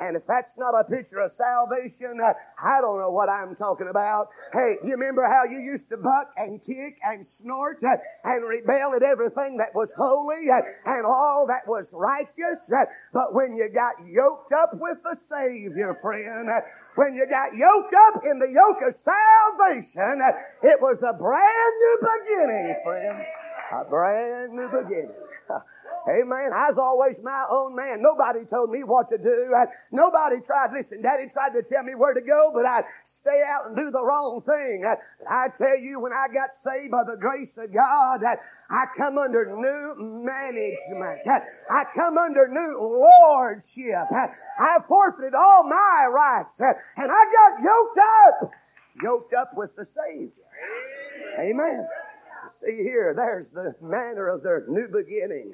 And 0.00 0.16
if 0.16 0.26
that's 0.26 0.56
not 0.56 0.74
a 0.78 0.84
picture 0.84 1.18
of 1.18 1.30
salvation, 1.30 2.20
I 2.62 2.80
don't 2.80 2.98
know 2.98 3.10
what 3.10 3.28
I'm 3.28 3.54
talking 3.54 3.88
about. 3.88 4.28
Hey, 4.52 4.76
you 4.84 4.92
remember 4.92 5.26
how 5.26 5.44
you 5.44 5.58
used 5.58 5.90
to 5.90 5.96
buck 5.96 6.32
and 6.36 6.62
kick 6.62 6.98
and 7.02 7.24
snort 7.24 7.82
and 7.82 8.48
rebel 8.48 8.94
at 8.94 9.02
everything 9.02 9.56
that 9.58 9.74
was 9.74 9.92
holy 9.94 10.48
and 10.48 11.06
all 11.06 11.46
that 11.48 11.66
was 11.66 11.94
righteous? 11.96 12.72
But 13.12 13.34
when 13.34 13.54
you 13.54 13.68
got 13.72 13.94
yoked 14.06 14.52
up 14.52 14.70
with 14.74 14.98
the 15.02 15.16
Savior, 15.16 15.96
friend, 16.00 16.48
when 16.94 17.14
you 17.14 17.26
got 17.26 17.54
yoked 17.54 17.94
up 17.94 18.24
in 18.24 18.38
the 18.38 18.50
yoke 18.50 18.82
of 18.86 18.94
salvation, 18.94 20.20
it 20.62 20.80
was 20.80 21.02
a 21.02 21.12
brand 21.12 21.74
new 21.78 21.98
beginning, 22.00 22.76
friend. 22.84 23.24
A 23.72 23.84
brand 23.84 24.52
new 24.52 24.68
beginning. 24.68 25.10
Amen. 26.08 26.52
I 26.54 26.70
was 26.70 26.78
always 26.78 27.20
my 27.22 27.44
own 27.50 27.74
man. 27.74 28.00
Nobody 28.00 28.44
told 28.44 28.70
me 28.70 28.84
what 28.84 29.08
to 29.08 29.18
do. 29.18 29.52
I, 29.56 29.66
nobody 29.90 30.40
tried, 30.40 30.70
listen, 30.72 31.02
daddy 31.02 31.24
tried 31.32 31.52
to 31.54 31.62
tell 31.62 31.82
me 31.82 31.96
where 31.96 32.14
to 32.14 32.20
go, 32.20 32.52
but 32.54 32.64
I'd 32.64 32.84
stay 33.02 33.42
out 33.44 33.66
and 33.66 33.76
do 33.76 33.90
the 33.90 34.02
wrong 34.02 34.40
thing. 34.40 34.84
I, 34.86 34.94
I 35.28 35.48
tell 35.56 35.76
you, 35.76 35.98
when 35.98 36.12
I 36.12 36.32
got 36.32 36.52
saved 36.52 36.92
by 36.92 37.02
the 37.02 37.16
grace 37.16 37.58
of 37.58 37.74
God, 37.74 38.22
I, 38.22 38.36
I 38.70 38.84
come 38.96 39.18
under 39.18 39.46
new 39.46 39.94
management. 39.98 41.26
I, 41.26 41.84
come 41.94 42.18
under 42.18 42.46
new 42.46 42.76
lordship. 42.78 44.06
I, 44.12 44.28
I 44.60 44.78
forfeited 44.86 45.34
all 45.34 45.64
my 45.68 46.06
rights 46.08 46.60
uh, 46.60 46.72
and 46.96 47.10
I 47.10 47.24
got 47.32 47.62
yoked 47.62 47.98
up, 47.98 48.50
yoked 49.02 49.34
up 49.34 49.50
with 49.56 49.74
the 49.74 49.84
Savior. 49.84 50.30
Amen. 51.40 51.88
See 52.48 52.76
here, 52.76 53.12
there's 53.16 53.50
the 53.50 53.74
manner 53.82 54.28
of 54.28 54.44
their 54.44 54.64
new 54.68 54.86
beginning. 54.86 55.52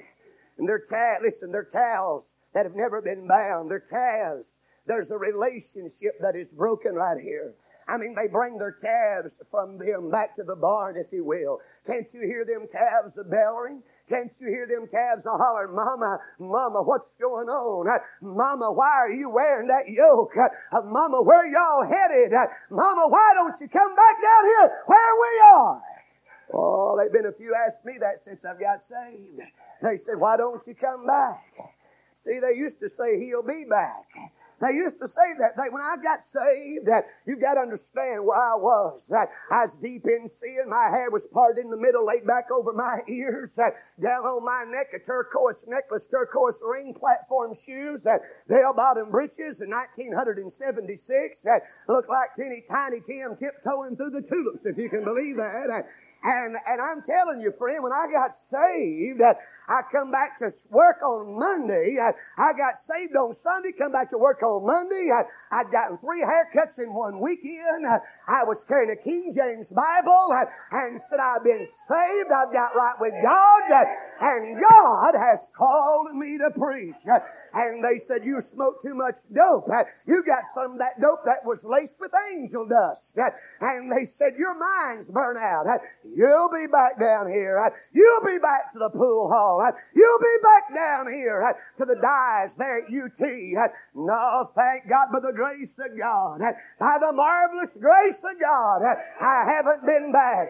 And 0.63 0.69
they're 0.69 0.87
cow, 0.89 1.17
listen, 1.21 1.51
they're 1.51 1.65
cows 1.67 2.37
that 2.55 2.67
have 2.67 2.77
never 2.77 3.03
been 3.03 3.27
bound. 3.27 3.69
They're 3.69 3.81
calves. 3.81 4.59
There's 4.87 5.11
a 5.11 5.19
relationship 5.19 6.15
that 6.21 6.37
is 6.37 6.53
broken 6.53 6.95
right 6.95 7.19
here. 7.21 7.55
I 7.89 7.97
mean, 7.97 8.15
they 8.15 8.29
bring 8.29 8.59
their 8.59 8.71
calves 8.71 9.43
from 9.51 9.77
them 9.77 10.09
back 10.09 10.37
to 10.37 10.45
the 10.45 10.55
barn, 10.55 10.95
if 10.97 11.13
you 11.13 11.25
will. 11.25 11.59
Can't 11.85 12.07
you 12.15 12.21
hear 12.21 12.45
them 12.45 12.69
calves 12.71 13.19
a 13.19 13.25
bellowing? 13.25 13.83
Can't 14.09 14.31
you 14.39 14.47
hear 14.55 14.69
them 14.69 14.87
calves 14.87 15.27
a 15.27 15.35
holler, 15.35 15.67
Mama, 15.67 16.19
Mama, 16.39 16.85
what's 16.85 17.17
going 17.17 17.49
on? 17.49 17.89
Uh, 17.91 17.99
Mama, 18.23 18.71
why 18.71 18.95
are 19.03 19.11
you 19.11 19.31
wearing 19.31 19.67
that 19.67 19.89
yoke? 19.89 20.31
Uh, 20.39 20.79
Mama, 20.85 21.23
where 21.23 21.45
y'all 21.51 21.83
headed? 21.83 22.33
Uh, 22.33 22.47
Mama, 22.71 23.09
why 23.09 23.33
don't 23.35 23.57
you 23.61 23.67
come 23.67 23.97
back 23.97 24.23
down 24.23 24.45
here 24.47 24.71
where 24.87 25.15
we 25.19 25.43
are? 25.59 25.83
Oh, 26.55 26.97
they've 27.03 27.13
been 27.13 27.27
a 27.27 27.33
few 27.33 27.53
asked 27.67 27.85
me 27.85 27.95
that 27.99 28.21
since 28.21 28.45
I've 28.45 28.61
got 28.61 28.81
saved. 28.81 29.41
They 29.83 29.97
said, 29.97 30.15
why 30.19 30.37
don't 30.37 30.65
you 30.67 30.75
come 30.75 31.07
back? 31.07 31.73
See, 32.15 32.39
they 32.39 32.57
used 32.57 32.79
to 32.81 32.89
say 32.89 33.19
he'll 33.19 33.43
be 33.43 33.65
back. 33.69 34.07
They 34.63 34.77
used 34.77 34.99
to 35.01 35.09
say 35.09 35.35
that. 35.39 35.57
They, 35.57 35.69
when 35.71 35.83
I 35.83 35.97
got 36.01 36.23
saved, 36.23 36.87
that 36.87 37.07
you 37.27 37.35
got 37.35 37.55
to 37.55 37.61
understand 37.67 38.25
where 38.25 38.39
I 38.39 38.55
was. 38.55 39.09
That 39.09 39.27
I 39.51 39.67
was 39.67 39.77
deep 39.77 40.07
in 40.07 40.29
sin. 40.29 40.71
My 40.71 40.87
hair 40.89 41.11
was 41.11 41.27
parted 41.27 41.65
in 41.65 41.71
the 41.71 41.77
middle, 41.77 42.07
laid 42.07 42.25
back 42.25 42.47
over 42.53 42.73
my 42.73 43.01
ears. 43.09 43.57
That 43.57 43.75
down 44.01 44.23
on 44.23 44.45
my 44.45 44.63
neck, 44.71 44.95
a 44.95 45.01
turquoise 45.03 45.65
necklace, 45.67 46.07
turquoise 46.07 46.63
ring, 46.65 46.95
platform 46.95 47.51
shoes, 47.59 48.05
that 48.05 48.21
bell 48.47 48.73
bottom 48.73 49.11
breeches 49.11 49.61
in 49.61 49.71
1976. 49.71 51.43
That 51.43 51.63
looked 51.89 52.09
like 52.09 52.37
teeny 52.37 52.63
tiny 52.63 53.01
Tim 53.01 53.35
tiptoeing 53.35 53.97
through 53.97 54.11
the 54.11 54.23
tulips, 54.23 54.65
if 54.65 54.79
you 54.79 54.89
can 54.89 55.03
believe 55.03 55.37
that. 55.43 55.87
And, 56.23 56.55
and 56.55 56.79
I'm 56.81 57.03
telling 57.03 57.41
you, 57.43 57.53
friend, 57.59 57.83
when 57.83 57.93
I 57.93 58.07
got 58.11 58.35
saved, 58.35 59.21
uh, 59.21 59.35
I 59.69 59.83
come 59.91 60.11
back 60.11 60.39
to 60.39 60.51
work 60.71 61.03
on 61.03 61.39
Monday. 61.39 61.99
I, 61.99 62.13
I 62.39 62.53
got 62.53 62.77
saved 62.77 63.17
on 63.17 63.35
Sunday, 63.35 63.73
come 63.73 63.91
back 63.91 64.11
to 64.11 64.19
work 64.19 64.43
on 64.43 64.65
Monday. 64.65 65.11
I, 65.11 65.27
I'd 65.51 65.71
gotten 65.73 65.97
three 65.99 66.23
haircuts 66.23 66.79
in 66.79 66.95
one 66.95 67.19
weekend. 67.19 67.87
I, 67.87 67.99
I 68.29 68.45
was 68.45 68.63
carrying 68.63 68.91
a 68.91 69.03
King 69.03 69.35
James 69.35 69.73
Bible 69.73 70.31
and 70.71 71.01
said, 71.01 71.19
I've 71.19 71.43
been 71.43 71.67
saved. 71.67 72.31
I've 72.31 72.53
got 72.53 72.75
right 72.75 72.95
with 73.01 73.15
God. 73.23 73.87
And 74.21 74.61
God 74.61 75.15
has 75.19 75.51
called 75.57 76.15
me 76.15 76.39
to 76.39 76.51
preach. 76.55 77.03
And 77.55 77.83
they 77.83 77.99
said, 77.99 78.25
you 78.25 78.41
smoke 78.41 78.83
too 78.83 78.95
much 78.95 79.27
dope. 79.35 79.67
You 80.07 80.23
got 80.25 80.45
some 80.55 80.79
that 80.79 81.01
dope 81.01 81.25
that 81.25 81.43
was 81.45 81.65
laced 81.67 81.97
with 81.99 82.13
angel 82.33 82.67
dust. 82.69 83.19
And 83.61 83.91
they 83.91 84.05
said, 84.05 84.35
your 84.39 84.55
mind's 84.55 85.11
burnt 85.11 85.39
out. 85.39 85.67
You'll 86.15 86.51
be 86.51 86.67
back 86.67 86.99
down 87.01 87.27
here. 87.27 87.73
You'll 87.93 88.25
be 88.25 88.39
back 88.39 88.73
to 88.73 88.79
the 88.79 88.91
pool 88.91 89.29
hall. 89.29 89.65
You'll 89.95 90.19
be 90.19 90.37
back 90.43 90.75
down 90.75 91.13
here 91.13 91.55
to 91.79 91.85
the 91.85 91.97
dives 91.97 92.57
there 92.57 92.79
at 92.79 92.93
UT. 92.93 93.73
No, 93.95 94.51
thank 94.55 94.89
God 94.89 95.09
by 95.13 95.21
the 95.21 95.33
grace 95.33 95.79
of 95.79 95.97
God. 95.99 96.41
By 96.79 96.99
the 97.01 97.13
marvelous 97.13 97.77
grace 97.81 98.25
of 98.25 98.39
God, 98.41 98.83
I 99.21 99.45
haven't 99.51 99.87
been 99.87 100.13
back. 100.13 100.49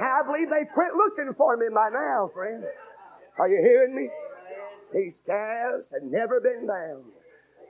I 0.00 0.22
believe 0.26 0.50
they 0.50 0.64
quit 0.72 0.94
looking 0.94 1.32
for 1.32 1.56
me 1.56 1.66
by 1.72 1.90
now, 1.90 2.30
friend. 2.34 2.64
Are 3.38 3.48
you 3.48 3.62
hearing 3.62 3.94
me? 3.94 4.10
These 4.92 5.22
calves 5.26 5.90
had 5.90 6.02
never 6.04 6.40
been 6.40 6.66
bound. 6.66 7.04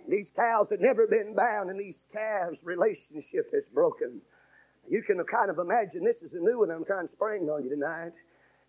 These 0.07 0.30
cows 0.30 0.68
had 0.68 0.80
never 0.80 1.07
been 1.07 1.34
bound, 1.34 1.70
and 1.70 1.80
these 1.80 2.05
calves' 2.12 2.62
relationship 2.62 3.49
is 3.55 3.68
broken. 3.68 4.20
You 4.89 5.03
can 5.03 5.22
kind 5.24 5.51
of 5.51 5.59
imagine 5.59 6.05
this 6.05 6.22
is 6.22 6.35
a 6.35 6.41
new 6.41 6.59
one 6.59 6.70
I'm 6.70 6.85
trying 6.85 7.05
to 7.05 7.09
spring 7.09 7.49
on 7.49 7.64
you 7.64 7.70
tonight. 7.70 8.12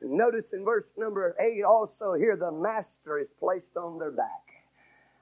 Notice 0.01 0.53
in 0.53 0.63
verse 0.63 0.93
number 0.97 1.35
8 1.39 1.63
also 1.63 2.13
here 2.13 2.35
the 2.37 2.51
master 2.51 3.17
is 3.19 3.33
placed 3.39 3.75
on 3.77 3.99
their 3.99 4.11
back. 4.11 4.43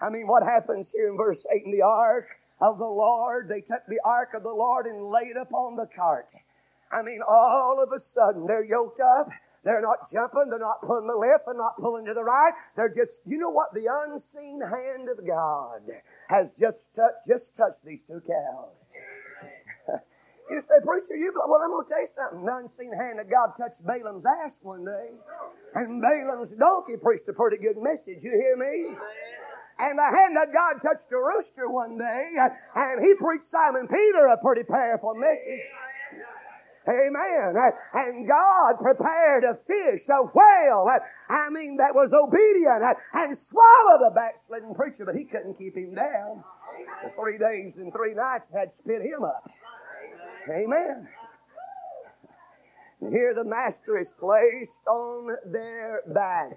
I 0.02 0.10
mean, 0.10 0.28
what 0.28 0.44
happens 0.44 0.92
here 0.92 1.08
in 1.08 1.18
verse 1.18 1.46
8 1.52 1.64
in 1.66 1.72
the 1.72 1.82
ark 1.82 2.28
of 2.62 2.78
the 2.78 2.88
Lord? 2.88 3.48
They 3.48 3.62
took 3.62 3.86
the 3.88 4.00
ark 4.04 4.34
of 4.34 4.44
the 4.44 4.54
Lord 4.54 4.86
and 4.86 5.02
laid 5.02 5.38
upon 5.38 5.76
the 5.76 5.88
cart. 5.88 6.32
I 6.92 7.02
mean, 7.02 7.22
all 7.28 7.82
of 7.82 7.92
a 7.92 8.00
sudden 8.00 8.46
they're 8.46 8.66
yoked 8.66 9.00
up. 9.00 9.30
They're 9.64 9.82
not 9.82 10.00
jumping. 10.12 10.50
They're 10.50 10.60
not 10.60 10.82
pulling 10.82 11.08
the 11.08 11.16
left. 11.16 11.46
They're 11.46 11.56
not 11.56 11.78
pulling 11.78 12.06
to 12.06 12.14
the 12.14 12.24
right. 12.24 12.54
They're 12.76 12.92
just, 12.94 13.22
you 13.26 13.38
know 13.38 13.50
what? 13.50 13.74
The 13.74 13.88
unseen 14.06 14.60
hand 14.62 15.08
of 15.10 15.26
God 15.26 15.90
has 16.28 16.60
just 16.60 16.94
touched, 16.96 17.26
just 17.28 17.56
touched 17.56 17.86
these 17.86 18.04
two 18.04 18.22
cows. 18.28 18.83
You 20.54 20.62
say, 20.62 20.78
preacher, 20.86 21.18
you, 21.18 21.34
well, 21.34 21.66
I'm 21.66 21.74
going 21.74 21.82
to 21.82 21.90
tell 21.90 22.02
you 22.02 22.14
something. 22.14 22.46
The 22.46 22.56
unseen 22.62 22.94
hand 22.94 23.18
of 23.18 23.26
God 23.26 23.58
touched 23.58 23.82
Balaam's 23.82 24.22
ass 24.22 24.60
one 24.62 24.86
day. 24.86 25.18
And 25.74 25.98
Balaam's 25.98 26.54
donkey 26.54 26.94
preached 27.02 27.28
a 27.28 27.34
pretty 27.34 27.58
good 27.58 27.82
message. 27.82 28.22
You 28.22 28.38
hear 28.38 28.54
me? 28.54 28.94
And 29.82 29.98
the 29.98 30.10
hand 30.14 30.38
of 30.38 30.54
God 30.54 30.78
touched 30.86 31.10
a 31.10 31.18
rooster 31.18 31.66
one 31.66 31.98
day. 31.98 32.38
And 32.76 33.02
he 33.02 33.16
preached 33.18 33.50
Simon 33.50 33.88
Peter 33.90 34.30
a 34.30 34.38
pretty 34.38 34.62
powerful 34.62 35.16
message. 35.18 35.66
Amen. 36.86 37.56
And 37.94 38.28
God 38.28 38.76
prepared 38.78 39.46
a 39.46 39.56
fish, 39.56 40.06
a 40.10 40.22
whale, 40.22 40.86
I 41.30 41.50
mean, 41.50 41.78
that 41.78 41.96
was 41.96 42.14
obedient 42.14 42.84
and 43.14 43.36
swallowed 43.36 44.02
the 44.02 44.12
backslidden 44.14 44.76
preacher, 44.76 45.06
but 45.06 45.16
he 45.16 45.24
couldn't 45.24 45.58
keep 45.58 45.78
him 45.78 45.96
down. 45.96 46.44
The 47.04 47.10
three 47.16 47.38
days 47.38 47.78
and 47.78 47.92
three 47.94 48.14
nights 48.14 48.52
had 48.54 48.70
spit 48.70 49.02
him 49.02 49.24
up. 49.24 49.50
Amen. 50.50 51.08
Here 53.12 53.34
the 53.34 53.46
master 53.46 53.98
is 53.98 54.14
placed 54.20 54.82
on 54.88 55.36
their 55.52 56.02
back. 56.14 56.56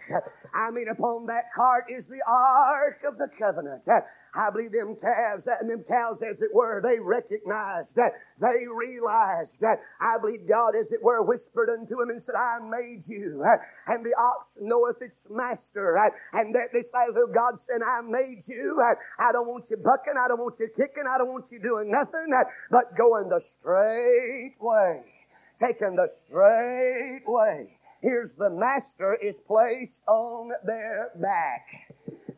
I 0.54 0.70
mean, 0.70 0.88
upon 0.88 1.26
that 1.26 1.52
cart 1.54 1.84
is 1.90 2.06
the 2.06 2.22
ark 2.26 3.02
of 3.06 3.18
the 3.18 3.28
covenant. 3.38 3.84
I 3.88 4.50
believe 4.50 4.72
them 4.72 4.96
calves 4.96 5.46
and 5.46 5.68
them 5.68 5.82
cows, 5.82 6.22
as 6.22 6.42
it 6.42 6.50
were, 6.52 6.80
they 6.82 7.00
recognized 7.00 7.96
that 7.96 8.12
they 8.40 8.66
realized 8.68 9.60
that 9.60 9.80
I 10.00 10.18
believe 10.20 10.46
God, 10.48 10.74
as 10.78 10.92
it 10.92 11.02
were, 11.02 11.24
whispered 11.24 11.70
unto 11.70 12.00
him 12.00 12.10
and 12.10 12.20
said, 12.20 12.34
I 12.34 12.58
made 12.60 13.06
you. 13.08 13.44
And 13.86 14.04
the 14.04 14.14
ox 14.18 14.58
knoweth 14.60 15.02
its 15.02 15.26
master. 15.30 15.96
And 16.32 16.54
that 16.54 16.68
this 16.72 16.92
of 16.94 17.34
God 17.34 17.58
said, 17.58 17.80
I 17.82 18.00
made 18.02 18.46
you. 18.46 18.80
I 19.18 19.32
don't 19.32 19.46
want 19.46 19.66
you 19.70 19.76
bucking. 19.76 20.14
I 20.18 20.28
don't 20.28 20.40
want 20.40 20.60
you 20.60 20.68
kicking. 20.68 21.04
I 21.08 21.18
don't 21.18 21.32
want 21.32 21.50
you 21.50 21.58
doing 21.58 21.90
nothing 21.90 22.32
but 22.70 22.96
going 22.96 23.28
the 23.28 23.40
straight 23.40 24.54
way 24.60 25.15
taken 25.58 25.96
the 25.96 26.08
straight 26.08 27.22
way. 27.26 27.78
Here's 28.02 28.34
the 28.34 28.50
master 28.50 29.16
is 29.22 29.40
placed 29.40 30.02
on 30.06 30.52
their 30.64 31.10
back. 31.16 31.66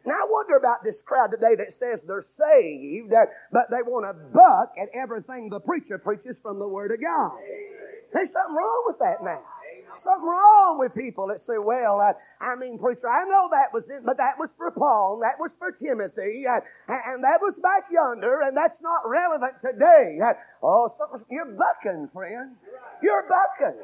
Now 0.07 0.15
I 0.15 0.27
wonder 0.29 0.57
about 0.57 0.85
this 0.85 1.03
crowd 1.03 1.31
today 1.31 1.55
that 1.57 1.73
says 1.73 2.03
they're 2.03 2.23
saved, 2.23 3.13
uh, 3.13 3.27
but 3.53 3.71
they 3.71 3.83
want 3.83 4.07
to 4.07 4.25
buck 4.33 4.73
at 4.81 4.89
everything 4.95 5.51
the 5.51 5.61
preacher 5.61 5.99
preaches 5.99 6.41
from 6.41 6.59
the 6.59 6.69
Word 6.69 6.93
of 6.93 7.03
God. 7.03 7.39
There's 8.13 8.33
something 8.33 8.57
wrong 8.57 8.83
with 8.87 8.99
that 9.01 9.23
now. 9.23 9.43
Something 9.99 10.29
wrong 10.29 10.79
with 10.79 10.95
people 10.95 11.27
that 11.29 11.41
say, 11.41 11.59
well, 11.59 12.01
uh, 12.01 12.13
I 12.41 12.55
mean, 12.57 12.79
preacher, 12.79 13.09
I 13.09 13.25
know 13.25 13.49
that 13.51 13.73
was 13.73 13.91
it, 13.91 14.03
but 14.05 14.17
that 14.19 14.39
was 14.39 14.53
for 14.57 14.71
Paul, 14.71 15.21
that 15.23 15.41
was 15.41 15.57
for 15.57 15.73
Timothy, 15.73 16.47
uh, 16.47 16.61
and 16.89 17.25
that 17.25 17.41
was 17.41 17.59
back 17.59 17.85
yonder, 17.91 18.43
and 18.43 18.57
that's 18.57 18.81
not 18.81 19.03
relevant 19.07 19.61
today. 19.61 20.19
Oh, 20.63 20.89
you're 21.31 21.57
bucking, 21.59 22.09
friend. 22.13 22.57
You're 23.03 23.29
bucking. 23.29 23.81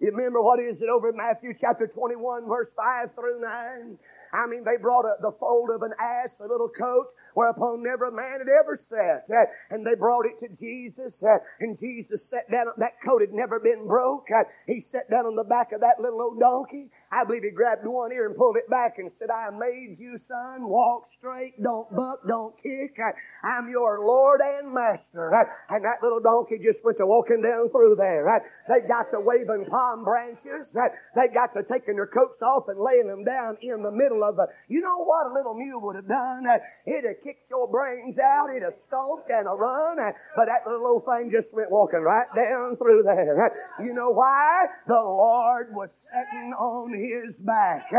You 0.00 0.10
remember 0.10 0.42
what 0.42 0.58
is 0.58 0.82
it 0.82 0.88
over 0.88 1.10
in 1.10 1.16
Matthew 1.16 1.54
chapter 1.58 1.86
21, 1.86 2.48
verse 2.48 2.72
5 2.76 3.14
through 3.14 3.40
9? 3.40 3.98
I 4.32 4.46
mean, 4.46 4.64
they 4.64 4.80
brought 4.80 5.04
a, 5.04 5.20
the 5.20 5.32
fold 5.38 5.70
of 5.70 5.82
an 5.82 5.92
ass, 6.00 6.40
a 6.40 6.46
little 6.48 6.68
coat, 6.68 7.12
whereupon 7.34 7.82
never 7.82 8.06
a 8.06 8.12
man 8.12 8.38
had 8.40 8.48
ever 8.48 8.76
sat. 8.76 9.28
Uh, 9.30 9.44
and 9.70 9.86
they 9.86 9.94
brought 9.94 10.26
it 10.26 10.38
to 10.40 10.48
Jesus, 10.48 11.22
uh, 11.22 11.38
and 11.60 11.78
Jesus 11.78 12.28
sat 12.28 12.50
down. 12.50 12.66
That 12.78 13.00
coat 13.04 13.20
had 13.20 13.32
never 13.32 13.60
been 13.60 13.86
broke. 13.86 14.26
Uh, 14.30 14.44
he 14.66 14.80
sat 14.80 15.10
down 15.10 15.26
on 15.26 15.36
the 15.36 15.44
back 15.44 15.72
of 15.72 15.80
that 15.80 16.00
little 16.00 16.22
old 16.22 16.40
donkey. 16.40 16.90
I 17.10 17.24
believe 17.24 17.42
he 17.42 17.50
grabbed 17.50 17.84
one 17.84 18.12
ear 18.12 18.26
and 18.26 18.36
pulled 18.36 18.56
it 18.56 18.68
back 18.70 18.98
and 18.98 19.10
said, 19.10 19.30
I 19.30 19.50
made 19.50 19.98
you, 19.98 20.16
son. 20.16 20.64
Walk 20.64 21.06
straight. 21.06 21.60
Don't 21.62 21.90
buck. 21.94 22.20
Don't 22.26 22.56
kick. 22.56 22.96
I'm 23.44 23.68
your 23.68 24.00
Lord 24.00 24.40
and 24.40 24.72
Master. 24.72 25.30
And 25.68 25.84
that 25.84 26.02
little 26.02 26.20
donkey 26.20 26.58
just 26.62 26.84
went 26.84 26.98
to 26.98 27.06
walking 27.06 27.42
down 27.42 27.68
through 27.68 27.96
there. 27.96 28.24
They 28.68 28.80
got 28.86 29.10
to 29.12 29.20
waving 29.20 29.66
palm 29.66 30.04
branches. 30.04 30.76
They 31.14 31.28
got 31.28 31.52
to 31.54 31.62
taking 31.62 31.96
their 31.96 32.06
coats 32.06 32.40
off 32.42 32.68
and 32.68 32.78
laying 32.80 33.08
them 33.08 33.24
down 33.24 33.58
in 33.60 33.82
the 33.82 33.92
middle 33.92 34.21
of 34.22 34.38
a, 34.38 34.46
you 34.68 34.80
know 34.80 35.04
what 35.04 35.26
a 35.26 35.32
little 35.34 35.54
mule 35.54 35.80
would 35.82 35.96
have 35.96 36.08
done? 36.08 36.46
It'd 36.86 37.04
have 37.04 37.22
kicked 37.22 37.50
your 37.50 37.68
brains 37.68 38.18
out, 38.18 38.50
it'd 38.50 38.62
have 38.62 38.72
stomped 38.72 39.30
and 39.30 39.46
a 39.46 39.50
run, 39.50 39.98
but 40.36 40.46
that 40.46 40.66
little 40.66 40.86
old 40.86 41.04
thing 41.04 41.30
just 41.30 41.54
went 41.56 41.70
walking 41.70 42.00
right 42.00 42.26
down 42.34 42.76
through 42.76 43.02
there. 43.02 43.50
You 43.82 43.94
know 43.94 44.10
why? 44.10 44.66
The 44.86 44.94
Lord 44.94 45.74
was 45.74 45.90
sitting 45.92 46.52
on 46.54 46.92
his 46.92 47.40
back. 47.40 47.90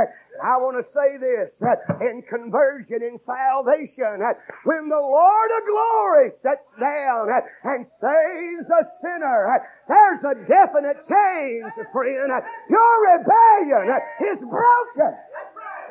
I 0.44 0.58
want 0.58 0.78
to 0.78 0.84
say 0.84 1.18
this 1.18 1.62
in 2.02 2.24
conversion, 2.24 3.02
in 3.04 3.20
salvation, 3.20 4.22
when 4.64 4.90
the 4.90 5.02
Lord 5.02 5.52
of 5.58 5.64
glory 5.68 6.30
sits 6.30 6.76
down 6.80 7.28
and 7.64 7.86
saves 7.86 8.70
a 8.70 8.84
sinner, 9.02 9.60
there's 9.88 10.24
a 10.24 10.36
definite 10.48 11.04
change, 11.04 11.74
friend. 11.92 12.32
Your 12.70 12.94
rebellion 13.18 14.00
is 14.32 14.44
broken 14.44 15.14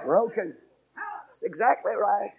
broken. 0.04 0.54
That's 0.94 1.42
exactly 1.42 1.92
right. 1.92 2.30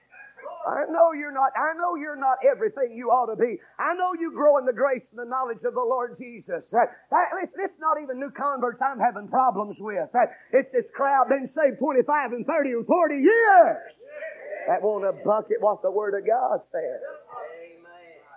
I 0.63 0.85
know 0.89 1.11
you're 1.11 1.31
not, 1.31 1.51
I 1.57 1.73
know 1.75 1.95
you're 1.95 2.15
not 2.15 2.37
everything 2.43 2.95
you 2.95 3.07
ought 3.07 3.27
to 3.27 3.35
be. 3.35 3.59
I 3.79 3.93
know 3.95 4.13
you 4.15 4.31
grow 4.31 4.57
in 4.57 4.65
the 4.65 4.73
grace 4.73 5.09
and 5.11 5.19
the 5.19 5.27
knowledge 5.27 5.63
of 5.65 5.73
the 5.73 5.83
Lord 5.83 6.15
Jesus. 6.17 6.71
That, 6.71 6.87
listen, 7.35 7.59
it's 7.63 7.77
not 7.79 7.99
even 8.01 8.19
new 8.19 8.31
converts 8.31 8.79
I'm 8.79 8.99
having 8.99 9.27
problems 9.27 9.79
with. 9.81 10.11
That, 10.13 10.31
it's 10.53 10.71
this 10.71 10.87
crowd 10.95 11.27
been 11.27 11.47
saved 11.47 11.79
25 11.79 12.31
and 12.31 12.45
30 12.45 12.69
and 12.71 12.87
40 12.87 13.15
years 13.15 13.95
that 14.67 14.81
want 14.81 15.03
to 15.03 15.23
bucket 15.23 15.57
what 15.59 15.81
the 15.81 15.91
Word 15.91 16.15
of 16.15 16.25
God 16.25 16.63
says. 16.63 17.01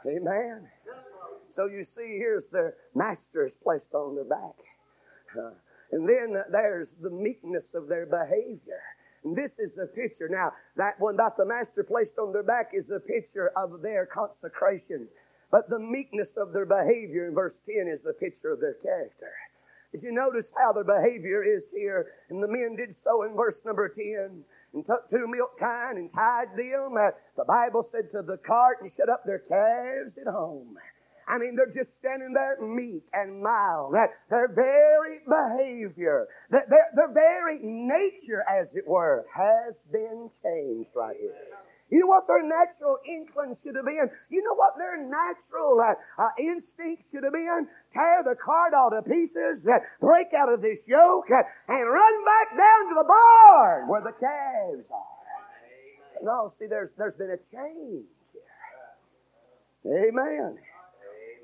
Amen. 0.07 0.27
Amen. 0.27 0.69
So 1.51 1.67
you 1.67 1.85
see, 1.85 2.19
here's 2.19 2.49
their 2.49 2.75
masters 2.95 3.57
placed 3.63 3.95
on 3.95 4.17
their 4.17 4.25
back. 4.25 4.59
Uh, 5.39 5.55
and 5.93 6.09
then 6.09 6.43
there's 6.51 6.97
the 7.01 7.11
meekness 7.11 7.75
of 7.75 7.89
their 7.89 8.07
behavior. 8.07 8.83
This 9.35 9.59
is 9.59 9.79
a 9.79 9.87
picture. 9.87 10.29
Now, 10.29 10.53
that 10.77 11.01
one 11.01 11.15
about 11.15 11.37
the 11.37 11.47
master 11.47 11.83
placed 11.83 12.19
on 12.19 12.33
their 12.33 12.43
back 12.43 12.71
is 12.73 12.91
a 12.91 13.01
picture 13.01 13.51
of 13.57 13.83
their 13.83 14.07
consecration. 14.07 15.09
But 15.51 15.69
the 15.69 15.79
meekness 15.79 16.37
of 16.37 16.53
their 16.53 16.67
behavior 16.67 17.27
in 17.29 17.35
verse 17.35 17.61
10 17.65 17.89
is 17.89 18.07
a 18.07 18.13
picture 18.13 18.53
of 18.53 18.61
their 18.61 18.75
character. 18.75 19.33
Did 19.93 20.03
you 20.03 20.13
notice 20.13 20.53
how 20.57 20.73
their 20.73 20.85
behavior 20.85 21.43
is 21.43 21.71
here? 21.71 22.09
And 22.29 22.43
the 22.43 22.49
men 22.49 22.77
did 22.77 22.95
so 22.95 23.23
in 23.23 23.35
verse 23.35 23.65
number 23.65 23.89
10 23.89 24.45
and 24.75 24.85
took 24.85 25.09
two 25.09 25.27
milk 25.27 25.59
kine 25.59 25.97
and 25.97 26.11
tied 26.11 26.57
them. 26.57 26.97
Uh, 26.99 27.13
the 27.37 27.45
Bible 27.47 27.83
said 27.83 28.11
to 28.11 28.23
the 28.23 28.37
cart 28.37 28.79
and 28.81 28.91
shut 28.91 29.09
up 29.09 29.25
their 29.25 29.39
calves 29.39 30.19
at 30.19 30.27
home. 30.27 30.77
I 31.29 31.39
mean, 31.39 31.57
they're 31.57 31.73
just 31.73 31.95
standing 31.97 32.33
there 32.33 32.57
meek 32.61 33.03
and 33.13 33.43
mild. 33.43 33.95
Their 34.31 34.49
very 34.49 35.21
behavior, 35.27 36.29
their, 36.51 36.67
their 36.95 37.13
very 37.13 37.59
nature, 37.63 38.45
as 38.49 38.77
it 38.77 38.87
were, 38.87 39.27
has 39.35 39.83
been 39.93 40.31
changed 40.43 40.93
right 40.95 41.17
here. 41.19 41.35
You 41.91 42.01
know 42.01 42.07
what 42.07 42.25
their 42.27 42.43
natural 42.43 42.99
inkling 43.07 43.55
should 43.55 43.77
have 43.77 43.87
been? 43.87 44.11
You 44.31 44.43
know 44.43 44.55
what 44.55 44.75
their 44.77 44.97
natural 45.03 45.81
uh, 45.81 45.95
uh, 46.21 46.29
instinct 46.39 47.05
should 47.11 47.23
have 47.23 47.33
been? 47.33 47.69
Tear 47.93 48.23
the 48.25 48.35
cart 48.35 48.75
all 48.75 48.91
to 48.91 49.03
pieces, 49.03 49.69
uh, 49.69 49.79
break 50.01 50.35
out 50.35 50.53
of 50.53 50.63
this 50.63 50.87
yoke, 50.89 51.31
uh, 51.31 51.43
and 51.69 51.91
run 51.91 52.25
back 52.25 52.57
down 52.57 52.89
to 52.89 52.95
the 52.95 53.05
barn 53.05 53.89
where 53.89 54.03
the 54.03 54.13
calves 54.13 54.91
are. 54.91 56.23
No, 56.23 56.49
see, 56.49 56.67
there's, 56.67 56.91
there's 56.99 57.17
been 57.17 57.31
a 57.31 57.37
change 57.37 58.07
here. 58.33 60.09
Amen. 60.09 60.59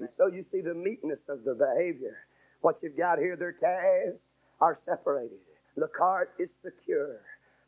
And 0.03 0.11
so 0.11 0.27
you 0.27 0.43
see 0.43 0.61
the 0.61 0.75
meekness 0.75 1.29
of 1.29 1.45
their 1.45 1.55
behavior. 1.55 2.27
What 2.61 2.83
you've 2.83 2.97
got 2.97 3.21
here, 3.21 3.37
their 3.37 3.53
calves 3.53 4.23
are 4.61 4.75
separated. 4.75 5.39
The 5.77 5.87
cart 5.97 6.33
is 6.41 6.53
secure. 6.61 7.21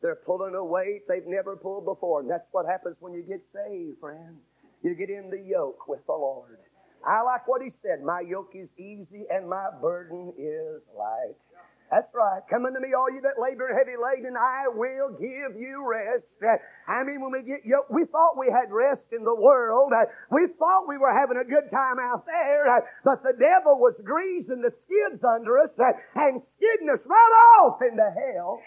They're 0.03 0.17
pulling 0.17 0.57
a 0.57 0.65
weight 0.65 1.07
they've 1.09 1.29
never 1.29 1.55
pulled 1.55 1.85
before. 1.85 2.23
And 2.23 2.29
that's 2.29 2.49
what 2.51 2.67
happens 2.67 2.97
when 2.99 3.13
you 3.13 3.23
get 3.23 3.49
saved, 3.49 4.01
friend. 4.01 4.37
You 4.83 4.97
get 4.97 5.11
in 5.11 5.31
the 5.31 5.39
yoke 5.39 5.87
with 5.87 6.05
the 6.07 6.13
Lord. 6.13 6.59
I 7.07 7.23
like 7.23 7.47
what 7.47 7.63
he 7.63 7.71
said. 7.71 8.03
My 8.03 8.19
yoke 8.19 8.51
is 8.57 8.75
easy 8.77 9.27
and 9.31 9.49
my 9.49 9.69
burden 9.81 10.33
is 10.37 10.89
light. 10.99 11.37
That's 11.91 12.11
right. 12.15 12.41
Come 12.51 12.67
unto 12.67 12.81
me, 12.81 12.93
all 12.93 13.11
you 13.13 13.21
that 13.21 13.39
labor 13.39 13.69
and 13.69 13.79
heavy 13.79 13.97
laden, 13.97 14.35
I 14.37 14.67
will 14.69 15.11
give 15.13 15.61
you 15.61 15.85
rest. 15.87 16.43
I 16.89 17.05
mean, 17.05 17.21
when 17.21 17.31
we 17.31 17.43
get 17.43 17.65
yoked, 17.65 17.91
we 17.93 18.05
thought 18.05 18.39
we 18.39 18.51
had 18.51 18.73
rest 18.73 19.13
in 19.13 19.23
the 19.23 19.35
world. 19.35 19.93
We 20.31 20.49
thought 20.49 20.89
we 20.89 20.99
were 20.99 21.13
having 21.13 21.37
a 21.37 21.45
good 21.45 21.71
time 21.71 21.99
out 22.01 22.27
there, 22.27 22.83
but 23.05 23.23
the 23.23 23.35
devil 23.39 23.79
was 23.79 24.01
greasing 24.05 24.61
the 24.61 24.71
skids 24.71 25.23
under 25.23 25.59
us 25.59 25.79
and 26.17 26.43
skidding 26.43 26.91
us 26.91 27.07
right 27.09 27.61
off 27.61 27.81
into 27.83 28.03
hell 28.03 28.61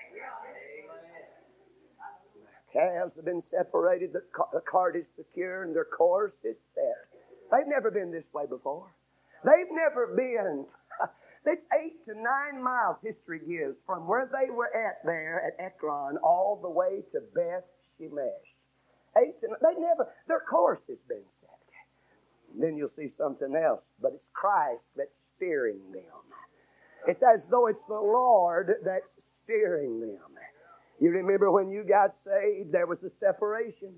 The 2.73 2.79
calves 2.79 3.15
have 3.15 3.25
been 3.25 3.41
separated, 3.41 4.13
the, 4.13 4.21
the 4.53 4.61
cart 4.61 4.95
is 4.95 5.07
secure, 5.15 5.63
and 5.63 5.75
their 5.75 5.85
course 5.85 6.45
is 6.45 6.57
set. 6.75 7.19
They've 7.51 7.67
never 7.67 7.91
been 7.91 8.11
this 8.11 8.27
way 8.33 8.45
before. 8.47 8.93
They've 9.43 9.71
never 9.71 10.15
been. 10.15 10.65
It's 11.47 11.65
eight 11.81 12.03
to 12.05 12.13
nine 12.13 12.61
miles, 12.61 12.97
history 13.01 13.39
gives, 13.39 13.77
from 13.85 14.05
where 14.05 14.29
they 14.31 14.49
were 14.49 14.75
at 14.75 14.97
there 15.05 15.41
at 15.45 15.65
Ekron 15.65 16.17
all 16.17 16.59
the 16.61 16.69
way 16.69 17.03
to 17.13 17.21
Beth 17.33 17.63
Shemesh. 17.81 18.65
Eight 19.17 19.39
to 19.39 19.47
they 19.61 19.79
never, 19.79 20.09
their 20.27 20.41
course 20.41 20.87
has 20.87 21.01
been 21.03 21.23
set. 21.39 21.49
Then 22.59 22.75
you'll 22.75 22.89
see 22.89 23.07
something 23.07 23.55
else, 23.55 23.91
but 24.01 24.11
it's 24.13 24.29
Christ 24.33 24.89
that's 24.97 25.15
steering 25.35 25.91
them. 25.93 26.03
It's 27.07 27.23
as 27.23 27.47
though 27.47 27.67
it's 27.67 27.85
the 27.85 27.93
Lord 27.93 28.75
that's 28.83 29.15
steering 29.23 30.01
them. 30.01 30.19
You 30.99 31.11
remember 31.11 31.49
when 31.51 31.71
you 31.71 31.83
got 31.83 32.13
saved, 32.13 32.73
there 32.73 32.87
was 32.87 33.03
a 33.03 33.09
separation. 33.09 33.93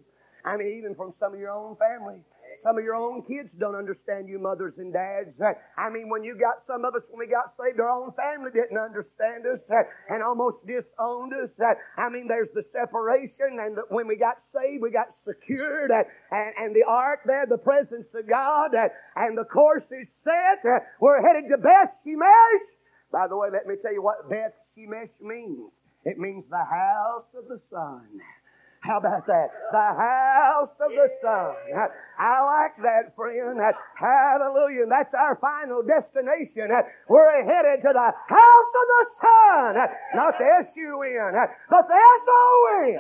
I 0.46 0.58
mean, 0.58 0.78
even 0.78 0.96
from 0.96 1.12
some 1.12 1.34
of 1.34 1.40
your 1.40 1.52
own 1.52 1.76
family. 1.78 2.22
Some 2.60 2.78
of 2.78 2.84
your 2.84 2.96
own 2.96 3.24
kids 3.24 3.56
don't 3.56 3.76
understand 3.76 4.28
you, 4.28 4.38
mothers 4.38 4.80
and 4.80 4.92
dads. 4.92 5.40
Uh, 5.40 5.54
I 5.78 5.90
mean, 5.90 6.10
when 6.10 6.24
you 6.24 6.36
got 6.36 6.60
some 6.60 6.84
of 6.84 6.94
us, 6.94 7.08
when 7.10 7.20
we 7.20 7.32
got 7.32 7.56
saved, 7.56 7.80
our 7.80 7.90
own 7.90 8.12
family 8.12 8.52
didn't 8.52 8.78
understand 8.78 9.46
us 9.48 9.70
uh, 9.72 9.84
and 10.10 10.22
almost 10.22 10.68
disowned 10.68 11.32
us. 11.42 11.58
Uh, 11.60 11.74
I 11.98 12.10
mean, 12.10 12.28
there's 12.28 12.52
the 12.52 12.64
separation, 12.64 13.58
and 13.60 13.78
when 13.90 14.08
we 14.08 14.18
got 14.18 14.42
saved, 14.42 14.82
we 14.82 14.92
got 14.92 15.14
secured, 15.14 15.92
and, 15.92 16.54
and 16.58 16.76
the 16.76 16.84
ark 16.86 17.22
there, 17.26 17.46
the 17.48 17.58
presence 17.58 18.14
of 18.14 18.28
God, 18.28 18.72
and 19.16 19.38
the 19.38 19.46
course 19.46 19.92
is 19.92 20.12
set. 20.12 20.64
We're 21.00 21.22
headed 21.26 21.50
to 21.52 21.58
Beth 21.58 21.96
Shemesh. 22.06 22.76
By 23.12 23.28
the 23.28 23.38
way, 23.38 23.48
let 23.52 23.66
me 23.68 23.76
tell 23.82 23.94
you 23.94 24.04
what 24.04 24.30
Beth 24.30 24.54
Shemesh 24.76 25.22
means. 25.22 25.82
It 26.06 26.18
means 26.18 26.48
the 26.48 26.64
house 26.64 27.34
of 27.38 27.48
the 27.48 27.60
sun. 27.70 28.08
How 28.82 28.98
about 28.98 29.28
that? 29.28 29.52
The 29.72 29.78
house 29.78 30.72
of 30.80 30.92
the 30.92 31.10
sun. 31.22 31.56
I 32.18 32.42
like 32.42 32.78
that, 32.82 33.16
friend. 33.16 33.60
Hallelujah. 33.96 34.86
That's 34.90 35.14
our 35.14 35.36
final 35.36 35.84
destination. 35.84 36.72
We're 37.08 37.44
headed 37.44 37.82
to 37.84 37.92
the 37.94 38.14
house 38.28 38.74
of 38.82 38.88
the 38.88 39.06
sun. 39.20 39.76
Not 40.16 40.38
the 40.40 40.46
S-U-N, 40.60 41.34
but 41.70 41.88
the 41.88 41.94
S-O-N. 41.94 43.00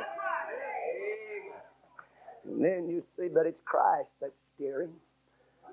And 2.45 2.65
then 2.65 2.89
you 2.89 3.01
see, 3.15 3.29
but 3.33 3.45
it's 3.45 3.61
Christ 3.61 4.11
that's 4.19 4.39
steering. 4.55 4.93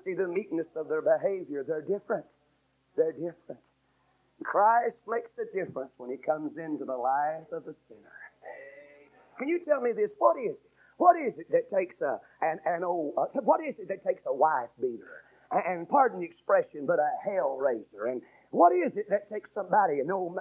See 0.03 0.13
the 0.13 0.27
meekness 0.27 0.75
of 0.75 0.87
their 0.87 1.01
behavior. 1.01 1.63
They're 1.67 1.81
different. 1.81 2.25
They're 2.95 3.11
different. 3.11 3.59
Christ 4.43 5.07
makes 5.07 5.31
a 5.37 5.45
difference 5.53 5.91
when 5.97 6.11
he 6.11 6.17
comes 6.17 6.57
into 6.57 6.85
the 6.85 6.95
life 6.95 7.51
of 7.51 7.67
a 7.67 7.73
sinner. 7.87 8.26
Can 9.37 9.47
you 9.47 9.59
tell 9.65 9.81
me 9.81 9.91
this? 9.95 10.15
What 10.17 10.37
is 10.37 10.61
it? 10.61 10.71
What 10.97 11.15
is 11.15 11.37
it 11.37 11.51
that 11.51 11.69
takes 11.69 12.01
a 12.01 12.19
an, 12.41 12.59
an 12.65 12.83
old 12.83 13.13
uh, 13.17 13.25
what 13.41 13.61
is 13.63 13.77
it 13.79 13.87
that 13.89 14.03
takes 14.03 14.23
a 14.25 14.33
wife 14.33 14.69
beater? 14.81 15.23
And, 15.51 15.63
and 15.65 15.89
pardon 15.89 16.19
the 16.19 16.25
expression, 16.25 16.85
but 16.85 16.99
a 16.99 17.09
hell 17.23 17.57
raiser. 17.57 18.07
And 18.07 18.21
what 18.51 18.73
is 18.73 18.97
it 18.97 19.05
that 19.09 19.29
takes 19.31 19.53
somebody 19.53 19.99
an 19.99 20.09
old 20.11 20.37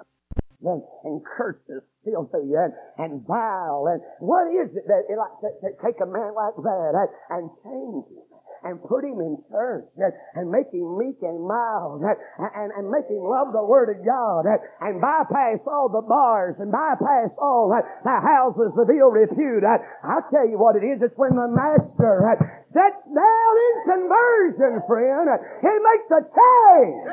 and, 0.63 0.83
and 1.05 1.21
curses 1.25 1.83
filthy 2.05 2.55
and, 2.57 2.73
and 2.97 3.27
vile 3.27 3.87
and 3.93 4.01
what 4.21 4.49
is 4.49 4.75
it 4.75 4.89
that 4.89 5.05
it 5.09 5.19
like 5.19 5.37
to, 5.41 5.51
to 5.61 5.69
take 5.85 6.01
a 6.01 6.07
man 6.07 6.33
like 6.35 6.57
that 6.57 6.93
and, 6.97 7.11
and 7.31 7.51
change 7.63 8.07
him? 8.09 8.36
And 8.67 8.83
put 8.83 9.07
him 9.07 9.23
in 9.23 9.39
church 9.47 9.87
and, 10.35 10.51
make 10.51 10.67
him 10.75 10.99
meek 10.99 11.23
and 11.23 11.39
mild 11.47 12.03
and, 12.03 12.71
and, 12.75 12.91
make 12.91 13.07
him 13.07 13.23
love 13.23 13.55
the 13.55 13.63
Word 13.63 13.95
of 13.95 14.03
God 14.03 14.43
and, 14.83 14.99
bypass 15.01 15.63
all 15.67 15.87
the 15.87 16.03
bars 16.03 16.59
and 16.59 16.75
bypass 16.75 17.31
all 17.39 17.71
the, 17.71 17.83
houses 18.17 18.75
of 18.75 18.91
ill 18.91 19.15
repute. 19.15 19.63
I'll 19.63 20.27
tell 20.35 20.49
you 20.49 20.59
what 20.59 20.75
it 20.75 20.83
is. 20.83 20.99
It's 21.03 21.15
when 21.15 21.39
the 21.39 21.47
Master 21.47 22.27
uh, 22.27 22.35
sets 22.67 23.03
down 23.07 23.55
in 23.55 23.75
conversion, 23.87 24.83
friend. 24.89 25.31
Uh, 25.31 25.39
he 25.63 25.71
makes 25.71 26.09
a 26.11 26.23
change. 26.27 27.07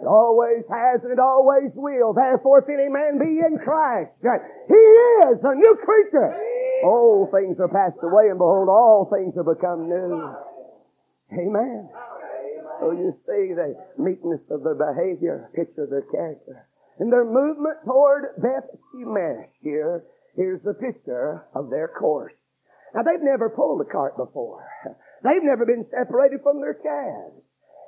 It 0.00 0.06
always 0.06 0.62
has 0.70 1.02
and 1.02 1.12
it 1.12 1.18
always 1.18 1.72
will. 1.74 2.12
Therefore, 2.12 2.62
if 2.62 2.68
any 2.68 2.88
man 2.92 3.18
be 3.18 3.40
in 3.40 3.58
Christ, 3.58 4.22
uh, 4.22 4.38
he 4.68 4.84
is 5.26 5.42
a 5.42 5.54
new 5.54 5.74
creature. 5.82 6.34
Old 6.84 7.30
things 7.30 7.58
are 7.60 7.68
passed 7.68 8.02
away, 8.02 8.28
and 8.28 8.38
behold, 8.38 8.68
all 8.68 9.08
things 9.10 9.34
are 9.36 9.46
become 9.46 9.88
new. 9.88 10.53
Amen. 11.38 11.88
So 12.80 12.90
you 12.92 13.14
see 13.26 13.54
the 13.54 13.74
meekness 13.98 14.40
of 14.50 14.62
their 14.62 14.74
behavior, 14.74 15.50
picture 15.54 15.86
their 15.86 16.06
character. 16.10 16.68
And 16.98 17.12
their 17.12 17.24
movement 17.24 17.78
toward 17.84 18.36
Beth 18.38 18.70
Shemesh 18.92 19.50
here, 19.62 20.04
here's 20.36 20.62
the 20.62 20.74
picture 20.74 21.46
of 21.54 21.70
their 21.70 21.88
course. 21.88 22.34
Now 22.94 23.02
they've 23.02 23.22
never 23.22 23.50
pulled 23.50 23.80
a 23.80 23.90
cart 23.90 24.16
before. 24.16 24.64
They've 25.24 25.42
never 25.42 25.64
been 25.64 25.86
separated 25.88 26.44
from 26.44 26.60
their 26.60 26.74
calves. 26.74 27.40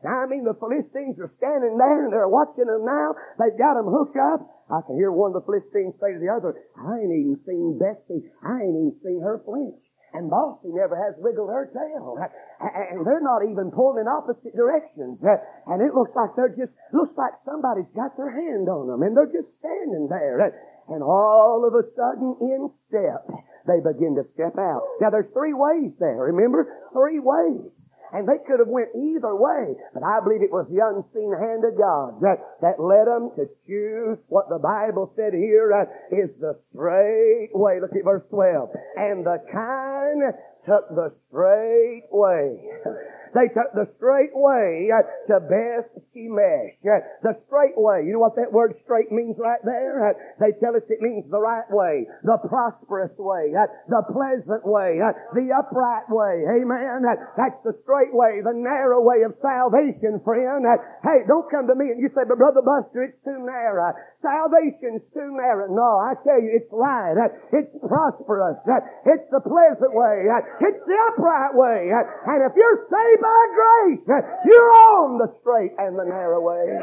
Now, 0.03 0.25
I 0.25 0.27
mean, 0.27 0.45
the 0.45 0.57
Philistines 0.57 1.21
are 1.21 1.33
standing 1.37 1.77
there 1.77 2.05
and 2.05 2.13
they're 2.13 2.29
watching 2.29 2.65
them 2.65 2.85
now. 2.85 3.15
They've 3.39 3.59
got 3.59 3.75
them 3.75 3.93
hooked 3.93 4.17
up. 4.17 4.41
I 4.73 4.81
can 4.87 4.97
hear 4.97 5.13
one 5.13 5.37
of 5.37 5.41
the 5.41 5.47
Philistines 5.47 5.95
say 6.01 6.13
to 6.13 6.19
the 6.19 6.33
other, 6.33 6.57
I 6.75 6.99
ain't 6.99 7.13
even 7.13 7.39
seen 7.45 7.79
Betsy. 7.79 8.25
I 8.43 8.65
ain't 8.65 8.77
even 8.77 8.97
seen 9.05 9.21
her 9.21 9.41
flinch. 9.45 9.79
And 10.15 10.31
Bossy 10.31 10.73
never 10.73 10.97
has 10.97 11.15
wiggled 11.19 11.51
her 11.51 11.67
tail. 11.73 12.17
And 12.61 13.05
they're 13.05 13.21
not 13.21 13.45
even 13.45 13.71
pulling 13.71 14.01
in 14.01 14.09
opposite 14.09 14.57
directions. 14.57 15.23
And 15.23 15.83
it 15.83 15.95
looks 15.95 16.13
like 16.17 16.31
they're 16.37 16.57
just, 16.57 16.73
looks 16.93 17.17
like 17.17 17.35
somebody's 17.45 17.91
got 17.95 18.17
their 18.17 18.31
hand 18.31 18.69
on 18.69 18.89
them. 18.89 19.03
And 19.03 19.17
they're 19.17 19.33
just 19.33 19.55
standing 19.59 20.09
there. 20.09 20.41
And 20.89 21.03
all 21.03 21.67
of 21.67 21.75
a 21.75 21.83
sudden, 21.83 22.37
in 22.41 22.71
step, 22.89 23.27
they 23.67 23.83
begin 23.83 24.15
to 24.17 24.25
step 24.33 24.57
out. 24.57 24.83
Now 25.01 25.11
there's 25.11 25.31
three 25.35 25.53
ways 25.53 25.93
there. 25.99 26.31
Remember? 26.31 26.71
Three 26.93 27.19
ways. 27.19 27.75
And 28.13 28.29
they 28.29 28.39
could 28.47 28.61
have 28.61 28.69
went 28.69 28.91
either 28.95 29.35
way, 29.35 29.75
but 29.93 30.03
I 30.03 30.21
believe 30.21 30.43
it 30.43 30.53
was 30.53 30.67
the 30.71 30.85
unseen 30.85 31.33
hand 31.33 31.65
of 31.65 31.77
God 31.77 32.21
that, 32.21 32.39
that 32.63 32.81
led 32.81 33.07
them 33.07 33.31
to 33.37 33.49
choose 33.67 34.19
what 34.29 34.49
the 34.49 34.59
Bible 34.59 35.13
said 35.17 35.35
here 35.35 35.73
uh, 35.73 35.85
is 36.15 36.31
the 36.41 36.55
straight 36.71 37.51
way. 37.53 37.81
Look 37.81 37.97
at 37.97 38.05
verse 38.05 38.25
12. 38.31 38.71
And 38.97 39.27
the 39.27 39.39
kine 39.53 40.33
took 40.65 40.89
the 40.95 41.13
straight 41.29 42.07
way. 42.11 42.59
They 43.37 43.53
took 43.53 43.77
the 43.77 43.85
straight 43.85 44.33
way 44.33 44.89
to 45.29 45.37
Beth 45.45 45.93
Shemesh. 46.09 46.81
The 47.21 47.37
straight 47.45 47.77
way. 47.77 48.09
You 48.09 48.17
know 48.17 48.25
what 48.25 48.37
that 48.41 48.49
word 48.49 48.73
straight 48.81 49.13
means 49.13 49.37
right 49.37 49.61
there? 49.61 50.17
They 50.41 50.57
tell 50.57 50.73
us 50.73 50.89
it 50.89 51.05
means 51.05 51.29
the 51.29 51.41
right 51.41 51.69
way, 51.69 52.09
the 52.25 52.41
prosperous 52.49 53.13
way, 53.19 53.53
the 53.53 54.03
pleasant 54.09 54.65
way, 54.65 55.05
the 55.37 55.53
upright 55.53 56.09
way. 56.09 56.49
Amen. 56.49 57.05
That's 57.37 57.61
the 57.61 57.77
straight 57.85 58.17
way, 58.17 58.41
the 58.41 58.57
narrow 58.57 59.05
way 59.05 59.21
of 59.21 59.37
salvation, 59.45 60.25
friend. 60.25 60.65
Hey, 61.05 61.29
don't 61.29 61.51
come 61.53 61.69
to 61.69 61.75
me 61.77 61.93
and 61.93 62.01
you 62.01 62.09
say, 62.17 62.25
but 62.25 62.41
Brother 62.41 62.65
Buster, 62.65 63.05
it's 63.05 63.21
too 63.21 63.37
narrow. 63.45 63.93
Salvation's 64.25 65.05
too 65.13 65.37
narrow. 65.37 65.69
No, 65.69 66.01
I 66.01 66.17
tell 66.25 66.41
you, 66.41 66.57
it's 66.57 66.73
right. 66.73 67.13
It's 67.53 67.77
prosperous. 67.85 68.57
It's 69.05 69.29
the 69.29 69.45
pleasant 69.45 69.93
way. 69.93 70.25
It's 70.65 70.81
the 70.89 70.99
upright 71.13 71.53
way. 71.53 71.93
And 71.93 72.41
if 72.41 72.57
you're 72.57 72.81
saved 72.89 73.25
by 73.27 73.47
grace, 73.55 74.07
you're 74.47 74.73
on 74.73 75.19
the 75.19 75.33
straight 75.35 75.73
and 75.79 75.99
the 75.99 76.05
narrow 76.05 76.41
way. 76.41 76.79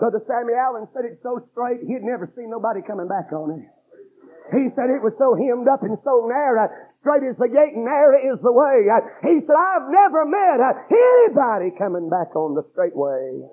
Brother 0.00 0.22
Sammy 0.26 0.54
Allen 0.54 0.88
said 0.92 1.04
it 1.04 1.20
so 1.22 1.38
straight, 1.52 1.80
he'd 1.86 2.02
never 2.02 2.26
seen 2.26 2.50
nobody 2.50 2.80
coming 2.82 3.08
back 3.08 3.32
on 3.32 3.60
it. 3.60 3.68
He 4.50 4.68
said 4.74 4.90
it 4.90 5.00
was 5.00 5.16
so 5.16 5.34
hemmed 5.36 5.68
up 5.68 5.82
and 5.82 5.96
so 6.02 6.26
narrow, 6.26 6.68
straight 7.00 7.22
is 7.22 7.36
the 7.38 7.48
gate 7.48 7.72
and 7.76 7.84
narrow 7.84 8.18
is 8.18 8.40
the 8.42 8.52
way. 8.52 8.84
He 9.22 9.40
said, 9.46 9.56
I've 9.56 9.88
never 9.88 10.26
met 10.26 10.60
anybody 10.90 11.70
coming 11.78 12.10
back 12.10 12.34
on 12.34 12.54
the 12.54 12.64
straight 12.72 12.96
way. 12.96 13.46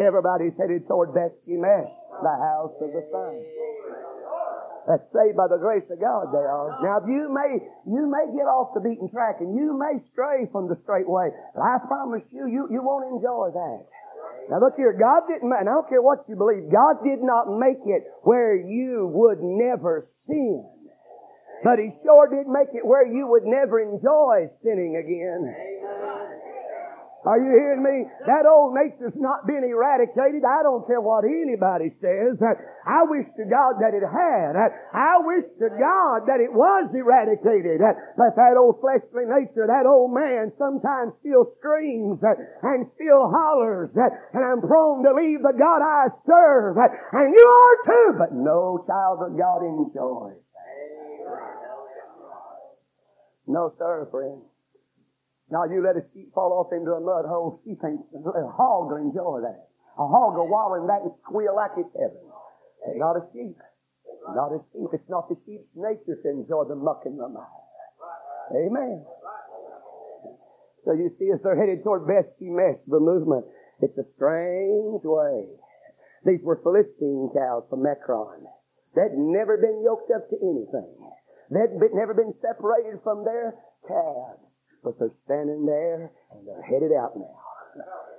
Everybody's 0.00 0.56
headed 0.58 0.88
toward 0.88 1.14
Beth 1.14 1.30
Shemesh, 1.46 1.92
the 2.22 2.36
house 2.40 2.74
of 2.80 2.90
the 2.90 3.04
sun. 3.12 3.34
That's 4.84 5.08
saved 5.08 5.36
by 5.36 5.48
the 5.48 5.56
grace 5.56 5.88
of 5.88 5.96
God 5.96 6.28
they 6.28 6.44
are. 6.44 6.76
Now 6.84 7.00
you 7.08 7.32
may, 7.32 7.56
you 7.88 8.04
may 8.04 8.28
get 8.36 8.44
off 8.44 8.76
the 8.76 8.84
beaten 8.84 9.08
track 9.08 9.40
and 9.40 9.56
you 9.56 9.72
may 9.72 9.96
stray 10.12 10.44
from 10.52 10.68
the 10.68 10.76
straight 10.84 11.08
way, 11.08 11.32
but 11.56 11.62
I 11.64 11.80
promise 11.88 12.22
you, 12.28 12.44
you, 12.46 12.68
you 12.68 12.84
won't 12.84 13.08
enjoy 13.08 13.48
that. 13.56 13.80
Now 14.50 14.60
look 14.60 14.76
here, 14.76 14.92
God 14.92 15.24
didn't, 15.24 15.48
and 15.48 15.68
I 15.68 15.72
don't 15.72 15.88
care 15.88 16.02
what 16.02 16.28
you 16.28 16.36
believe, 16.36 16.68
God 16.68 17.00
did 17.00 17.24
not 17.24 17.48
make 17.48 17.80
it 17.86 18.04
where 18.28 18.54
you 18.54 19.08
would 19.08 19.40
never 19.40 20.08
sin. 20.28 20.68
But 21.64 21.78
He 21.80 21.88
sure 22.04 22.28
did 22.28 22.44
make 22.44 22.76
it 22.76 22.84
where 22.84 23.08
you 23.08 23.26
would 23.26 23.48
never 23.48 23.80
enjoy 23.80 24.52
sinning 24.60 25.00
again. 25.00 25.48
Are 27.24 27.40
you 27.40 27.56
hearing 27.56 27.80
me? 27.80 28.04
That 28.28 28.44
old 28.44 28.76
nature's 28.76 29.16
not 29.16 29.46
been 29.48 29.64
eradicated. 29.64 30.44
I 30.44 30.60
don't 30.62 30.84
care 30.86 31.00
what 31.00 31.24
anybody 31.24 31.88
says. 31.96 32.36
I 32.84 33.08
wish 33.08 33.24
to 33.40 33.44
God 33.48 33.80
that 33.80 33.96
it 33.96 34.04
had. 34.04 34.52
I 34.92 35.16
wish 35.24 35.48
to 35.56 35.72
God 35.72 36.28
that 36.28 36.44
it 36.44 36.52
was 36.52 36.92
eradicated. 36.92 37.80
But 37.80 38.36
that 38.36 38.60
old 38.60 38.84
fleshly 38.84 39.24
nature, 39.24 39.64
that 39.64 39.88
old 39.88 40.12
man 40.12 40.52
sometimes 40.52 41.16
still 41.24 41.48
screams 41.56 42.20
and 42.20 42.84
still 42.92 43.32
hollers. 43.32 43.96
And 43.96 44.44
I'm 44.44 44.60
prone 44.60 45.02
to 45.04 45.16
leave 45.16 45.40
the 45.40 45.56
God 45.56 45.80
I 45.80 46.12
serve. 46.28 46.76
And 46.76 47.32
you 47.32 47.48
are 47.48 47.76
too. 47.88 48.18
But 48.20 48.36
no 48.36 48.84
child 48.86 49.24
of 49.24 49.32
God 49.32 49.64
enjoys. 49.64 50.44
No, 53.46 53.72
sir, 53.78 54.08
friend. 54.10 54.40
Now 55.50 55.64
you 55.64 55.84
let 55.84 55.96
a 55.96 56.04
sheep 56.12 56.32
fall 56.34 56.52
off 56.52 56.72
into 56.72 56.92
a 56.92 57.00
mud 57.00 57.26
hole, 57.28 57.60
sheep 57.64 57.78
ain't, 57.84 58.00
a 58.14 58.48
hog 58.48 58.90
will 58.90 58.96
enjoy 58.96 59.40
that. 59.44 59.68
A 59.98 60.06
hog 60.06 60.34
will 60.34 60.48
wallow 60.48 60.80
in 60.80 60.86
that 60.88 61.02
and 61.02 61.12
squeal 61.22 61.54
like 61.54 61.76
it's 61.76 61.94
heaven. 61.94 62.24
Not 62.98 63.16
a 63.16 63.24
sheep. 63.32 63.56
Not 64.34 64.52
a 64.52 64.60
sheep. 64.72 64.88
It's 64.92 65.08
not 65.08 65.28
the 65.28 65.36
sheep's 65.44 65.68
nature 65.76 66.16
to 66.16 66.28
enjoy 66.30 66.64
the 66.64 66.74
muck 66.74 67.02
and 67.04 67.18
the 67.18 67.28
mire. 67.28 67.46
Amen. 68.56 69.04
So 70.84 70.92
you 70.92 71.10
see, 71.18 71.30
as 71.32 71.40
they're 71.42 71.56
headed 71.56 71.82
toward 71.82 72.06
Beth 72.06 72.28
Shemesh, 72.40 72.80
the 72.86 73.00
movement, 73.00 73.46
it's 73.80 73.96
a 73.96 74.04
strange 74.16 75.04
way. 75.04 75.48
These 76.24 76.42
were 76.42 76.60
Philistine 76.62 77.30
cows 77.32 77.64
from 77.70 77.86
Ekron. 77.86 78.44
They'd 78.94 79.16
never 79.16 79.56
been 79.56 79.82
yoked 79.84 80.10
up 80.14 80.28
to 80.30 80.36
anything. 80.36 80.92
They'd 81.50 81.78
been, 81.78 81.96
never 81.96 82.14
been 82.14 82.32
separated 82.32 83.00
from 83.02 83.24
their 83.24 83.54
calves. 83.88 84.43
But 84.84 84.98
they're 84.98 85.16
standing 85.24 85.64
there 85.64 86.12
and 86.30 86.46
they're 86.46 86.62
headed 86.62 86.92
out 86.92 87.16
now. 87.16 87.40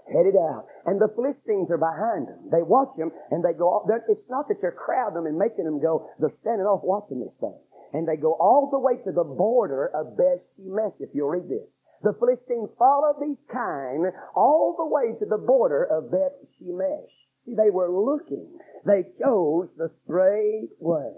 headed 0.09 0.35
out. 0.35 0.65
And 0.85 0.99
the 0.99 1.13
Philistines 1.13 1.69
are 1.69 1.77
behind 1.77 2.27
them. 2.27 2.49
They 2.49 2.65
watch 2.65 2.89
them 2.97 3.11
and 3.29 3.45
they 3.45 3.53
go, 3.53 3.69
off. 3.69 3.89
it's 4.09 4.29
not 4.29 4.49
that 4.49 4.57
they're 4.61 4.73
crowding 4.73 5.15
them 5.21 5.25
and 5.29 5.37
making 5.37 5.65
them 5.65 5.79
go, 5.79 6.09
they're 6.19 6.33
standing 6.41 6.65
off 6.65 6.81
watching 6.83 7.19
this 7.21 7.37
thing. 7.39 7.55
And 7.93 8.07
they 8.07 8.17
go 8.17 8.33
all 8.33 8.67
the 8.73 8.79
way 8.79 8.97
to 9.05 9.11
the 9.13 9.23
border 9.23 9.87
of 9.93 10.17
Beth 10.17 10.41
Shemesh, 10.57 10.99
if 10.99 11.13
you'll 11.13 11.29
read 11.29 11.47
this. 11.47 11.69
The 12.01 12.13
Philistines 12.19 12.69
followed 12.77 13.21
these 13.21 13.39
kine 13.51 14.11
all 14.35 14.75
the 14.77 14.85
way 14.85 15.17
to 15.17 15.25
the 15.25 15.37
border 15.37 15.85
of 15.85 16.11
Beth 16.11 16.35
Shemesh. 16.57 17.13
See, 17.45 17.55
they 17.55 17.69
were 17.69 17.89
looking. 17.89 18.57
They 18.85 19.03
chose 19.21 19.69
the 19.77 19.89
straight 20.03 20.69
way. 20.79 21.13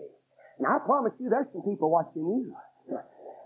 Now 0.59 0.75
I 0.75 0.79
promise 0.85 1.13
you 1.19 1.29
there's 1.29 1.51
some 1.51 1.63
people 1.63 1.89
watching 1.89 2.23
you. 2.23 2.55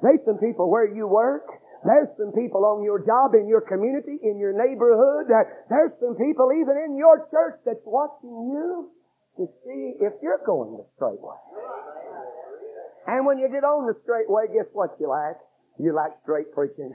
There's 0.02 0.24
some 0.26 0.38
people 0.38 0.70
where 0.70 0.86
you 0.93 1.08
work. 1.08 1.45
There's 1.84 2.13
some 2.15 2.32
people 2.32 2.61
on 2.65 2.84
your 2.84 3.01
job, 3.01 3.34
in 3.34 3.47
your 3.47 3.61
community, 3.61 4.21
in 4.21 4.38
your 4.38 4.53
neighborhood. 4.53 5.34
Uh, 5.34 5.49
there's 5.69 5.97
some 5.97 6.13
people 6.13 6.53
even 6.53 6.77
in 6.77 6.97
your 6.97 7.25
church 7.34 7.57
that's 7.65 7.82
watching 7.86 8.53
you 8.53 8.89
to 9.38 9.49
see 9.65 9.97
if 9.97 10.13
you're 10.21 10.41
going 10.45 10.77
the 10.77 10.86
straight 10.95 11.21
way. 11.21 11.38
And 13.07 13.25
when 13.25 13.39
you 13.39 13.49
get 13.49 13.65
on 13.65 13.88
the 13.88 13.97
straight 14.03 14.29
way, 14.29 14.45
guess 14.53 14.69
what 14.73 14.93
you 14.99 15.09
like? 15.09 15.41
You 15.79 15.95
like 15.95 16.13
straight 16.21 16.53
preaching. 16.53 16.93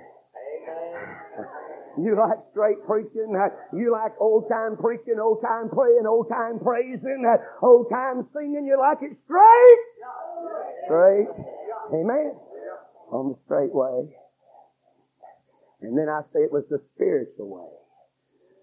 You 1.98 2.14
like 2.14 2.38
straight 2.52 2.84
preaching. 2.86 3.34
Uh, 3.34 3.48
you 3.74 3.90
like 3.90 4.12
old 4.20 4.48
time 4.48 4.76
preaching, 4.76 5.18
old 5.18 5.42
time 5.42 5.68
praying, 5.68 6.06
old 6.06 6.28
time 6.28 6.60
praising, 6.60 7.24
uh, 7.26 7.42
old 7.64 7.90
time 7.90 8.22
singing. 8.22 8.66
You 8.66 8.78
like 8.78 9.02
it 9.02 9.16
straight. 9.18 9.86
Straight. 10.84 11.26
Amen. 11.90 12.36
On 13.10 13.32
the 13.32 13.38
straight 13.46 13.74
way. 13.74 14.14
And 15.86 15.96
then 15.96 16.10
I 16.10 16.22
say 16.34 16.42
it 16.42 16.52
was 16.52 16.66
the 16.68 16.82
spiritual 16.94 17.46
way. 17.46 17.70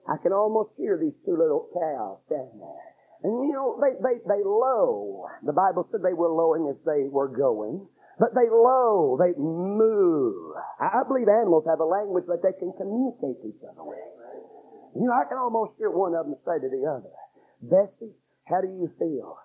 I 0.07 0.19
can 0.19 0.33
almost 0.35 0.75
hear 0.75 0.99
these 0.99 1.15
two 1.23 1.39
little 1.39 1.71
cows 1.71 2.19
standing 2.27 2.59
there. 2.59 2.87
And 3.23 3.47
you 3.47 3.55
know, 3.55 3.79
they, 3.79 3.95
they, 4.03 4.19
they 4.27 4.43
low. 4.43 5.31
The 5.47 5.55
Bible 5.55 5.87
said 5.87 6.03
they 6.03 6.11
were 6.11 6.31
lowing 6.31 6.67
as 6.67 6.75
they 6.83 7.07
were 7.07 7.31
going. 7.31 7.87
But 8.19 8.35
they 8.35 8.45
low, 8.51 9.17
they 9.17 9.33
moo. 9.39 10.53
I 10.77 11.01
believe 11.07 11.31
animals 11.31 11.65
have 11.65 11.79
a 11.79 11.87
language 11.87 12.27
that 12.27 12.43
they 12.43 12.53
can 12.59 12.75
communicate 12.77 13.41
to 13.41 13.47
each 13.47 13.63
other 13.65 13.81
with. 13.81 13.97
You 14.93 15.07
know, 15.09 15.15
I 15.17 15.25
can 15.25 15.39
almost 15.39 15.79
hear 15.79 15.89
one 15.89 16.13
of 16.13 16.27
them 16.27 16.37
say 16.45 16.61
to 16.61 16.69
the 16.69 16.85
other, 16.85 17.09
Bessie, 17.63 18.13
how 18.45 18.61
do 18.61 18.67
you 18.67 18.91
feel? 18.99 19.39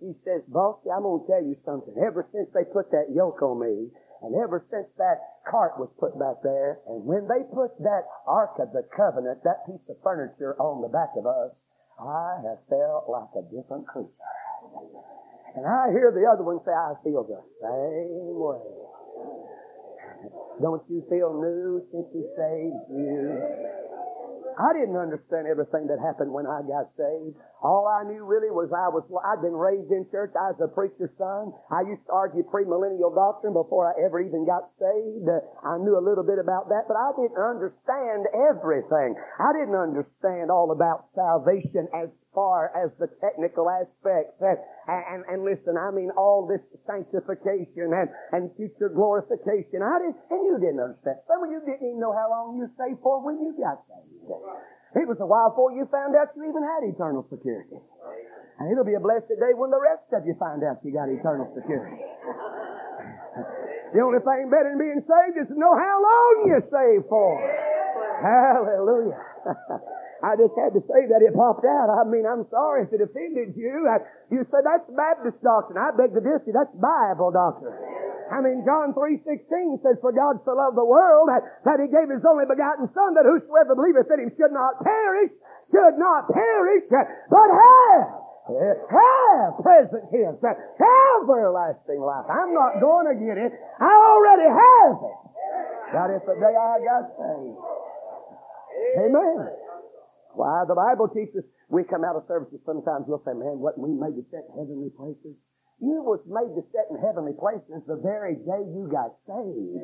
She 0.00 0.16
says, 0.24 0.42
Bossy, 0.48 0.90
I'm 0.90 1.06
going 1.06 1.22
to 1.22 1.26
tell 1.30 1.44
you 1.44 1.54
something. 1.64 1.94
Ever 2.02 2.26
since 2.32 2.48
they 2.50 2.64
put 2.64 2.90
that 2.90 3.14
yoke 3.14 3.40
on 3.42 3.60
me, 3.60 3.92
and 4.22 4.34
ever 4.34 4.66
since 4.70 4.88
that 4.98 5.20
cart 5.48 5.78
was 5.78 5.88
put 5.98 6.18
back 6.18 6.42
there, 6.42 6.80
and 6.88 7.04
when 7.04 7.28
they 7.28 7.42
put 7.54 7.76
that 7.80 8.04
Ark 8.26 8.58
of 8.58 8.72
the 8.72 8.84
Covenant, 8.96 9.42
that 9.44 9.66
piece 9.66 9.82
of 9.88 9.96
furniture 10.02 10.54
on 10.60 10.82
the 10.82 10.88
back 10.88 11.10
of 11.16 11.26
us, 11.26 11.52
I 12.00 12.40
have 12.44 12.58
felt 12.68 13.08
like 13.08 13.32
a 13.36 13.44
different 13.48 13.86
creature. 13.86 14.08
And 15.56 15.66
I 15.66 15.90
hear 15.90 16.12
the 16.14 16.24
other 16.30 16.44
one 16.44 16.60
say, 16.64 16.72
I 16.72 16.94
feel 17.02 17.24
the 17.24 17.42
same 17.60 18.38
way. 18.38 18.80
Don't 20.62 20.82
you 20.88 21.02
feel 21.08 21.32
new 21.40 21.82
since 21.90 22.06
he 22.12 22.22
saved 22.36 22.84
you? 22.92 23.89
I 24.58 24.72
didn't 24.72 24.96
understand 24.96 25.46
everything 25.46 25.86
that 25.86 25.98
happened 26.00 26.32
when 26.32 26.46
I 26.46 26.62
got 26.66 26.90
saved. 26.96 27.36
All 27.62 27.84
I 27.84 28.08
knew 28.08 28.24
really 28.24 28.48
was 28.48 28.72
I 28.72 28.88
was, 28.88 29.04
I'd 29.24 29.44
been 29.44 29.56
raised 29.56 29.92
in 29.92 30.08
church. 30.08 30.32
I 30.32 30.52
was 30.52 30.60
a 30.64 30.68
preacher's 30.72 31.12
son. 31.20 31.52
I 31.68 31.84
used 31.84 32.04
to 32.08 32.12
argue 32.12 32.42
premillennial 32.42 33.12
doctrine 33.12 33.52
before 33.52 33.88
I 33.88 33.96
ever 34.00 34.20
even 34.20 34.48
got 34.48 34.72
saved. 34.80 35.28
Uh, 35.28 35.44
I 35.60 35.76
knew 35.78 35.96
a 35.96 36.02
little 36.02 36.24
bit 36.24 36.40
about 36.40 36.72
that, 36.72 36.88
but 36.88 36.96
I 36.96 37.12
didn't 37.16 37.36
understand 37.36 38.26
everything. 38.32 39.16
I 39.38 39.52
didn't 39.52 39.76
understand 39.76 40.48
all 40.48 40.72
about 40.72 41.12
salvation 41.12 41.88
as 41.92 42.08
far 42.34 42.70
as 42.74 42.90
the 42.98 43.08
technical 43.20 43.68
aspects. 43.68 44.38
And, 44.40 44.58
and, 44.86 45.20
and 45.26 45.38
listen, 45.42 45.74
I 45.76 45.90
mean 45.90 46.10
all 46.14 46.46
this 46.46 46.62
sanctification 46.86 47.90
and, 47.90 48.08
and 48.32 48.50
future 48.56 48.90
glorification. 48.90 49.82
I 49.82 49.98
didn't, 49.98 50.18
and 50.30 50.40
you 50.46 50.56
didn't 50.58 50.80
understand. 50.80 51.18
Some 51.26 51.42
of 51.42 51.50
you 51.50 51.60
didn't 51.66 51.82
even 51.82 52.00
know 52.00 52.14
how 52.14 52.30
long 52.30 52.58
you 52.58 52.70
saved 52.78 53.02
for 53.02 53.22
when 53.22 53.42
you 53.42 53.54
got 53.58 53.82
saved. 53.86 54.30
It 54.94 55.06
was 55.06 55.22
a 55.22 55.26
while 55.26 55.54
before 55.54 55.70
you 55.70 55.86
found 55.86 56.18
out 56.18 56.34
you 56.34 56.42
even 56.46 56.62
had 56.66 56.82
eternal 56.82 57.22
security. 57.30 57.78
And 58.58 58.70
it'll 58.70 58.86
be 58.86 58.98
a 58.98 59.02
blessed 59.02 59.30
day 59.38 59.54
when 59.54 59.70
the 59.70 59.80
rest 59.80 60.10
of 60.12 60.26
you 60.26 60.34
find 60.38 60.62
out 60.66 60.82
you 60.82 60.90
got 60.92 61.08
eternal 61.08 61.46
security. 61.54 62.02
the 63.94 64.00
only 64.02 64.18
thing 64.18 64.50
better 64.50 64.74
than 64.74 64.78
being 64.82 65.02
saved 65.02 65.36
is 65.38 65.48
to 65.48 65.56
know 65.58 65.72
how 65.78 65.96
long 66.02 66.50
you're 66.50 66.66
saved 66.66 67.06
for. 67.08 67.38
Hallelujah. 68.20 69.18
I 70.20 70.36
just 70.36 70.52
had 70.52 70.76
to 70.76 70.82
say 70.84 71.08
that 71.08 71.24
it 71.24 71.32
popped 71.32 71.64
out. 71.64 71.88
I 71.88 72.04
mean, 72.04 72.28
I'm 72.28 72.44
sorry 72.52 72.84
if 72.84 72.92
it 72.92 73.00
offended 73.00 73.56
you. 73.56 73.88
you 74.28 74.44
said 74.52 74.68
that's 74.68 74.84
Baptist 74.92 75.40
doctrine. 75.40 75.80
I 75.80 75.96
beg 75.96 76.12
to 76.12 76.20
differ. 76.20 76.52
That's 76.52 76.72
Bible 76.76 77.32
doctrine. 77.32 77.72
I 78.30 78.38
mean, 78.38 78.62
John 78.62 78.94
3.16 78.94 79.82
says, 79.82 79.98
For 79.98 80.14
God 80.14 80.38
so 80.46 80.54
loved 80.54 80.78
the 80.78 80.86
world 80.86 81.26
that, 81.34 81.42
that 81.66 81.82
he 81.82 81.90
gave 81.90 82.06
his 82.06 82.22
only 82.22 82.46
begotten 82.46 82.86
Son, 82.94 83.18
that 83.18 83.26
whosoever 83.26 83.74
believeth 83.74 84.06
in 84.06 84.22
him 84.22 84.30
should 84.38 84.54
not 84.54 84.78
perish, 84.86 85.34
should 85.66 85.98
not 85.98 86.30
perish, 86.30 86.86
but 86.92 87.48
have, 87.50 88.20
have 88.86 89.50
present 89.58 90.06
tense, 90.14 90.38
have 90.46 90.58
everlasting 91.26 91.98
life. 91.98 92.30
I'm 92.30 92.54
not 92.54 92.78
going 92.78 93.10
to 93.10 93.16
get 93.18 93.34
it. 93.34 93.50
I 93.82 93.90
already 93.90 94.46
have 94.46 94.96
it. 95.00 95.18
Got 95.90 96.08
it 96.14 96.22
the 96.22 96.38
day 96.38 96.54
I 96.54 96.78
got 96.86 97.04
saved. 97.18 97.58
Amen. 98.94 99.69
Why, 100.34 100.64
the 100.66 100.74
Bible 100.74 101.08
teaches, 101.08 101.44
we 101.68 101.84
come 101.84 102.04
out 102.04 102.16
of 102.16 102.24
services 102.26 102.60
sometimes, 102.64 103.06
we'll 103.06 103.22
say, 103.26 103.34
man, 103.34 103.58
what 103.58 103.78
we 103.78 103.90
made 103.90 104.14
to 104.14 104.24
set 104.30 104.46
heavenly 104.54 104.90
places? 104.94 105.34
You 105.80 106.04
was 106.04 106.20
made 106.28 106.52
to 106.52 106.62
sit 106.70 106.86
in 106.92 107.00
heavenly 107.00 107.32
places 107.32 107.80
the 107.88 107.96
very 107.96 108.36
day 108.36 108.62
you 108.68 108.84
got 108.92 109.16
saved. 109.24 109.80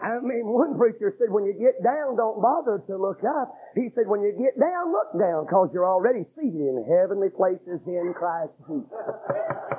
I 0.00 0.20
mean, 0.24 0.48
one 0.48 0.76
preacher 0.76 1.12
said, 1.20 1.28
when 1.28 1.44
you 1.44 1.52
get 1.52 1.84
down, 1.84 2.16
don't 2.16 2.40
bother 2.40 2.80
to 2.88 2.96
look 2.96 3.20
up. 3.20 3.52
He 3.76 3.92
said, 3.94 4.08
when 4.08 4.24
you 4.24 4.32
get 4.32 4.56
down, 4.56 4.92
look 4.92 5.12
down, 5.20 5.44
because 5.44 5.68
you're 5.72 5.88
already 5.88 6.24
seated 6.32 6.64
in 6.64 6.80
heavenly 6.88 7.28
places 7.28 7.84
in 7.86 8.14
Christ 8.16 8.56
Jesus. 8.64 8.88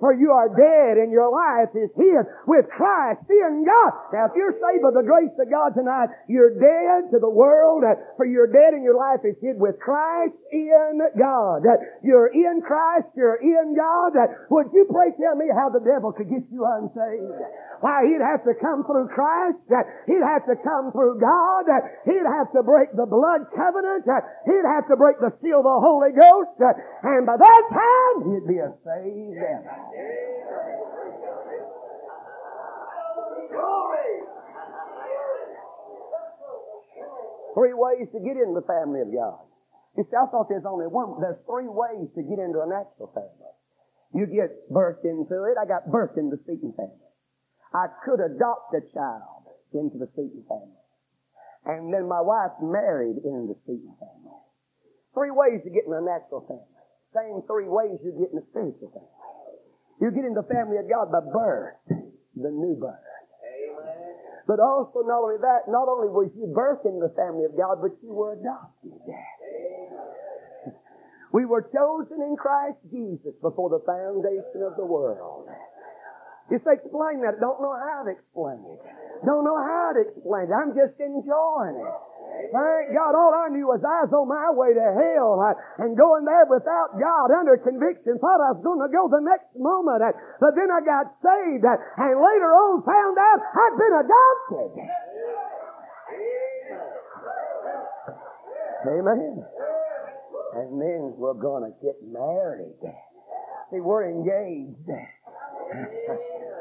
For 0.00 0.12
you 0.12 0.32
are 0.32 0.48
dead 0.48 0.98
and 0.98 1.12
your 1.12 1.30
life 1.30 1.70
is 1.74 1.90
hid 1.96 2.26
with 2.46 2.66
Christ 2.68 3.24
in 3.30 3.64
God. 3.64 3.92
Now, 4.12 4.26
if 4.26 4.32
you're 4.36 4.52
saved 4.52 4.82
by 4.82 4.90
the 4.90 5.06
grace 5.06 5.34
of 5.38 5.50
God 5.50 5.74
tonight, 5.74 6.10
you're 6.28 6.54
dead 6.54 7.10
to 7.12 7.18
the 7.18 7.30
world, 7.30 7.84
for 8.16 8.26
you're 8.26 8.50
dead 8.50 8.74
and 8.74 8.82
your 8.82 8.96
life 8.96 9.20
is 9.24 9.36
hid 9.40 9.58
with 9.58 9.78
Christ 9.78 10.34
in 10.52 11.00
God. 11.18 11.62
You're 12.02 12.28
in 12.32 12.60
Christ, 12.60 13.08
you're 13.16 13.40
in 13.40 13.74
God. 13.76 14.12
Would 14.50 14.66
you 14.72 14.86
pray 14.90 15.12
tell 15.20 15.36
me 15.36 15.46
how 15.54 15.70
the 15.70 15.80
devil 15.80 16.12
could 16.12 16.28
get 16.28 16.42
you 16.50 16.64
unsaved? 16.64 17.40
Why, 17.84 18.08
he'd 18.08 18.24
have 18.24 18.40
to 18.48 18.56
come 18.56 18.80
through 18.88 19.12
Christ. 19.12 19.60
He'd 20.08 20.24
have 20.24 20.48
to 20.48 20.56
come 20.64 20.88
through 20.88 21.20
God. 21.20 21.68
He'd 22.08 22.24
have 22.24 22.48
to 22.56 22.64
break 22.64 22.88
the 22.96 23.04
blood 23.04 23.44
covenant. 23.52 24.08
He'd 24.48 24.64
have 24.64 24.88
to 24.88 24.96
break 24.96 25.20
the 25.20 25.28
seal 25.44 25.60
of 25.60 25.68
the 25.68 25.80
Holy 25.84 26.16
Ghost. 26.16 26.56
And 27.04 27.28
by 27.28 27.36
that 27.36 27.64
time, 27.68 28.16
he'd 28.32 28.48
be 28.48 28.56
a 28.56 28.72
saved 28.80 29.36
devil. 29.36 29.68
Three 37.52 37.76
ways 37.76 38.08
to 38.16 38.18
get 38.24 38.40
into 38.40 38.56
the 38.56 38.66
family 38.66 39.04
of 39.04 39.12
God. 39.12 39.44
You 40.00 40.08
see, 40.08 40.16
I 40.16 40.24
thought 40.32 40.48
there's 40.48 40.64
only 40.64 40.88
one. 40.88 41.20
There's 41.20 41.36
three 41.44 41.68
ways 41.68 42.08
to 42.16 42.22
get 42.24 42.40
into 42.40 42.64
a 42.64 42.66
natural 42.66 43.12
family. 43.12 43.52
You 44.16 44.24
get 44.24 44.72
birthed 44.72 45.04
into 45.04 45.44
it. 45.52 45.60
I 45.60 45.68
got 45.68 45.92
birthed 45.92 46.16
into 46.16 46.40
the 46.40 46.42
Seton 46.48 46.72
family. 46.72 47.03
I 47.74 47.90
could 48.06 48.22
adopt 48.22 48.70
a 48.78 48.80
child 48.94 49.50
into 49.74 49.98
the 49.98 50.06
Seton 50.14 50.46
family. 50.46 50.78
And 51.66 51.92
then 51.92 52.06
my 52.06 52.22
wife 52.22 52.54
married 52.62 53.18
into 53.26 53.50
the 53.50 53.58
Seton 53.66 53.98
family. 53.98 54.38
Three 55.14 55.34
ways 55.34 55.58
to 55.66 55.70
get 55.70 55.86
in 55.86 55.92
a 55.92 56.00
natural 56.00 56.46
family. 56.46 56.70
Same 57.10 57.42
three 57.46 57.66
ways 57.66 57.98
you 58.02 58.14
get 58.14 58.30
in 58.30 58.38
a 58.38 58.46
spiritual 58.50 58.90
family. 58.94 59.14
You 60.02 60.10
get 60.10 60.26
in 60.26 60.34
the 60.34 60.46
family 60.46 60.78
of 60.78 60.90
God 60.90 61.10
by 61.10 61.22
birth, 61.22 61.78
the 62.34 62.50
new 62.50 62.74
birth. 62.78 62.98
Amen. 63.42 64.14
But 64.46 64.58
also 64.58 65.06
not 65.06 65.22
only 65.22 65.38
that, 65.42 65.70
not 65.70 65.86
only 65.86 66.10
was 66.10 66.30
you 66.34 66.50
birthed 66.50 66.86
in 66.86 66.98
the 66.98 67.14
family 67.14 67.46
of 67.46 67.56
God, 67.56 67.78
but 67.80 67.94
you 68.02 68.10
were 68.10 68.34
adopted. 68.34 68.98
Amen. 69.06 69.54
We 71.32 71.46
were 71.46 71.62
chosen 71.62 72.22
in 72.22 72.36
Christ 72.36 72.78
Jesus 72.90 73.34
before 73.42 73.70
the 73.70 73.82
foundation 73.86 74.62
of 74.62 74.76
the 74.76 74.86
world. 74.86 75.48
Say, 76.52 76.76
explain 76.76 77.24
that. 77.24 77.40
Don't 77.40 77.60
know 77.60 77.72
how 77.72 78.04
to 78.04 78.12
explain 78.12 78.60
it. 78.68 78.80
Don't 79.24 79.44
know 79.44 79.56
how 79.56 79.96
to 79.96 80.00
explain 80.04 80.52
it. 80.52 80.54
I'm 80.54 80.76
just 80.76 81.00
enjoying 81.00 81.80
it. 81.80 81.94
Thank 82.52 82.92
God, 82.92 83.14
all 83.16 83.32
I 83.32 83.48
knew 83.48 83.70
was 83.70 83.80
I 83.80 84.04
was 84.04 84.12
on 84.12 84.28
my 84.28 84.50
way 84.52 84.74
to 84.74 84.86
hell 84.92 85.40
and 85.78 85.96
going 85.96 86.26
there 86.26 86.44
without 86.50 86.98
God 86.98 87.30
under 87.30 87.56
conviction. 87.56 88.18
Thought 88.18 88.42
I 88.42 88.52
was 88.52 88.60
going 88.60 88.82
to 88.82 88.90
go 88.92 89.08
the 89.08 89.22
next 89.24 89.54
moment. 89.56 90.02
But 90.42 90.52
then 90.58 90.68
I 90.68 90.84
got 90.84 91.14
saved 91.24 91.64
and 91.64 92.14
later 92.20 92.50
on 92.52 92.82
found 92.84 93.16
out 93.16 93.38
I'd 93.38 93.76
been 93.80 93.96
adopted. 94.04 94.70
Amen. 98.84 99.34
And 100.60 100.76
then 100.76 101.00
we're 101.16 101.40
going 101.40 101.64
to 101.64 101.72
get 101.80 101.96
married. 102.04 102.82
See, 103.70 103.80
we're 103.80 104.10
engaged. 104.10 104.90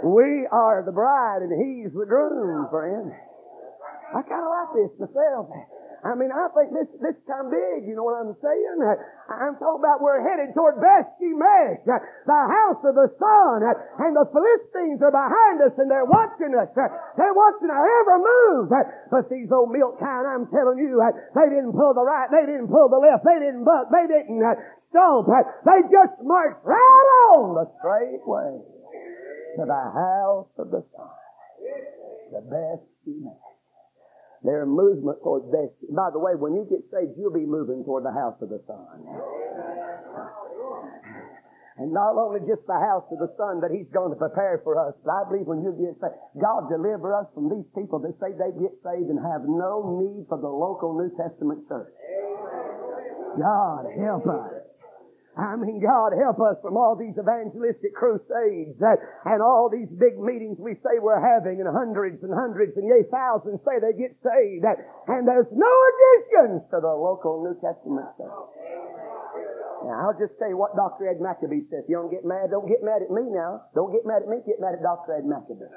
We 0.04 0.48
are 0.52 0.84
the 0.86 0.92
bride 0.92 1.42
and 1.44 1.54
he's 1.56 1.94
the 1.94 2.06
groom, 2.06 2.68
friend. 2.70 3.12
I 4.14 4.22
kine 4.22 4.44
of 4.44 4.52
like 4.52 4.72
this 4.76 4.94
myself. 5.00 5.48
I 6.04 6.20
mean, 6.20 6.36
I 6.36 6.52
think 6.52 6.76
this 6.76 6.92
this 7.00 7.16
of 7.32 7.48
big. 7.48 7.88
You 7.88 7.96
know 7.96 8.04
what 8.04 8.20
I'm 8.20 8.36
saying? 8.36 8.78
I'm 9.32 9.56
talking 9.56 9.80
about 9.80 10.04
we're 10.04 10.20
headed 10.20 10.52
toward 10.52 10.84
Beth 10.84 11.08
Shemesh, 11.16 11.88
the 11.88 12.42
house 12.52 12.84
of 12.84 13.00
the 13.00 13.08
sun, 13.16 13.64
and 13.64 14.12
the 14.12 14.28
Philistines 14.28 15.00
are 15.00 15.16
behind 15.16 15.64
us 15.64 15.72
and 15.80 15.88
they're 15.88 16.04
watching 16.04 16.52
us. 16.52 16.68
They're 16.76 17.34
watching 17.34 17.72
our 17.72 17.88
every 18.04 18.20
move. 18.20 18.68
But 19.08 19.32
these 19.32 19.48
old 19.56 19.72
milk 19.72 20.04
kind, 20.04 20.28
I'm 20.28 20.52
telling 20.52 20.84
you, 20.84 21.00
they 21.00 21.48
didn't 21.48 21.72
pull 21.72 21.96
the 21.96 22.04
right, 22.04 22.28
they 22.28 22.44
didn't 22.44 22.68
pull 22.68 22.92
the 22.92 23.00
left, 23.00 23.24
they 23.24 23.40
didn't 23.40 23.64
buck, 23.64 23.88
they 23.88 24.04
didn't 24.04 24.44
stomp. 24.92 25.32
They 25.64 25.80
just 25.88 26.20
marched 26.28 26.60
right 26.68 27.08
on 27.40 27.56
the 27.56 27.66
straight 27.80 28.28
way 28.28 28.73
to 29.58 29.66
the 29.66 29.84
house 29.94 30.50
of 30.58 30.72
the 30.72 30.84
Son, 30.96 31.14
the 32.32 32.42
Beth 32.42 32.84
Shemesh. 33.06 33.54
Their 34.44 34.66
movement 34.66 35.24
toward 35.24 35.48
best. 35.56 35.72
By 35.88 36.12
the 36.12 36.20
way, 36.20 36.36
when 36.36 36.52
you 36.52 36.68
get 36.68 36.84
saved, 36.92 37.16
you'll 37.16 37.32
be 37.32 37.48
moving 37.48 37.86
toward 37.88 38.04
the 38.04 38.12
house 38.12 38.36
of 38.44 38.50
the 38.50 38.60
Son. 38.68 38.84
And 41.80 41.96
not 41.96 42.20
only 42.20 42.44
just 42.44 42.68
the 42.68 42.76
house 42.76 43.08
of 43.10 43.18
the 43.24 43.32
Son, 43.40 43.64
that 43.64 43.72
He's 43.72 43.88
going 43.96 44.12
to 44.12 44.20
prepare 44.20 44.60
for 44.64 44.76
us, 44.76 44.94
but 45.02 45.16
I 45.16 45.24
believe 45.32 45.48
when 45.48 45.64
you 45.64 45.72
get 45.80 45.96
saved, 45.96 46.20
God 46.44 46.68
deliver 46.68 47.16
us 47.16 47.26
from 47.34 47.50
these 47.50 47.66
people 47.72 48.04
that 48.04 48.20
say 48.20 48.36
they 48.36 48.52
get 48.60 48.76
saved 48.84 49.08
and 49.08 49.18
have 49.18 49.48
no 49.48 49.96
need 49.96 50.28
for 50.28 50.38
the 50.38 50.52
local 50.52 50.92
New 50.92 51.10
Testament 51.16 51.64
church. 51.72 51.96
God 53.40 53.88
help 53.96 54.28
us. 54.28 54.63
I 55.34 55.58
mean, 55.58 55.82
God 55.82 56.14
help 56.14 56.38
us 56.46 56.62
from 56.62 56.78
all 56.78 56.94
these 56.94 57.18
evangelistic 57.18 57.98
crusades 57.98 58.78
that, 58.78 59.02
and 59.26 59.42
all 59.42 59.66
these 59.66 59.90
big 59.98 60.22
meetings 60.22 60.62
we 60.62 60.78
say 60.86 61.02
we're 61.02 61.18
having 61.18 61.58
and 61.58 61.66
hundreds 61.66 62.22
and 62.22 62.30
hundreds 62.30 62.78
and 62.78 62.86
yea, 62.86 63.02
thousands 63.10 63.58
say 63.66 63.82
they 63.82 63.98
get 63.98 64.14
saved. 64.22 64.62
That, 64.62 64.78
and 65.10 65.26
there's 65.26 65.50
no 65.50 65.74
additions 65.90 66.70
to 66.70 66.78
the 66.78 66.94
local 66.94 67.42
New 67.42 67.58
Testament 67.58 68.14
church. 68.14 68.30
Now, 69.90 70.06
I'll 70.06 70.20
just 70.22 70.38
you 70.38 70.54
what 70.54 70.78
Dr. 70.78 71.10
Ed 71.10 71.18
Maccabee 71.18 71.66
says. 71.68 71.84
You 71.90 71.98
don't 71.98 72.14
get 72.14 72.24
mad, 72.24 72.54
don't 72.54 72.70
get 72.70 72.86
mad 72.86 73.02
at 73.02 73.10
me 73.10 73.26
now. 73.34 73.68
Don't 73.74 73.92
get 73.92 74.06
mad 74.06 74.22
at 74.22 74.30
me, 74.30 74.38
get 74.46 74.62
mad 74.62 74.78
at 74.78 74.86
Dr. 74.86 75.18
Ed 75.18 75.26
Maccabee. 75.26 75.68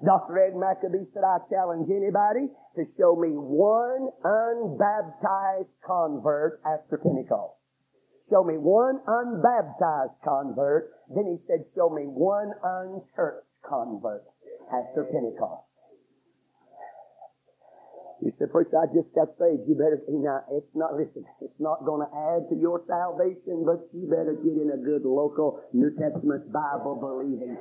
Dr. 0.00 0.40
Ed 0.40 0.56
Maccabee 0.56 1.04
said, 1.12 1.22
I 1.22 1.44
challenge 1.52 1.92
anybody 1.92 2.48
to 2.76 2.82
show 2.96 3.14
me 3.14 3.36
one 3.36 4.08
unbaptized 4.24 5.70
convert 5.84 6.60
after 6.64 6.98
Pentecost. 6.98 7.63
Show 8.30 8.42
me 8.42 8.54
one 8.56 9.00
unbaptized 9.06 10.16
convert. 10.24 10.90
Then 11.14 11.26
he 11.26 11.36
said, 11.46 11.64
show 11.74 11.90
me 11.90 12.04
one 12.04 12.52
unchurched 12.62 13.46
convert 13.68 14.24
after 14.72 15.04
Pentecost. 15.04 15.68
You 18.22 18.32
said, 18.38 18.50
preacher, 18.50 18.80
I 18.80 18.86
just 18.86 19.12
got 19.14 19.36
saved. 19.36 19.68
You 19.68 19.74
better, 19.76 20.00
now, 20.08 20.40
it's 20.50 20.72
not, 20.74 20.96
listen, 20.96 21.26
it's 21.42 21.60
not 21.60 21.84
going 21.84 22.00
to 22.00 22.08
add 22.08 22.48
to 22.48 22.56
your 22.56 22.80
salvation, 22.88 23.64
but 23.66 23.84
you 23.92 24.08
better 24.08 24.32
get 24.40 24.56
in 24.56 24.72
a 24.72 24.80
good 24.80 25.04
local 25.04 25.60
New 25.74 25.90
Testament 25.92 26.50
Bible 26.50 26.96
believing. 26.96 27.58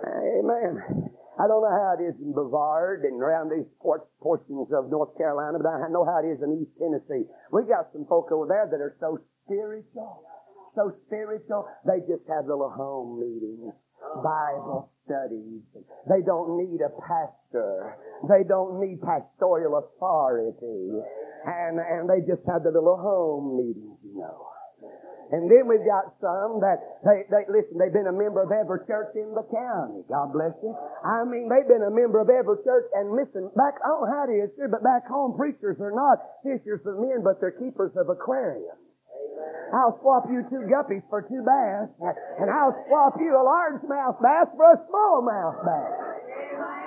Amen. 0.00 1.15
I 1.36 1.44
don't 1.46 1.60
know 1.60 1.68
how 1.68 1.96
it 2.00 2.02
is 2.02 2.16
in 2.16 2.32
Brevard 2.32 3.04
and 3.04 3.20
around 3.20 3.52
these 3.52 3.68
portions 3.80 4.72
of 4.72 4.88
North 4.88 5.16
Carolina, 5.18 5.58
but 5.60 5.68
I 5.68 5.88
know 5.92 6.04
how 6.04 6.24
it 6.24 6.28
is 6.32 6.40
in 6.40 6.64
East 6.64 6.72
Tennessee. 6.80 7.28
We 7.52 7.68
got 7.68 7.92
some 7.92 8.06
folk 8.08 8.32
over 8.32 8.48
there 8.48 8.64
that 8.72 8.80
are 8.80 8.96
so 9.00 9.20
spiritual, 9.44 10.24
so 10.74 10.96
spiritual, 11.06 11.68
they 11.84 12.00
just 12.08 12.24
have 12.28 12.46
little 12.48 12.72
home 12.72 13.20
meetings, 13.20 13.72
Bible 14.24 14.92
studies. 15.04 15.60
They 16.08 16.24
don't 16.24 16.56
need 16.56 16.80
a 16.80 16.90
pastor. 17.04 17.96
They 18.28 18.42
don't 18.48 18.80
need 18.80 19.00
pastoral 19.00 19.76
authority. 19.76 21.04
And, 21.44 21.78
and 21.78 22.08
they 22.08 22.24
just 22.26 22.42
have 22.48 22.64
the 22.64 22.72
little 22.72 22.96
home 22.96 23.56
meetings, 23.56 23.98
you 24.02 24.18
know. 24.20 24.45
And 25.34 25.50
then 25.50 25.66
we've 25.66 25.82
got 25.82 26.14
some 26.22 26.62
that 26.62 27.02
they, 27.02 27.26
they 27.26 27.42
listen, 27.50 27.82
they've 27.82 27.92
been 27.92 28.06
a 28.06 28.14
member 28.14 28.46
of 28.46 28.54
every 28.54 28.86
church 28.86 29.10
in 29.18 29.34
the 29.34 29.42
county. 29.50 30.06
God 30.06 30.30
bless 30.30 30.54
you. 30.62 30.70
I 31.02 31.26
mean, 31.26 31.50
they've 31.50 31.66
been 31.66 31.82
a 31.82 31.90
member 31.90 32.22
of 32.22 32.30
every 32.30 32.62
church 32.62 32.86
and 32.94 33.10
listen, 33.10 33.50
back 33.58 33.82
I 33.82 33.90
don't 33.90 34.06
know 34.06 34.12
how 34.14 34.24
it 34.30 34.38
is 34.38 34.54
here, 34.54 34.70
but 34.70 34.86
back 34.86 35.06
home 35.10 35.34
preachers 35.34 35.82
are 35.82 35.90
not 35.90 36.22
fishers 36.46 36.86
of 36.86 37.02
men, 37.02 37.26
but 37.26 37.42
they're 37.42 37.58
keepers 37.58 37.90
of 37.98 38.06
aquariums. 38.06 38.78
I'll 39.74 39.98
swap 40.00 40.30
you 40.30 40.46
two 40.46 40.62
guppies 40.70 41.02
for 41.10 41.26
two 41.26 41.42
bass, 41.42 41.90
and 42.38 42.46
I'll 42.46 42.76
swap 42.86 43.18
you 43.18 43.34
a 43.34 43.42
largemouth 43.42 44.22
bass 44.22 44.46
for 44.54 44.72
a 44.72 44.78
smallmouth 44.86 45.58
bass. 45.66 46.85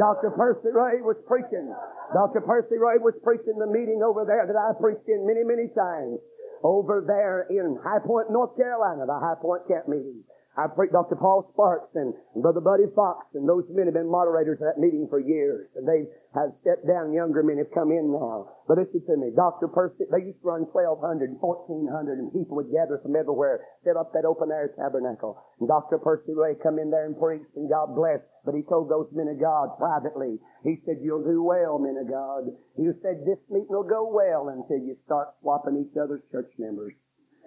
Dr. 0.00 0.32
Percy 0.32 0.72
Ray 0.72 1.04
was 1.04 1.20
preaching. 1.28 1.68
Dr. 2.16 2.40
Percy 2.40 2.80
Ray 2.80 2.96
was 2.96 3.12
preaching 3.20 3.60
the 3.60 3.68
meeting 3.68 4.00
over 4.00 4.24
there 4.24 4.48
that 4.48 4.56
I 4.56 4.72
preached 4.80 5.04
in 5.12 5.28
many, 5.28 5.44
many 5.44 5.68
times. 5.76 6.16
Over 6.64 7.04
there 7.04 7.44
in 7.52 7.76
High 7.84 8.00
Point, 8.00 8.32
North 8.32 8.56
Carolina, 8.56 9.04
the 9.04 9.20
High 9.20 9.36
Point 9.40 9.68
camp 9.68 9.88
meeting. 9.88 10.24
I 10.60 10.68
preached 10.68 10.92
Dr. 10.92 11.16
Paul 11.16 11.48
Sparks 11.56 11.88
and 11.96 12.12
Brother 12.36 12.60
Buddy 12.60 12.84
Fox, 12.92 13.24
and 13.32 13.48
those 13.48 13.64
men 13.72 13.88
have 13.88 13.96
been 13.96 14.12
moderators 14.12 14.60
at 14.60 14.76
that 14.76 14.80
meeting 14.80 15.08
for 15.08 15.16
years. 15.16 15.72
And 15.72 15.88
they 15.88 16.04
have 16.36 16.52
stepped 16.60 16.84
down. 16.84 17.16
Younger 17.16 17.40
men 17.40 17.56
have 17.56 17.72
come 17.72 17.88
in 17.88 18.12
now. 18.12 18.60
But 18.68 18.76
listen 18.76 19.00
to 19.08 19.16
me. 19.16 19.32
Dr. 19.32 19.72
Percy, 19.72 20.04
they 20.12 20.28
used 20.28 20.44
to 20.44 20.52
run 20.52 20.68
1,200 20.68 21.32
and 21.32 21.40
1,400, 21.40 22.20
and 22.20 22.28
people 22.28 22.60
would 22.60 22.68
gather 22.68 23.00
from 23.00 23.16
everywhere, 23.16 23.64
set 23.88 23.96
up 23.96 24.12
that 24.12 24.28
open 24.28 24.52
air 24.52 24.68
tabernacle. 24.76 25.40
And 25.64 25.68
Dr. 25.68 25.96
Percy 25.96 26.36
Ray 26.36 26.60
come 26.60 26.76
in 26.76 26.92
there 26.92 27.08
and 27.08 27.16
preach, 27.16 27.48
and 27.56 27.64
God 27.64 27.96
bless. 27.96 28.20
But 28.44 28.52
he 28.52 28.60
told 28.68 28.92
those 28.92 29.08
men 29.16 29.32
of 29.32 29.40
God 29.40 29.80
privately, 29.80 30.36
he 30.60 30.76
said, 30.84 31.00
you'll 31.00 31.24
do 31.24 31.40
well, 31.40 31.80
men 31.80 31.96
of 31.96 32.04
God. 32.04 32.52
He 32.76 32.84
said, 33.00 33.24
this 33.24 33.40
meeting 33.48 33.72
will 33.72 33.88
go 33.88 34.12
well 34.12 34.52
until 34.52 34.84
you 34.84 35.00
start 35.08 35.32
swapping 35.40 35.80
each 35.80 35.96
other's 35.96 36.20
church 36.28 36.52
members. 36.60 36.92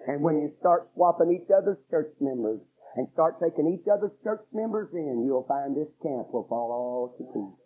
And 0.06 0.20
when 0.20 0.36
you 0.36 0.52
start 0.60 0.90
swapping 0.94 1.32
each 1.32 1.48
other's 1.48 1.78
church 1.90 2.12
members, 2.20 2.60
and 2.96 3.08
start 3.12 3.40
taking 3.42 3.66
each 3.66 3.86
other's 3.90 4.12
church 4.22 4.42
members 4.52 4.88
in, 4.94 5.24
you'll 5.26 5.46
find 5.48 5.76
this 5.76 5.90
camp 6.02 6.32
will 6.32 6.46
fall 6.48 6.70
all 6.70 7.14
to 7.18 7.24
pieces. 7.34 7.64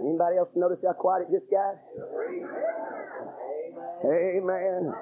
Anybody 0.00 0.38
else 0.38 0.48
notice 0.54 0.78
how 0.82 0.94
quiet 0.94 1.26
it 1.28 1.34
just 1.34 1.50
got? 1.50 1.74
Amen. 4.06 4.92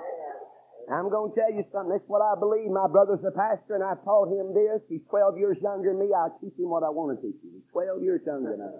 I'm 0.88 1.12
going 1.12 1.28
to 1.28 1.36
tell 1.36 1.52
you 1.52 1.64
something. 1.68 1.92
That's 1.92 2.08
what 2.08 2.24
I 2.24 2.32
believe. 2.32 2.72
My 2.72 2.88
brother's 2.88 3.20
a 3.20 3.30
pastor, 3.30 3.76
and 3.76 3.84
I 3.84 3.92
taught 4.08 4.32
him 4.32 4.56
this. 4.56 4.80
He's 4.88 5.04
12 5.12 5.36
years 5.36 5.60
younger 5.60 5.92
than 5.92 6.00
me. 6.00 6.08
I'll 6.16 6.32
teach 6.40 6.56
him 6.56 6.72
what 6.72 6.80
I 6.82 6.88
want 6.88 7.12
to 7.12 7.20
teach 7.20 7.36
him. 7.44 7.60
He's 7.60 7.68
12 7.72 8.00
years 8.02 8.24
younger 8.24 8.56
than 8.56 8.64
I 8.64 8.72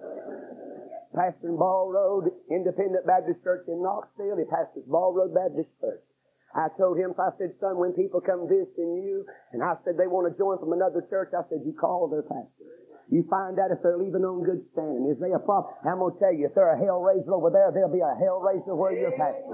Pastor 1.13 1.53
in 1.53 1.57
Ball 1.57 1.93
Road 1.93 2.33
Independent 2.51 3.05
Baptist 3.05 3.45
Church 3.45 3.69
in 3.69 3.83
Knoxville. 3.83 4.41
He 4.41 4.49
pastors 4.49 4.89
Ball 4.89 5.13
Road 5.13 5.37
Baptist 5.37 5.69
Church. 5.81 6.08
I 6.55 6.69
told 6.79 6.97
him, 6.97 7.13
I 7.19 7.31
said, 7.37 7.53
son, 7.61 7.77
when 7.77 7.93
people 7.93 8.21
come 8.21 8.49
visiting 8.49 9.05
you, 9.05 9.27
and 9.53 9.63
I 9.63 9.77
said 9.85 10.01
they 10.01 10.09
want 10.09 10.31
to 10.31 10.35
join 10.37 10.59
from 10.59 10.73
another 10.73 11.05
church, 11.11 11.37
I 11.37 11.45
said, 11.49 11.61
you 11.65 11.77
call 11.77 12.09
their 12.09 12.25
pastor. 12.25 12.65
You 13.09 13.25
find 13.29 13.57
out 13.57 13.73
if 13.73 13.81
they're 13.81 13.97
leaving 13.97 14.21
on 14.25 14.45
good 14.45 14.61
standing. 14.77 15.09
Is 15.09 15.17
they 15.17 15.33
a 15.33 15.41
problem? 15.41 15.73
I'm 15.85 15.97
going 16.01 16.13
to 16.13 16.21
tell 16.21 16.33
you, 16.33 16.45
if 16.45 16.53
they're 16.53 16.73
a 16.73 16.81
hell 16.81 17.01
raiser 17.01 17.33
over 17.33 17.49
there, 17.49 17.73
there'll 17.73 17.93
be 17.93 18.05
a 18.05 18.17
hell 18.21 18.41
raiser 18.45 18.77
where 18.77 18.93
you're 18.93 19.17
pastor. 19.17 19.49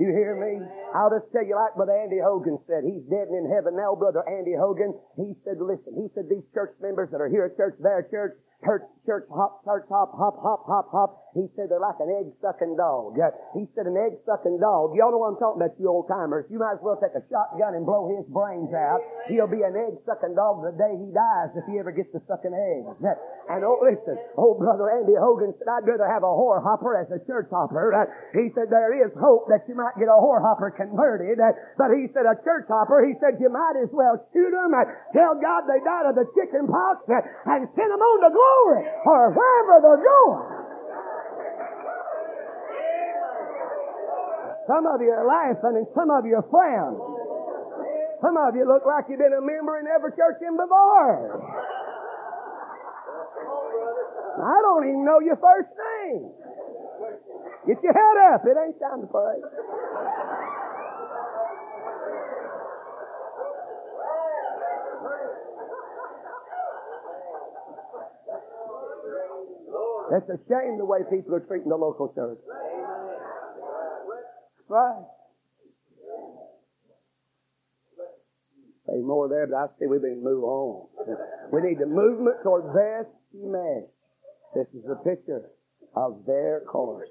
You 0.00 0.12
hear 0.12 0.36
me? 0.36 0.60
I'll 0.92 1.12
just 1.12 1.32
tell 1.32 1.44
you 1.44 1.56
like 1.56 1.76
Brother 1.76 1.96
Andy 1.96 2.20
Hogan 2.20 2.60
said. 2.68 2.84
He's 2.84 3.04
dead 3.08 3.28
and 3.32 3.44
in 3.44 3.52
heaven 3.52 3.76
now, 3.76 3.96
Brother 3.96 4.24
Andy 4.28 4.52
Hogan. 4.56 4.92
He 5.16 5.32
said, 5.44 5.60
listen, 5.60 5.96
he 5.96 6.08
said 6.12 6.28
these 6.28 6.44
church 6.52 6.76
members 6.80 7.08
that 7.12 7.20
are 7.20 7.28
here 7.28 7.48
at 7.48 7.56
church, 7.56 7.76
their 7.80 8.04
church, 8.08 8.36
church, 8.64 8.84
church, 9.04 9.24
hop, 9.32 9.64
church, 9.64 9.88
hop, 9.88 10.12
hop, 10.16 10.36
hop, 10.40 10.64
hop, 10.68 10.88
hop. 10.92 11.25
He 11.36 11.44
said 11.52 11.68
they're 11.68 11.84
like 11.84 12.00
an 12.00 12.08
egg 12.08 12.32
sucking 12.40 12.80
dog. 12.80 13.20
He 13.52 13.68
said 13.76 13.84
an 13.84 14.00
egg 14.00 14.16
sucking 14.24 14.56
dog. 14.56 14.96
Y'all 14.96 15.12
know 15.12 15.20
what 15.20 15.36
I'm 15.36 15.40
talking 15.40 15.60
about, 15.60 15.76
you 15.76 15.92
old 15.92 16.08
timers. 16.08 16.48
You 16.48 16.56
might 16.56 16.80
as 16.80 16.82
well 16.82 16.96
take 16.96 17.12
a 17.12 17.20
shotgun 17.28 17.76
and 17.76 17.84
blow 17.84 18.08
his 18.08 18.24
brains 18.32 18.72
out. 18.72 19.04
He'll 19.28 19.50
be 19.50 19.60
an 19.60 19.76
egg 19.76 20.00
sucking 20.08 20.32
dog 20.32 20.64
the 20.64 20.72
day 20.72 20.96
he 20.96 21.12
dies 21.12 21.52
if 21.52 21.68
he 21.68 21.76
ever 21.76 21.92
gets 21.92 22.08
to 22.16 22.24
sucking 22.24 22.56
eggs. 22.56 22.96
And 23.52 23.60
oh, 23.68 23.84
listen, 23.84 24.16
old 24.40 24.64
brother 24.64 24.88
Andy 24.88 25.12
Hogan 25.12 25.52
said, 25.60 25.68
I'd 25.68 25.84
rather 25.84 26.08
have 26.08 26.24
a 26.24 26.32
whore 26.32 26.64
hopper 26.64 26.96
as 26.96 27.12
a 27.12 27.20
church 27.28 27.52
hopper. 27.52 27.92
Uh, 27.92 28.08
he 28.32 28.48
said 28.56 28.72
there 28.72 28.96
is 28.96 29.12
hope 29.20 29.46
that 29.52 29.68
you 29.68 29.76
might 29.76 29.94
get 30.00 30.08
a 30.08 30.16
whore 30.16 30.40
hopper 30.40 30.72
converted. 30.72 31.36
Uh, 31.36 31.52
but 31.76 31.92
he 31.92 32.08
said 32.16 32.24
a 32.24 32.40
church 32.42 32.64
hopper, 32.66 33.04
he 33.04 33.12
said 33.20 33.36
you 33.38 33.52
might 33.52 33.76
as 33.76 33.92
well 33.92 34.16
shoot 34.32 34.50
them 34.56 34.72
tell 35.12 35.36
God 35.36 35.68
they 35.68 35.80
died 35.84 36.08
of 36.10 36.14
the 36.16 36.26
chicken 36.32 36.64
pox 36.66 37.04
uh, 37.12 37.20
and 37.52 37.68
send 37.76 37.88
them 37.92 38.00
on 38.00 38.18
to 38.24 38.30
glory 38.32 38.82
or 39.04 39.36
wherever 39.36 39.74
they're 39.84 40.04
going. 40.04 40.65
Some 44.66 44.86
of 44.86 45.00
you 45.00 45.10
are 45.14 45.26
laughing 45.26 45.78
and 45.78 45.86
some 45.94 46.10
of 46.10 46.26
you 46.26 46.34
are 46.36 46.48
frowning. 46.50 46.98
Some 48.20 48.36
of 48.36 48.56
you 48.56 48.66
look 48.66 48.82
like 48.82 49.06
you've 49.08 49.22
been 49.22 49.32
a 49.32 49.40
member 49.40 49.78
in 49.78 49.86
every 49.86 50.10
church 50.18 50.42
in 50.42 50.56
before. 50.56 51.38
I 54.36 54.56
don't 54.62 54.84
even 54.88 55.04
know 55.04 55.20
your 55.20 55.36
first 55.36 55.70
name. 55.70 56.30
Get 57.66 57.82
your 57.82 57.94
head 57.94 58.34
up. 58.34 58.42
It 58.44 58.56
ain't 58.58 58.78
time 58.80 59.00
to 59.02 59.06
pray. 59.06 59.38
It's 70.12 70.30
a 70.30 70.38
shame 70.48 70.78
the 70.78 70.84
way 70.84 71.00
people 71.10 71.34
are 71.34 71.40
treating 71.40 71.68
the 71.68 71.76
local 71.76 72.12
church. 72.14 72.38
Right. 74.68 75.04
Say 78.86 79.02
more 79.02 79.28
there, 79.28 79.46
but 79.46 79.56
I 79.56 79.66
see 79.78 79.86
we 79.86 79.98
to 79.98 80.14
move 80.16 80.44
on. 80.44 80.86
We 81.52 81.62
need 81.62 81.78
the 81.78 81.86
movement 81.86 82.42
toward 82.42 82.74
Beth 82.74 83.06
Shemesh. 83.30 83.86
This 84.54 84.66
is 84.74 84.82
the 84.82 84.96
picture 84.96 85.50
of 85.94 86.26
their 86.26 86.62
course. 86.66 87.08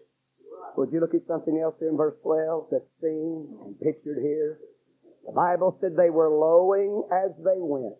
Would 0.75 0.91
you 0.91 0.99
look 0.99 1.13
at 1.15 1.25
something 1.25 1.57
else 1.57 1.75
here 1.79 1.87
in 1.87 1.95
verse 1.95 2.15
12 2.21 2.67
that's 2.69 2.83
seen 3.01 3.47
and 3.63 3.79
pictured 3.79 4.19
here? 4.21 4.59
The 5.25 5.31
Bible 5.31 5.77
said 5.79 5.95
they 5.95 6.09
were 6.09 6.29
lowing 6.29 7.07
as 7.11 7.31
they 7.37 7.59
went. 7.63 7.95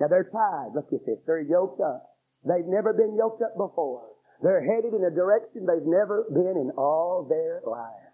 Now 0.00 0.08
they're 0.08 0.30
tied. 0.32 0.72
Look 0.74 0.92
at 0.92 1.04
this. 1.04 1.18
They're 1.26 1.42
yoked 1.42 1.80
up. 1.80 2.16
They've 2.44 2.66
never 2.66 2.92
been 2.92 3.14
yoked 3.14 3.42
up 3.42 3.56
before. 3.56 4.08
They're 4.42 4.64
headed 4.64 4.94
in 4.94 5.04
a 5.04 5.10
direction 5.10 5.66
they've 5.66 5.86
never 5.86 6.24
been 6.32 6.56
in 6.56 6.72
all 6.76 7.26
their 7.28 7.60
life. 7.66 8.11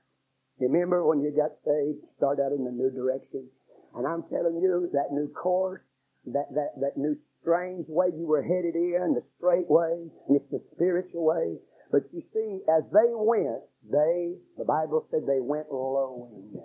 Remember 0.61 1.07
when 1.07 1.21
you 1.21 1.31
got 1.31 1.53
saved, 1.65 1.99
start 2.17 2.39
out 2.41 2.53
in 2.53 2.67
a 2.67 2.71
new 2.71 2.91
direction? 2.91 3.49
And 3.95 4.07
I'm 4.07 4.25
telling 4.31 4.61
you, 4.61 4.91
that 4.93 5.13
new 5.13 5.29
course, 5.29 5.83
that, 6.27 6.47
that, 6.55 6.81
that 6.81 6.97
new 6.97 7.17
strange 7.41 7.87
way 7.89 8.09
you 8.17 8.27
were 8.27 8.43
headed 8.43 8.75
in, 8.75 9.15
the 9.15 9.23
straight 9.37 9.69
way, 9.69 10.11
and 10.29 10.37
it's 10.37 10.51
the 10.51 10.61
spiritual 10.75 11.25
way. 11.25 11.57
But 11.91 12.03
you 12.13 12.23
see, 12.35 12.61
as 12.69 12.85
they 12.93 13.11
went, 13.15 13.63
they, 13.91 14.35
the 14.59 14.65
Bible 14.65 15.07
said 15.11 15.21
they 15.27 15.41
went 15.41 15.73
lowing. 15.73 16.61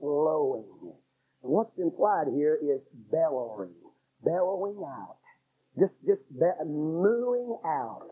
Lowing. 0.00 0.94
And 1.42 1.52
what's 1.52 1.76
implied 1.78 2.28
here 2.32 2.58
is 2.62 2.80
bellowing. 3.10 3.74
Bellowing 4.22 4.78
out. 4.86 5.16
Just, 5.78 5.94
just 6.06 6.22
be- 6.32 6.64
mooing 6.64 7.58
out. 7.64 8.08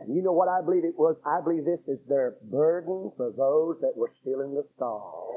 And 0.00 0.14
you 0.14 0.22
know 0.22 0.32
what 0.32 0.48
I 0.48 0.60
believe 0.60 0.84
it 0.84 0.98
was? 0.98 1.16
I 1.24 1.40
believe 1.40 1.64
this 1.64 1.80
is 1.86 2.00
their 2.08 2.34
burden 2.50 3.12
for 3.16 3.30
those 3.30 3.80
that 3.80 3.96
were 3.96 4.10
still 4.20 4.40
in 4.40 4.54
the 4.54 4.64
stall. 4.76 5.30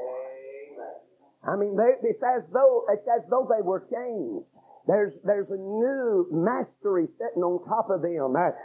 I 1.46 1.56
mean, 1.56 1.76
they, 1.76 1.94
it's 2.02 2.22
as 2.22 2.42
though 2.52 2.84
it's 2.90 3.06
as 3.06 3.22
though 3.30 3.48
they 3.48 3.62
were 3.62 3.86
changed. 3.90 4.46
There's, 4.88 5.12
there's 5.20 5.52
a 5.52 5.60
new 5.60 6.32
mastery 6.32 7.12
sitting 7.20 7.44
on 7.44 7.60
top 7.68 7.92
of 7.92 8.00
them. 8.00 8.32
Uh, 8.32 8.56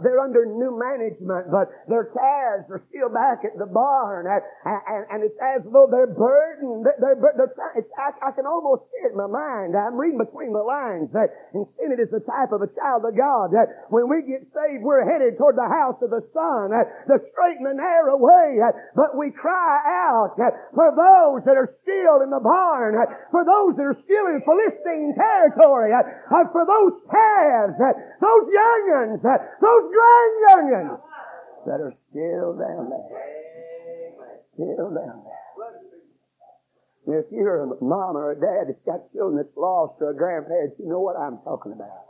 they're 0.00 0.24
under 0.24 0.48
new 0.48 0.72
management, 0.72 1.52
but 1.52 1.68
their 1.84 2.08
calves 2.16 2.64
are 2.72 2.80
still 2.88 3.12
back 3.12 3.44
at 3.44 3.60
the 3.60 3.68
barn. 3.68 4.24
Uh, 4.24 4.40
and, 4.64 5.04
and 5.12 5.20
it's 5.20 5.36
as 5.36 5.60
though 5.68 5.84
they're 5.84 6.08
burdened. 6.08 6.88
They're, 6.88 7.20
they're, 7.20 7.52
they're 7.52 7.52
I, 8.00 8.08
I, 8.24 8.32
can 8.32 8.48
almost 8.48 8.88
see 8.88 9.04
it 9.04 9.12
in 9.12 9.20
my 9.20 9.28
mind. 9.28 9.76
I'm 9.76 10.00
reading 10.00 10.16
between 10.16 10.56
the 10.56 10.64
lines. 10.64 11.12
That, 11.12 11.28
and 11.52 11.68
seeing 11.76 11.92
it 11.92 12.00
as 12.00 12.08
a 12.08 12.24
type 12.24 12.56
of 12.56 12.64
a 12.64 12.72
child 12.72 13.04
of 13.04 13.12
God. 13.12 13.52
That 13.52 13.92
when 13.92 14.08
we 14.08 14.24
get 14.24 14.48
saved, 14.56 14.80
we're 14.80 15.04
headed 15.04 15.36
toward 15.36 15.60
the 15.60 15.68
house 15.68 16.00
of 16.00 16.08
the 16.08 16.24
Son, 16.32 16.72
the 17.04 17.20
straight 17.36 17.60
and 17.60 17.68
the 17.68 17.76
narrow 17.76 18.16
way. 18.16 18.64
But 18.96 19.12
we 19.12 19.28
cry 19.28 19.76
out 20.08 20.40
for 20.72 20.88
those 20.88 21.44
that 21.44 21.60
are 21.60 21.68
still 21.84 22.24
in 22.24 22.32
the 22.32 22.40
barn, 22.40 22.96
for 23.28 23.44
those 23.44 23.76
that 23.76 23.84
are 23.84 24.00
still 24.08 24.26
in 24.32 24.40
Philistine 24.40 25.12
territory 25.12 25.65
glory 25.66 25.90
uh, 25.90 26.46
for 26.54 26.62
those 26.62 26.94
calves, 27.10 27.74
uh, 27.82 27.90
those 28.22 28.46
young'uns, 28.46 29.20
uh, 29.26 29.38
those 29.58 29.84
grand 29.90 30.34
young'uns 30.46 31.00
that 31.66 31.82
are 31.82 31.94
still 32.10 32.54
down 32.54 32.86
there. 32.90 33.10
Still 34.54 34.94
down 34.94 35.26
there. 35.26 35.42
If 37.06 37.26
you're 37.30 37.62
a 37.62 37.84
mom 37.84 38.16
or 38.16 38.32
a 38.32 38.38
dad 38.38 38.66
that's 38.66 38.82
got 38.86 39.12
children 39.12 39.36
that's 39.36 39.56
lost 39.56 40.00
or 40.00 40.10
a 40.10 40.16
grandparent, 40.16 40.74
you 40.78 40.88
know 40.88 41.00
what 41.00 41.14
I'm 41.14 41.38
talking 41.44 41.72
about. 41.72 42.06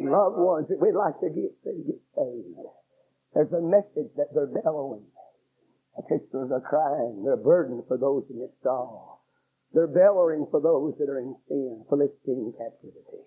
Loved 0.00 0.40
ones 0.40 0.68
that 0.68 0.80
we'd 0.80 0.96
like 0.96 1.20
to 1.20 1.28
get 1.28 1.52
saved. 1.62 2.64
There's 3.34 3.52
a 3.52 3.60
message 3.60 4.12
that 4.16 4.32
they're 4.32 4.48
bellowing. 4.48 5.04
A 5.98 6.02
picture 6.02 6.42
of 6.42 6.48
their 6.48 6.64
crying. 6.64 7.22
They're 7.24 7.34
a 7.34 7.44
burden 7.44 7.82
for 7.86 7.98
those 7.98 8.24
in 8.30 8.40
its 8.40 8.56
stall. 8.60 9.21
They're 9.74 9.88
bellowing 9.88 10.46
for 10.50 10.60
those 10.60 10.94
that 10.98 11.08
are 11.08 11.18
in 11.18 11.34
sin, 11.48 11.84
Philistine 11.88 12.52
captivity. 12.56 13.24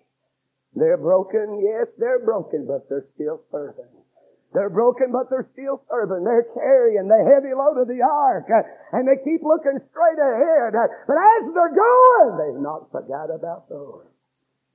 They're 0.74 0.96
broken, 1.00 1.58
yes, 1.64 1.88
they're 1.98 2.24
broken, 2.24 2.66
but 2.66 2.88
they're 2.88 3.08
still 3.14 3.42
serving. 3.50 3.90
They're 4.54 4.70
broken, 4.70 5.10
but 5.10 5.28
they're 5.28 5.48
still 5.52 5.82
serving. 5.90 6.24
They're 6.24 6.46
carrying 6.54 7.08
the 7.08 7.18
heavy 7.18 7.52
load 7.52 7.82
of 7.82 7.88
the 7.88 8.00
ark, 8.00 8.46
and 8.92 9.08
they 9.08 9.18
keep 9.24 9.42
looking 9.42 9.80
straight 9.90 10.20
ahead. 10.22 10.72
But 10.72 11.18
as 11.18 11.42
they're 11.52 11.74
going, 11.74 12.32
they've 12.38 12.62
not 12.62 12.88
forgot 12.92 13.28
about 13.34 13.68
those. 13.68 14.06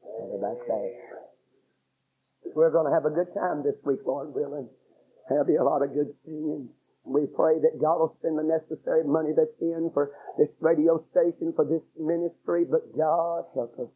They're 0.04 0.42
back 0.42 0.60
there. 0.68 1.20
We're 2.54 2.72
going 2.72 2.86
to 2.86 2.94
have 2.94 3.06
a 3.06 3.16
good 3.16 3.34
time 3.34 3.64
this 3.64 3.80
week, 3.86 4.02
Lord 4.06 4.36
willing. 4.36 4.68
There'll 5.30 5.46
be 5.46 5.56
a 5.56 5.64
lot 5.64 5.82
of 5.82 5.94
good 5.94 6.14
singing. 6.26 6.70
We 7.04 7.26
pray 7.26 7.60
that 7.60 7.82
God 7.82 7.98
will 7.98 8.16
spend 8.20 8.38
the 8.38 8.44
necessary 8.44 9.04
money 9.04 9.32
that's 9.36 9.58
in 9.60 9.90
for 9.94 10.12
this 10.38 10.50
radio 10.60 11.04
station, 11.12 11.54
for 11.56 11.66
this 11.66 11.82
ministry, 11.98 12.64
but 12.70 12.96
God 12.96 13.46
help 13.56 13.74
us. 13.80 13.90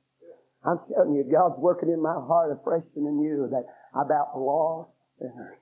I'm 0.65 0.79
telling 0.89 1.13
you, 1.13 1.23
God's 1.23 1.59
working 1.59 1.89
in 1.89 2.01
my 2.01 2.13
heart 2.13 2.51
afresh 2.51 2.83
and 2.95 3.05
anew 3.05 3.47
that 3.51 3.65
about 3.93 4.33
lost 4.35 4.89
sinners. 5.19 5.59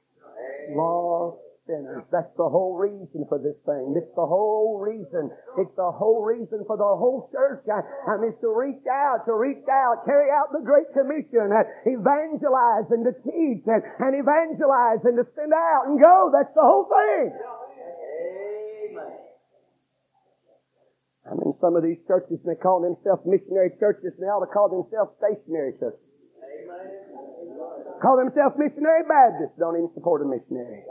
Lost 0.71 1.37
sinners. 1.67 2.03
That's 2.11 2.31
the 2.35 2.47
whole 2.47 2.75
reason 2.75 3.25
for 3.27 3.39
this 3.39 3.55
thing. 3.65 3.95
It's 3.95 4.11
the 4.15 4.27
whole 4.27 4.79
reason. 4.79 5.31
It's 5.57 5.75
the 5.75 5.91
whole 5.91 6.23
reason 6.23 6.63
for 6.67 6.75
the 6.75 6.93
whole 6.95 7.29
church. 7.31 7.63
I, 7.71 7.81
I 8.09 8.17
mean, 8.19 8.35
to 8.41 8.49
reach 8.51 8.83
out, 8.87 9.25
to 9.25 9.33
reach 9.33 9.63
out, 9.71 10.03
carry 10.05 10.27
out 10.31 10.51
the 10.51 10.63
Great 10.63 10.91
Commission, 10.91 11.51
uh, 11.51 11.63
evangelize 11.87 12.91
and 12.91 13.07
to 13.07 13.13
teach 13.23 13.63
and, 13.67 13.83
and 13.99 14.13
evangelize 14.19 15.01
and 15.07 15.15
to 15.17 15.25
send 15.35 15.53
out 15.55 15.87
and 15.87 15.99
go. 15.99 16.31
That's 16.31 16.53
the 16.53 16.65
whole 16.65 16.87
thing. 16.91 17.31
Amen. 18.91 19.23
I 21.23 21.39
mean, 21.39 21.55
some 21.63 21.79
of 21.79 21.83
these 21.83 22.03
churches, 22.03 22.43
they 22.43 22.59
call 22.59 22.83
themselves 22.83 23.23
missionary 23.23 23.71
churches 23.79 24.11
now, 24.19 24.43
they 24.43 24.51
call 24.51 24.67
themselves 24.67 25.15
stationary 25.23 25.71
churches. 25.79 26.03
Call 28.03 28.19
themselves 28.19 28.59
missionary 28.59 29.07
Baptists, 29.07 29.55
don't 29.55 29.79
even 29.79 29.87
support 29.95 30.19
a 30.21 30.27
missionary. 30.27 30.83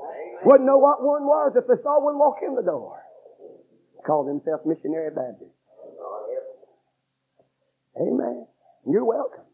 Wouldn't 0.44 0.66
know 0.66 0.78
what 0.78 1.02
one 1.02 1.22
was 1.22 1.52
if 1.56 1.66
they 1.66 1.80
saw 1.82 2.02
one 2.02 2.18
walk 2.18 2.38
in 2.46 2.54
the 2.54 2.62
door. 2.62 2.98
Call 4.04 4.24
themselves 4.24 4.66
missionary 4.66 5.10
Baptists. 5.14 5.54
Amen. 7.96 8.46
You're 8.86 9.04
welcome. 9.04 9.46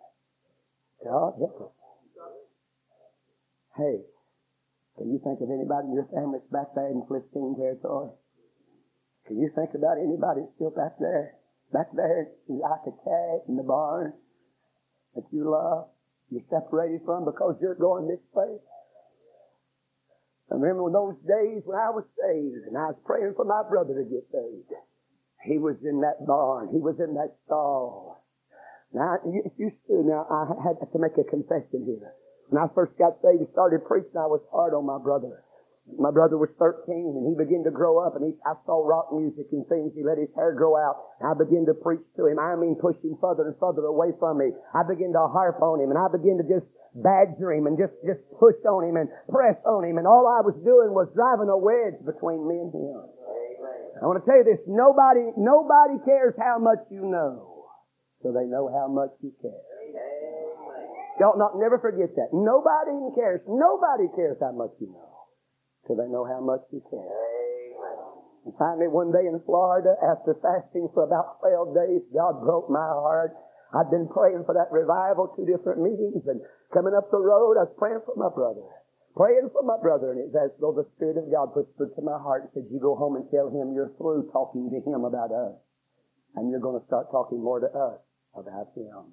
God 1.05 1.35
help 1.39 1.61
us. 1.61 1.75
Hey, 3.77 4.01
can 4.97 5.13
you 5.13 5.21
think 5.23 5.41
of 5.41 5.51
anybody 5.51 5.89
in 5.89 5.95
your 5.95 6.09
family 6.11 6.41
that's 6.41 6.51
back 6.51 6.75
there 6.75 6.89
in 6.89 7.05
Philistine 7.07 7.55
territory? 7.55 8.11
Can 9.27 9.39
you 9.39 9.51
think 9.55 9.75
about 9.75 9.99
anybody 9.99 10.43
still 10.57 10.71
back 10.71 10.99
there? 10.99 11.35
Back 11.73 11.93
there 11.93 12.29
like 12.49 12.89
a 12.89 12.97
cat 13.05 13.45
in 13.47 13.57
the 13.57 13.63
barn 13.63 14.15
that 15.15 15.25
you 15.31 15.51
love? 15.51 15.89
You're 16.31 16.49
separated 16.49 17.03
from 17.05 17.27
because 17.27 17.57
you're 17.61 17.75
going 17.77 18.09
this 18.09 18.25
way. 18.33 18.57
I 20.51 20.55
remember 20.55 20.91
those 20.91 21.17
days 21.29 21.63
when 21.65 21.79
I 21.79 21.91
was 21.91 22.05
saved 22.17 22.67
and 22.67 22.77
I 22.77 22.93
was 22.93 23.01
praying 23.05 23.35
for 23.37 23.45
my 23.45 23.63
brother 23.69 23.95
to 23.95 24.05
get 24.09 24.25
saved. 24.33 24.73
He 25.45 25.59
was 25.59 25.77
in 25.85 26.01
that 26.01 26.27
barn. 26.27 26.69
He 26.73 26.81
was 26.81 26.97
in 26.99 27.15
that 27.15 27.37
stall. 27.45 28.25
Now, 28.93 29.19
you, 29.27 29.45
you 29.57 29.71
now 29.89 30.27
I 30.31 30.49
had 30.65 30.81
to 30.81 30.99
make 30.99 31.19
a 31.19 31.25
confession 31.29 31.85
here. 31.85 32.13
When 32.49 32.63
I 32.63 32.67
first 32.75 32.97
got 32.97 33.21
saved 33.21 33.45
and 33.45 33.53
started 33.53 33.85
preaching, 33.85 34.17
I 34.17 34.27
was 34.27 34.41
hard 34.51 34.73
on 34.73 34.87
my 34.87 34.99
brother. 34.99 35.45
My 35.97 36.13
brother 36.13 36.37
was 36.37 36.53
13 36.61 36.85
and 37.17 37.25
he 37.25 37.35
began 37.35 37.65
to 37.65 37.73
grow 37.73 37.99
up 37.99 38.13
and 38.15 38.29
he, 38.29 38.37
I 38.45 38.53
saw 38.69 38.85
rock 38.85 39.09
music 39.11 39.49
and 39.57 39.65
things. 39.73 39.97
He 39.97 40.05
let 40.05 40.21
his 40.21 40.29
hair 40.37 40.53
grow 40.53 40.77
out. 40.77 41.17
I 41.25 41.33
began 41.33 41.65
to 41.65 41.75
preach 41.75 42.05
to 42.21 42.29
him. 42.29 42.37
I 42.37 42.55
mean, 42.61 42.77
push 42.77 43.01
him 43.01 43.17
further 43.19 43.49
and 43.49 43.57
further 43.57 43.89
away 43.89 44.13
from 44.21 44.39
me. 44.39 44.53
I 44.77 44.85
began 44.85 45.17
to 45.17 45.25
harp 45.33 45.65
on 45.65 45.81
him 45.81 45.89
and 45.89 45.99
I 45.99 46.13
began 46.13 46.37
to 46.39 46.47
just 46.47 46.69
badger 46.93 47.57
him 47.57 47.67
and 47.67 47.81
just, 47.81 47.97
just 48.05 48.21
push 48.37 48.59
on 48.69 48.85
him 48.85 49.01
and 49.01 49.09
press 49.33 49.57
on 49.65 49.89
him. 49.89 49.97
And 49.97 50.07
all 50.07 50.29
I 50.29 50.45
was 50.45 50.55
doing 50.61 50.93
was 50.93 51.09
driving 51.17 51.49
a 51.49 51.59
wedge 51.59 51.99
between 52.05 52.45
me 52.45 52.69
and 52.69 52.71
him. 52.71 53.01
I 53.99 54.07
want 54.07 54.21
to 54.21 54.27
tell 54.29 54.39
you 54.39 54.47
this. 54.47 54.63
Nobody, 54.69 55.35
nobody 55.35 55.99
cares 56.05 56.37
how 56.39 56.61
much 56.61 56.85
you 56.93 57.03
know. 57.09 57.65
So 58.23 58.31
they 58.31 58.47
know 58.47 58.71
how 58.71 58.87
much 58.87 59.11
you 59.25 59.35
care. 59.43 59.63
Y'all 61.19 61.35
not 61.35 61.59
never 61.59 61.83
forget 61.83 62.15
that. 62.15 62.31
Nobody 62.31 62.95
cares. 63.19 63.43
Nobody 63.51 64.07
cares 64.15 64.39
how 64.39 64.55
much 64.55 64.71
you 64.79 64.95
know 64.95 65.08
till 65.89 65.97
they 65.97 66.13
know 66.13 66.29
how 66.29 66.45
much 66.45 66.61
you 66.69 66.85
care. 66.93 67.17
And 68.45 68.53
finally, 68.61 68.89
one 68.89 69.11
day 69.11 69.25
in 69.25 69.41
Florida, 69.49 69.97
after 70.05 70.37
fasting 70.39 70.93
for 70.93 71.09
about 71.09 71.41
12 71.41 71.75
days, 71.75 72.05
God 72.13 72.45
broke 72.45 72.69
my 72.69 72.85
heart. 72.85 73.33
I'd 73.73 73.91
been 73.91 74.09
praying 74.09 74.45
for 74.45 74.53
that 74.57 74.73
revival, 74.73 75.33
two 75.33 75.45
different 75.45 75.81
meetings, 75.81 76.25
and 76.29 76.41
coming 76.73 76.97
up 76.97 77.11
the 77.11 77.21
road, 77.21 77.61
I 77.61 77.69
was 77.69 77.77
praying 77.77 78.01
for 78.05 78.17
my 78.17 78.29
brother. 78.33 78.65
Praying 79.17 79.51
for 79.53 79.67
my 79.67 79.77
brother, 79.83 80.13
and 80.13 80.21
it's 80.21 80.37
as 80.37 80.55
though 80.61 80.73
the 80.73 80.89
Spirit 80.97 81.19
of 81.19 81.29
God 81.33 81.51
whispered 81.57 81.91
to 81.97 82.03
my 82.07 82.17
heart 82.17 82.47
and 82.47 82.51
said, 82.55 82.71
you 82.71 82.79
go 82.79 82.95
home 82.95 83.17
and 83.17 83.27
tell 83.29 83.51
him 83.51 83.75
you're 83.75 83.93
through 83.99 84.31
talking 84.33 84.71
to 84.71 84.79
him 84.79 85.05
about 85.05 85.33
us. 85.33 85.59
And 86.37 86.49
you're 86.49 86.63
going 86.63 86.79
to 86.79 86.87
start 86.87 87.11
talking 87.11 87.43
more 87.43 87.59
to 87.59 87.67
us 87.67 87.99
about 88.33 88.71
him. 88.77 89.13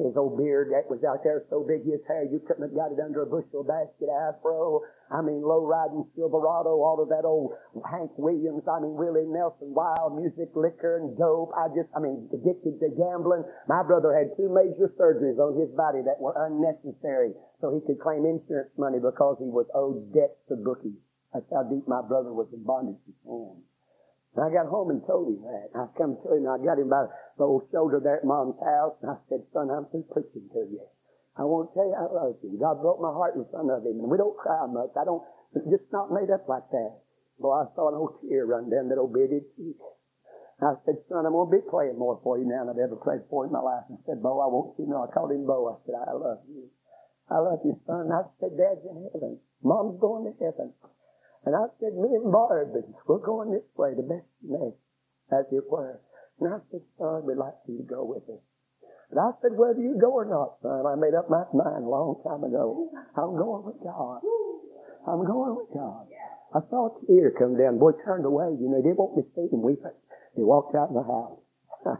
His 0.00 0.16
old 0.16 0.40
beard 0.40 0.72
that 0.72 0.88
was 0.88 1.04
out 1.04 1.20
there 1.20 1.44
so 1.52 1.60
big, 1.60 1.84
his 1.84 2.00
hair, 2.08 2.24
you 2.24 2.40
couldn't 2.40 2.64
have 2.64 2.74
got 2.74 2.92
it 2.92 3.00
under 3.00 3.22
a 3.22 3.28
bushel 3.28 3.60
basket 3.60 4.08
afro. 4.08 4.80
I 5.12 5.20
mean, 5.20 5.44
low 5.44 5.68
riding 5.68 6.08
Silverado, 6.16 6.80
all 6.80 6.96
of 6.96 7.12
that 7.12 7.28
old 7.28 7.52
Hank 7.84 8.10
Williams, 8.16 8.64
I 8.64 8.80
mean, 8.80 8.96
Willie 8.96 9.28
Nelson, 9.28 9.76
wild 9.76 10.16
music, 10.16 10.48
liquor, 10.56 10.96
and 10.96 11.12
dope. 11.18 11.52
I 11.52 11.68
just, 11.76 11.92
I 11.92 12.00
mean, 12.00 12.28
addicted 12.32 12.80
to 12.80 12.88
gambling. 12.96 13.44
My 13.68 13.84
brother 13.84 14.16
had 14.16 14.32
two 14.40 14.48
major 14.48 14.88
surgeries 14.96 15.36
on 15.36 15.60
his 15.60 15.68
body 15.76 16.00
that 16.08 16.16
were 16.16 16.32
unnecessary 16.40 17.36
so 17.60 17.72
he 17.76 17.84
could 17.84 18.00
claim 18.00 18.24
insurance 18.24 18.72
money 18.80 18.98
because 18.98 19.36
he 19.38 19.52
was 19.52 19.68
owed 19.76 20.12
debts 20.16 20.40
to 20.48 20.56
bookies. 20.56 20.96
That's 21.32 21.48
how 21.52 21.64
deep 21.68 21.86
my 21.86 22.00
brother 22.00 22.32
was 22.32 22.48
in 22.52 22.64
bondage 22.64 23.00
to 23.04 23.12
sin. 23.24 23.62
And 24.34 24.44
I 24.44 24.48
got 24.48 24.70
home 24.70 24.88
and 24.88 25.04
told 25.04 25.28
him 25.28 25.44
that. 25.44 25.76
I 25.76 25.86
come 25.96 26.16
to 26.16 26.28
him, 26.32 26.48
and 26.48 26.54
I 26.56 26.58
got 26.64 26.80
him 26.80 26.88
by 26.88 27.04
the 27.36 27.44
old 27.44 27.68
shoulder 27.68 28.00
there 28.00 28.18
at 28.18 28.24
mom's 28.24 28.56
house, 28.64 28.96
and 29.02 29.12
I 29.12 29.16
said, 29.28 29.44
son, 29.52 29.68
I'm 29.68 29.86
through 29.92 30.08
preaching 30.08 30.48
to 30.56 30.64
you. 30.72 30.84
I 31.36 31.44
want 31.44 31.72
to 31.72 31.76
tell 31.76 31.88
you 31.88 31.96
I 31.96 32.08
love 32.08 32.36
you. 32.40 32.56
God 32.60 32.80
broke 32.80 33.00
my 33.00 33.12
heart 33.12 33.36
in 33.36 33.44
front 33.48 33.72
of 33.72 33.84
him, 33.84 34.00
and 34.00 34.08
we 34.08 34.16
don't 34.16 34.36
cry 34.36 34.64
much. 34.68 34.92
I 34.96 35.04
don't, 35.04 35.24
just 35.68 35.88
not 35.92 36.12
made 36.12 36.32
up 36.32 36.48
like 36.48 36.68
that. 36.72 36.92
Boy, 37.40 37.64
I 37.64 37.66
saw 37.76 37.88
an 37.88 37.96
old 37.96 38.20
tear 38.20 38.44
run 38.44 38.68
down 38.68 38.88
that 38.88 39.00
old 39.00 39.12
bearded 39.12 39.44
cheek. 39.56 39.76
I 40.62 40.78
said, 40.86 41.02
son, 41.08 41.26
I'm 41.26 41.32
going 41.32 41.50
to 41.50 41.56
be 41.58 41.70
praying 41.70 41.98
more 41.98 42.20
for 42.22 42.38
you 42.38 42.46
now 42.46 42.62
than 42.62 42.78
I've 42.78 42.86
ever 42.86 42.96
prayed 42.96 43.26
for 43.28 43.44
in 43.44 43.50
my 43.50 43.58
life. 43.58 43.82
And 43.88 43.98
said, 44.06 44.22
Bo, 44.22 44.38
I 44.38 44.46
want 44.46 44.78
you 44.78 44.86
to 44.86 44.90
know. 44.90 45.02
I 45.02 45.10
called 45.10 45.32
him 45.32 45.44
Bo. 45.44 45.74
I 45.74 45.76
said, 45.82 45.98
I 45.98 46.14
love 46.14 46.38
you. 46.46 46.70
I 47.26 47.38
love 47.42 47.58
you, 47.64 47.74
son. 47.82 48.12
I 48.14 48.22
said, 48.38 48.54
Dad's 48.54 48.84
in 48.86 49.10
heaven. 49.10 49.40
Mom's 49.64 49.98
going 49.98 50.30
to 50.30 50.34
heaven. 50.38 50.70
And 51.44 51.56
I 51.56 51.66
said, 51.80 51.98
me 51.98 52.14
and 52.14 52.30
Barb, 52.30 52.70
we're 53.06 53.18
going 53.18 53.50
this 53.50 53.66
way, 53.76 53.94
the 53.94 54.06
best 54.06 54.30
next, 54.42 54.78
as 55.34 55.44
it 55.50 55.66
were. 55.66 55.98
And 56.38 56.54
I 56.54 56.58
said, 56.70 56.82
son, 56.98 57.26
we'd 57.26 57.36
like 57.36 57.58
you 57.66 57.78
to 57.78 57.82
go 57.82 58.04
with 58.06 58.22
us. 58.30 58.42
And 59.10 59.18
I 59.18 59.34
said, 59.42 59.58
whether 59.58 59.82
you 59.82 59.98
go 59.98 60.14
or 60.14 60.24
not, 60.24 60.62
son, 60.62 60.86
I 60.86 60.94
made 60.94 61.18
up 61.18 61.26
my 61.28 61.42
mind 61.50 61.84
a 61.84 61.90
long 61.90 62.22
time 62.22 62.46
ago. 62.46 62.90
I'm 63.18 63.34
going 63.34 63.66
with 63.66 63.82
God. 63.82 64.22
I'm 65.06 65.26
going 65.26 65.58
with 65.58 65.74
God. 65.74 66.06
I 66.54 66.60
saw 66.70 66.94
a 66.94 67.06
tear 67.06 67.34
come 67.34 67.58
down. 67.58 67.78
Boy 67.78 67.92
turned 68.04 68.24
away. 68.24 68.54
You 68.60 68.70
know, 68.70 68.78
me 68.78 68.94
to 68.94 69.26
see 69.34 69.48
him 69.50 69.62
weeping. 69.62 69.98
He 70.36 70.42
walked 70.42 70.76
out 70.76 70.90
in 70.90 70.94
the 70.94 71.02
house. 71.02 71.42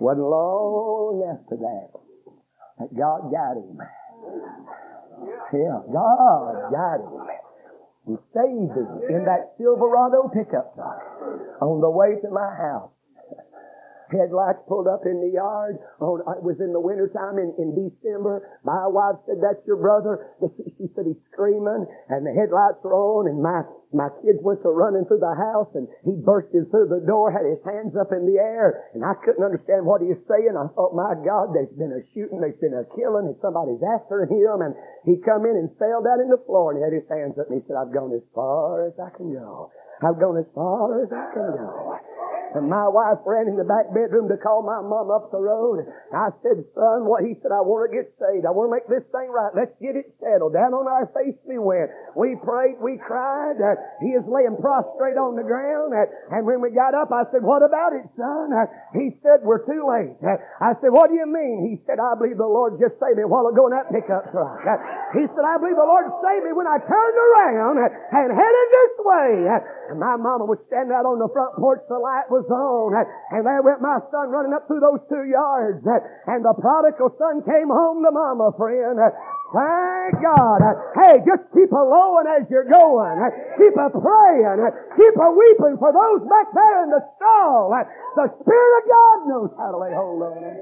Wasn't 0.00 0.24
long 0.24 1.20
after 1.28 1.56
that 1.60 1.88
that 2.78 2.94
God 2.96 3.30
got 3.30 3.58
him. 3.58 3.76
Yeah, 5.52 5.82
God 5.92 6.70
got 6.72 7.00
him 7.02 7.47
and 8.08 8.18
saved 8.34 8.74
me 8.74 9.14
in 9.14 9.24
that 9.24 9.52
Silverado 9.58 10.28
pickup 10.32 10.74
truck 10.74 10.98
on 11.60 11.80
the 11.80 11.90
way 11.90 12.16
to 12.20 12.30
my 12.30 12.48
house 12.56 12.90
headlights 14.10 14.64
pulled 14.68 14.88
up 14.88 15.04
in 15.04 15.20
the 15.20 15.32
yard. 15.32 15.78
Oh, 16.00 16.20
uh, 16.20 16.40
it 16.40 16.44
was 16.44 16.60
in 16.60 16.72
the 16.72 16.80
wintertime 16.80 17.38
in, 17.38 17.54
in 17.60 17.76
December. 17.76 18.60
My 18.64 18.88
wife 18.88 19.20
said, 19.26 19.40
that's 19.40 19.60
your 19.66 19.78
brother. 19.78 20.32
She 20.78 20.86
said, 20.94 21.10
he's 21.10 21.18
screaming 21.34 21.90
and 22.06 22.22
the 22.22 22.30
headlights 22.30 22.78
were 22.86 22.94
on 22.94 23.26
and 23.26 23.42
my, 23.42 23.66
my 23.90 24.06
kids 24.22 24.38
went 24.46 24.62
to 24.62 24.70
running 24.70 25.02
through 25.10 25.18
the 25.18 25.34
house 25.34 25.66
and 25.74 25.90
he 26.06 26.14
bursted 26.22 26.70
through 26.70 26.86
the 26.86 27.02
door, 27.02 27.34
had 27.34 27.42
his 27.42 27.58
hands 27.66 27.98
up 27.98 28.14
in 28.14 28.22
the 28.22 28.38
air 28.38 28.86
and 28.94 29.02
I 29.02 29.18
couldn't 29.18 29.42
understand 29.42 29.82
what 29.82 29.98
he 29.98 30.14
was 30.14 30.22
saying. 30.30 30.54
I 30.54 30.70
thought, 30.70 30.94
my 30.94 31.18
God, 31.18 31.50
there's 31.50 31.74
been 31.74 31.90
a 31.90 32.02
shooting, 32.14 32.38
there's 32.38 32.62
been 32.62 32.78
a 32.78 32.86
killing 32.94 33.26
and 33.26 33.34
somebody's 33.42 33.82
after 33.82 34.22
him 34.22 34.62
and 34.62 34.78
he 35.02 35.18
come 35.18 35.42
in 35.50 35.58
and 35.58 35.66
fell 35.82 35.98
down 35.98 36.22
in 36.22 36.30
the 36.30 36.38
floor 36.46 36.70
and 36.70 36.78
he 36.78 36.86
had 36.86 36.94
his 36.94 37.10
hands 37.10 37.34
up 37.42 37.50
and 37.50 37.58
he 37.58 37.62
said, 37.66 37.74
I've 37.74 37.90
gone 37.90 38.14
as 38.14 38.22
far 38.30 38.86
as 38.86 38.94
I 39.02 39.10
can 39.18 39.34
go. 39.34 39.74
I've 39.98 40.20
gone 40.22 40.38
as 40.38 40.46
far 40.54 41.02
as 41.02 41.10
I 41.10 41.26
can 41.34 41.58
go. 41.58 41.98
And 42.54 42.70
my 42.70 42.88
wife 42.88 43.20
ran 43.28 43.48
in 43.48 43.56
the 43.56 43.68
back 43.68 43.92
bedroom 43.92 44.28
to 44.32 44.36
call 44.40 44.64
my 44.64 44.80
mom 44.80 45.12
up 45.12 45.28
the 45.32 45.40
road. 45.40 45.84
I 46.14 46.32
said, 46.40 46.64
son, 46.72 47.04
what? 47.04 47.24
He 47.24 47.36
said, 47.44 47.52
I 47.52 47.60
want 47.60 47.88
to 47.88 47.90
get 47.92 48.08
saved. 48.16 48.48
I 48.48 48.52
want 48.54 48.72
to 48.72 48.74
make 48.78 48.88
this 48.88 49.04
thing 49.12 49.28
right. 49.28 49.52
Let's 49.52 49.74
get 49.80 49.96
it 49.96 50.08
settled. 50.20 50.56
Down 50.56 50.72
on 50.72 50.88
our 50.88 51.08
face 51.12 51.36
we 51.44 51.60
went. 51.60 51.92
We 52.16 52.36
prayed, 52.40 52.80
we 52.80 52.96
cried. 52.96 53.60
Uh, 53.60 53.76
he 54.00 54.16
is 54.16 54.24
laying 54.24 54.56
prostrate 54.56 55.20
on 55.20 55.36
the 55.36 55.44
ground. 55.44 55.92
Uh, 55.92 56.08
and 56.36 56.48
when 56.48 56.64
we 56.64 56.72
got 56.72 56.96
up, 56.96 57.12
I 57.12 57.28
said, 57.32 57.44
what 57.44 57.60
about 57.60 57.92
it, 57.92 58.04
son? 58.16 58.52
Uh, 58.52 58.68
he 58.96 59.16
said, 59.20 59.44
we're 59.44 59.64
too 59.68 59.84
late. 59.84 60.16
Uh, 60.24 60.40
I 60.60 60.76
said, 60.80 60.92
what 60.92 61.12
do 61.12 61.16
you 61.16 61.28
mean? 61.28 61.68
He 61.68 61.80
said, 61.84 62.00
I 62.00 62.16
believe 62.16 62.40
the 62.40 62.48
Lord 62.48 62.80
just 62.80 62.96
saved 63.00 63.20
me 63.20 63.28
while 63.28 63.48
ago 63.48 63.68
in 63.68 63.76
that 63.76 63.92
pickup 63.92 64.30
truck. 64.32 64.62
Uh, 64.64 64.78
he 65.16 65.24
said, 65.28 65.44
I 65.44 65.56
believe 65.60 65.76
the 65.76 65.88
Lord 65.88 66.06
saved 66.24 66.44
me 66.48 66.52
when 66.52 66.68
I 66.68 66.80
turned 66.80 67.18
around 67.18 67.76
and 67.80 68.28
headed 68.32 68.68
this 68.72 68.94
way. 69.04 69.30
And 69.90 69.98
my 70.00 70.16
mama 70.20 70.44
was 70.44 70.60
standing 70.68 70.92
out 70.92 71.08
on 71.08 71.18
the 71.18 71.30
front 71.32 71.56
porch. 71.56 71.80
The 71.88 71.96
light 71.96 72.28
was 72.28 72.37
on. 72.46 72.94
And 73.34 73.42
there 73.42 73.58
went 73.66 73.82
my 73.82 73.98
son 74.14 74.30
running 74.30 74.54
up 74.54 74.70
through 74.70 74.78
those 74.78 75.02
two 75.10 75.26
yards. 75.26 75.82
And 76.30 76.46
the 76.46 76.54
prodigal 76.54 77.10
son 77.18 77.42
came 77.42 77.66
home 77.66 78.06
to 78.06 78.14
mama, 78.14 78.54
friend. 78.54 79.02
Thank 79.50 80.22
God. 80.22 80.60
Hey, 80.94 81.18
just 81.26 81.50
keep 81.56 81.72
a 81.72 81.82
lowing 81.82 82.28
as 82.30 82.46
you're 82.52 82.68
going. 82.68 83.16
Keep 83.56 83.74
a 83.80 83.88
praying. 83.90 84.60
Keep 84.94 85.16
a 85.16 85.30
weeping 85.32 85.80
for 85.80 85.90
those 85.90 86.22
back 86.28 86.52
there 86.54 86.84
in 86.84 86.90
the 86.92 87.02
stall. 87.16 87.72
The 88.14 88.28
Spirit 88.28 88.72
of 88.78 88.84
God 88.86 89.16
knows 89.26 89.50
how 89.56 89.72
to 89.72 89.78
lay 89.80 89.94
hold 89.96 90.22
on 90.22 90.42
them. 90.44 90.58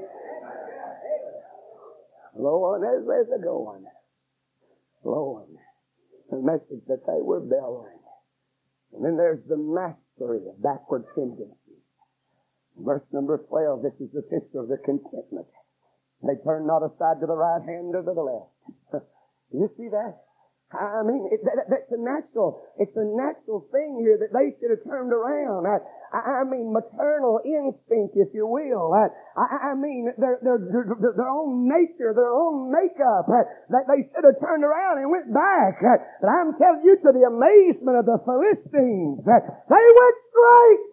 Lowing 2.39 2.83
as 2.85 3.03
they're 3.05 3.43
going. 3.43 3.83
Lowing. 5.03 5.57
The 6.31 6.37
message 6.37 6.85
that 6.87 7.05
they 7.07 7.21
were 7.21 7.41
bellowing. 7.41 7.99
And 8.93 9.03
then 9.03 9.17
there's 9.17 9.43
the 9.49 9.57
mastery 9.57 10.47
of 10.47 10.61
backward 10.63 11.03
tendencies. 11.13 11.56
Verse 12.79 13.03
number 13.11 13.37
12, 13.49 13.81
this 13.83 13.97
is 13.99 14.11
the 14.13 14.21
picture 14.21 14.61
of 14.61 14.69
the 14.69 14.77
contentment. 14.85 15.47
They 16.21 16.37
turn 16.43 16.65
not 16.65 16.85
aside 16.85 17.21
to 17.21 17.27
the 17.27 17.37
right 17.37 17.61
hand 17.61 17.93
or 17.93 18.01
to 18.01 18.13
the 18.13 18.21
left. 18.21 19.05
you 19.53 19.69
see 19.77 19.89
that? 19.89 20.17
I 20.67 20.99
mean, 21.07 21.31
it, 21.31 21.39
that, 21.47 21.71
that's 21.71 21.87
a 21.95 22.01
natural, 22.01 22.59
it's 22.75 22.91
a 22.99 23.07
natural 23.07 23.63
thing 23.71 24.03
here 24.03 24.19
that 24.19 24.35
they 24.35 24.51
should 24.59 24.75
have 24.75 24.83
turned 24.83 25.15
around. 25.15 25.63
I, 25.63 25.79
I 26.11 26.43
mean, 26.43 26.75
maternal 26.75 27.39
instinct, 27.39 28.19
if 28.19 28.35
you 28.35 28.43
will. 28.43 28.91
I, 28.91 29.07
I 29.71 29.79
mean, 29.79 30.11
their, 30.19 30.43
their, 30.43 30.59
their, 30.59 30.83
their 31.15 31.31
own 31.31 31.71
nature, 31.71 32.11
their 32.11 32.35
own 32.35 32.67
makeup, 32.67 33.31
uh, 33.31 33.47
that 33.71 33.87
they 33.87 34.11
should 34.11 34.27
have 34.27 34.43
turned 34.43 34.67
around 34.67 34.99
and 34.99 35.07
went 35.07 35.31
back. 35.31 35.79
Uh, 35.79 36.03
but 36.19 36.27
I'm 36.27 36.51
telling 36.59 36.83
you, 36.83 36.99
to 36.99 37.15
the 37.15 37.23
amazement 37.31 38.03
of 38.03 38.05
the 38.05 38.19
Philistines, 38.27 39.23
uh, 39.23 39.39
they 39.71 39.85
went 39.87 40.17
straight, 40.27 40.83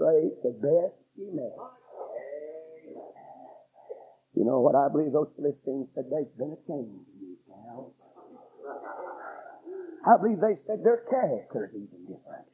straight 0.00 0.32
to 0.40 0.48
Beth 0.56 0.96
Shemesh. 1.12 1.60
You 4.32 4.48
know 4.48 4.64
what 4.64 4.72
I 4.72 4.88
believe 4.88 5.12
those 5.12 5.28
Philistines 5.36 5.92
said? 5.92 6.08
There's 6.08 6.32
been 6.40 6.56
a 6.56 6.60
change 6.64 7.04
in. 7.20 7.36
I 10.00 10.16
believe 10.16 10.40
they 10.40 10.56
said 10.64 10.80
their 10.80 11.04
character's 11.12 11.76
even 11.76 12.08
different. 12.08 12.48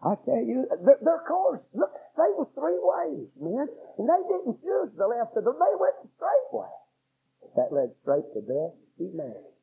I 0.00 0.16
tell 0.24 0.40
you, 0.40 0.64
their, 0.80 0.96
their 1.04 1.20
course, 1.28 1.60
look, 1.74 1.92
they 2.16 2.32
were 2.32 2.48
three 2.56 2.80
ways, 2.80 3.28
man. 3.36 3.68
And 3.98 4.08
they 4.08 4.22
didn't 4.24 4.56
choose 4.64 4.96
the 4.96 5.04
left 5.04 5.36
or 5.36 5.44
the 5.44 5.52
they 5.52 5.74
went 5.76 6.00
the 6.00 6.08
straight 6.16 6.48
way. 6.52 6.72
That 7.56 7.68
led 7.72 7.92
straight 8.00 8.32
to 8.32 8.40
death. 8.40 8.72
Be 8.96 9.12
married. 9.12 9.55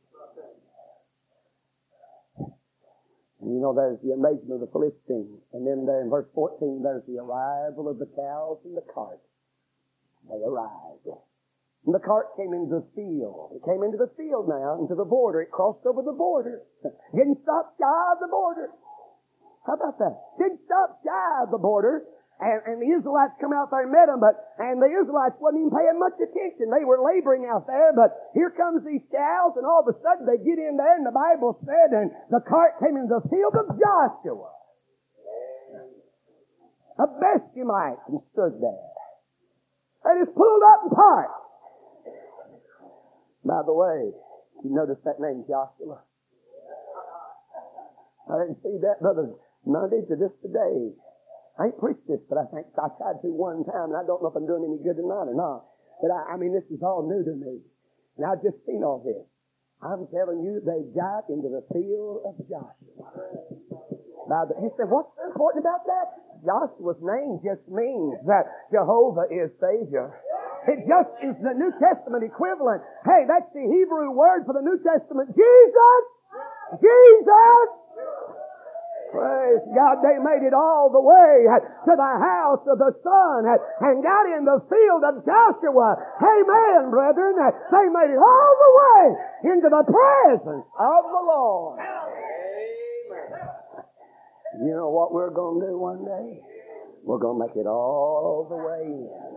You 3.50 3.60
know, 3.60 3.74
there's 3.74 4.00
the 4.04 4.14
invasion 4.14 4.52
of 4.52 4.60
the 4.62 4.72
Philistines. 4.72 5.42
And 5.52 5.68
then 5.68 5.86
there 5.86 6.02
in 6.02 6.10
verse 6.10 6.28
14, 6.36 6.82
there's 6.84 7.04
the 7.08 7.20
arrival 7.20 7.90
of 7.90 8.00
the 8.00 8.10
cows 8.16 8.60
and 8.64 8.76
the 8.76 8.86
cart. 8.94 9.20
They 10.30 10.40
arrived. 10.40 11.08
And 11.86 11.94
the 11.94 12.00
cart 12.00 12.32
came 12.40 12.54
into 12.56 12.80
the 12.80 12.88
field. 12.96 13.60
It 13.60 13.64
came 13.68 13.84
into 13.84 14.00
the 14.00 14.12
field 14.16 14.48
now, 14.48 14.80
into 14.80 14.96
the 14.96 15.04
border. 15.04 15.42
It 15.42 15.52
crossed 15.52 15.86
over 15.86 16.02
the 16.02 16.16
border. 16.16 16.64
Didn't 17.16 17.44
stop 17.44 17.76
shy 17.76 18.04
of 18.16 18.20
the 18.24 18.32
border. 18.32 18.72
How 19.68 19.76
about 19.76 20.00
that? 20.00 20.16
Didn't 20.40 20.64
stop 20.64 21.04
shy 21.04 21.44
of 21.44 21.52
the 21.52 21.60
border. 21.60 22.04
And, 22.42 22.60
and 22.66 22.78
the 22.82 22.90
Israelites 22.90 23.38
come 23.40 23.54
out 23.54 23.70
there 23.70 23.86
and 23.86 23.94
met 23.94 24.10
them, 24.10 24.20
but, 24.20 24.36
and 24.58 24.82
the 24.82 24.90
Israelites 24.90 25.38
wasn't 25.38 25.70
even 25.70 25.74
paying 25.74 26.00
much 26.02 26.18
attention. 26.18 26.74
They 26.74 26.84
were 26.84 27.00
laboring 27.00 27.46
out 27.46 27.70
there, 27.70 27.94
but 27.94 28.34
here 28.34 28.50
comes 28.50 28.82
these 28.84 29.06
cows, 29.14 29.54
and 29.56 29.64
all 29.64 29.86
of 29.86 29.88
a 29.88 29.96
sudden 30.02 30.26
they 30.26 30.42
get 30.42 30.58
in 30.58 30.76
there, 30.76 30.98
and 30.98 31.06
the 31.06 31.14
Bible 31.14 31.56
said, 31.64 31.94
and 31.94 32.10
the 32.34 32.42
cart 32.42 32.82
came 32.82 32.98
into 32.98 33.22
the 33.22 33.26
field 33.30 33.54
of 33.54 33.78
Joshua. 33.78 34.50
A 37.00 37.08
Benjamite 37.08 38.02
and 38.10 38.22
stood 38.34 38.62
there. 38.62 38.92
And 40.06 40.22
it's 40.22 40.36
pulled 40.36 40.64
up 40.68 40.84
and 40.84 40.92
parked. 40.92 41.42
By 43.46 43.62
the 43.66 43.74
way, 43.74 44.12
you 44.64 44.70
notice 44.70 45.00
that 45.06 45.20
name 45.20 45.44
Joshua? 45.48 46.02
I 48.30 48.40
didn't 48.40 48.62
see 48.64 48.78
that 48.82 49.02
brother 49.02 49.32
Monday 49.66 50.02
to 50.08 50.16
this 50.16 50.32
today. 50.42 50.96
I 51.60 51.70
ain't 51.70 51.78
preached 51.78 52.08
this, 52.10 52.22
but 52.30 52.42
I 52.42 52.46
think 52.50 52.66
I 52.82 52.90
tried 52.98 53.22
to 53.22 53.30
one 53.30 53.62
time, 53.70 53.94
and 53.94 53.98
I 53.98 54.02
don't 54.06 54.22
know 54.26 54.30
if 54.30 54.36
I'm 54.36 54.50
doing 54.50 54.66
any 54.66 54.82
good 54.82 54.98
tonight 54.98 55.30
or 55.30 55.38
not. 55.38 55.70
But 56.02 56.10
I, 56.10 56.34
I 56.34 56.36
mean, 56.38 56.50
this 56.50 56.66
is 56.74 56.82
all 56.82 57.06
new 57.06 57.22
to 57.22 57.36
me. 57.38 57.62
And 58.18 58.26
I've 58.26 58.42
just 58.42 58.58
seen 58.66 58.82
all 58.82 59.06
this. 59.06 59.22
I'm 59.84 60.08
telling 60.10 60.42
you, 60.42 60.64
they 60.64 60.82
got 60.98 61.30
into 61.30 61.52
the 61.52 61.62
field 61.70 62.26
of 62.26 62.40
Joshua. 62.50 63.06
Now, 64.32 64.48
he 64.48 64.72
said, 64.80 64.88
what's 64.88 65.12
important 65.20 65.62
about 65.62 65.84
that? 65.86 66.08
Joshua's 66.42 67.00
name 67.04 67.44
just 67.44 67.64
means 67.68 68.16
that 68.26 68.48
Jehovah 68.72 69.28
is 69.28 69.52
Savior. 69.60 70.16
It 70.68 70.88
just 70.88 71.12
is 71.20 71.36
the 71.44 71.52
New 71.60 71.76
Testament 71.76 72.24
equivalent. 72.24 72.82
Hey, 73.04 73.28
that's 73.28 73.52
the 73.52 73.68
Hebrew 73.68 74.16
word 74.16 74.48
for 74.48 74.56
the 74.56 74.64
New 74.64 74.80
Testament. 74.80 75.36
Jesus! 75.36 76.04
Jesus! 76.80 77.68
Praise 79.14 79.62
God, 79.78 80.02
they 80.02 80.18
made 80.18 80.42
it 80.42 80.58
all 80.58 80.90
the 80.90 80.98
way 80.98 81.46
to 81.46 81.94
the 81.94 82.14
house 82.18 82.66
of 82.66 82.82
the 82.82 82.98
Son 83.06 83.46
and 83.46 84.02
got 84.02 84.26
in 84.26 84.42
the 84.42 84.58
field 84.66 85.06
of 85.06 85.22
Joshua. 85.22 86.02
Amen, 86.18 86.90
brethren. 86.90 87.38
They 87.38 87.86
made 87.94 88.10
it 88.10 88.18
all 88.18 88.54
the 88.58 88.72
way 88.74 89.04
into 89.54 89.70
the 89.70 89.86
presence 89.86 90.66
of 90.66 91.02
the 91.14 91.24
Lord. 91.30 91.78
You 94.66 94.74
know 94.74 94.90
what 94.90 95.14
we're 95.14 95.30
going 95.30 95.62
to 95.62 95.68
do 95.68 95.78
one 95.78 96.06
day? 96.06 96.42
We're 97.06 97.22
going 97.22 97.38
to 97.38 97.46
make 97.46 97.56
it 97.56 97.70
all 97.70 98.50
the 98.50 98.58
way 98.58 98.82
in. 98.82 99.34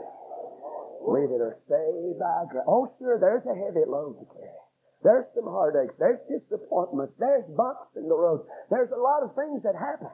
We 1.04 1.20
that 1.28 1.40
are 1.44 1.58
saved 1.68 2.18
by 2.18 2.48
grace. 2.50 2.64
Oh, 2.66 2.88
sure, 2.98 3.20
there's 3.20 3.44
a 3.44 3.54
heavy 3.54 3.84
load 3.86 4.18
to 4.20 4.26
carry. 4.32 4.65
There's 5.02 5.26
some 5.34 5.44
heartaches. 5.44 5.94
There's 5.98 6.20
disappointments. 6.28 7.14
There's 7.18 7.44
bumps 7.56 7.94
in 7.96 8.08
the 8.08 8.16
road. 8.16 8.46
There's 8.70 8.90
a 8.90 9.00
lot 9.00 9.22
of 9.22 9.34
things 9.34 9.62
that 9.62 9.74
happen. 9.74 10.08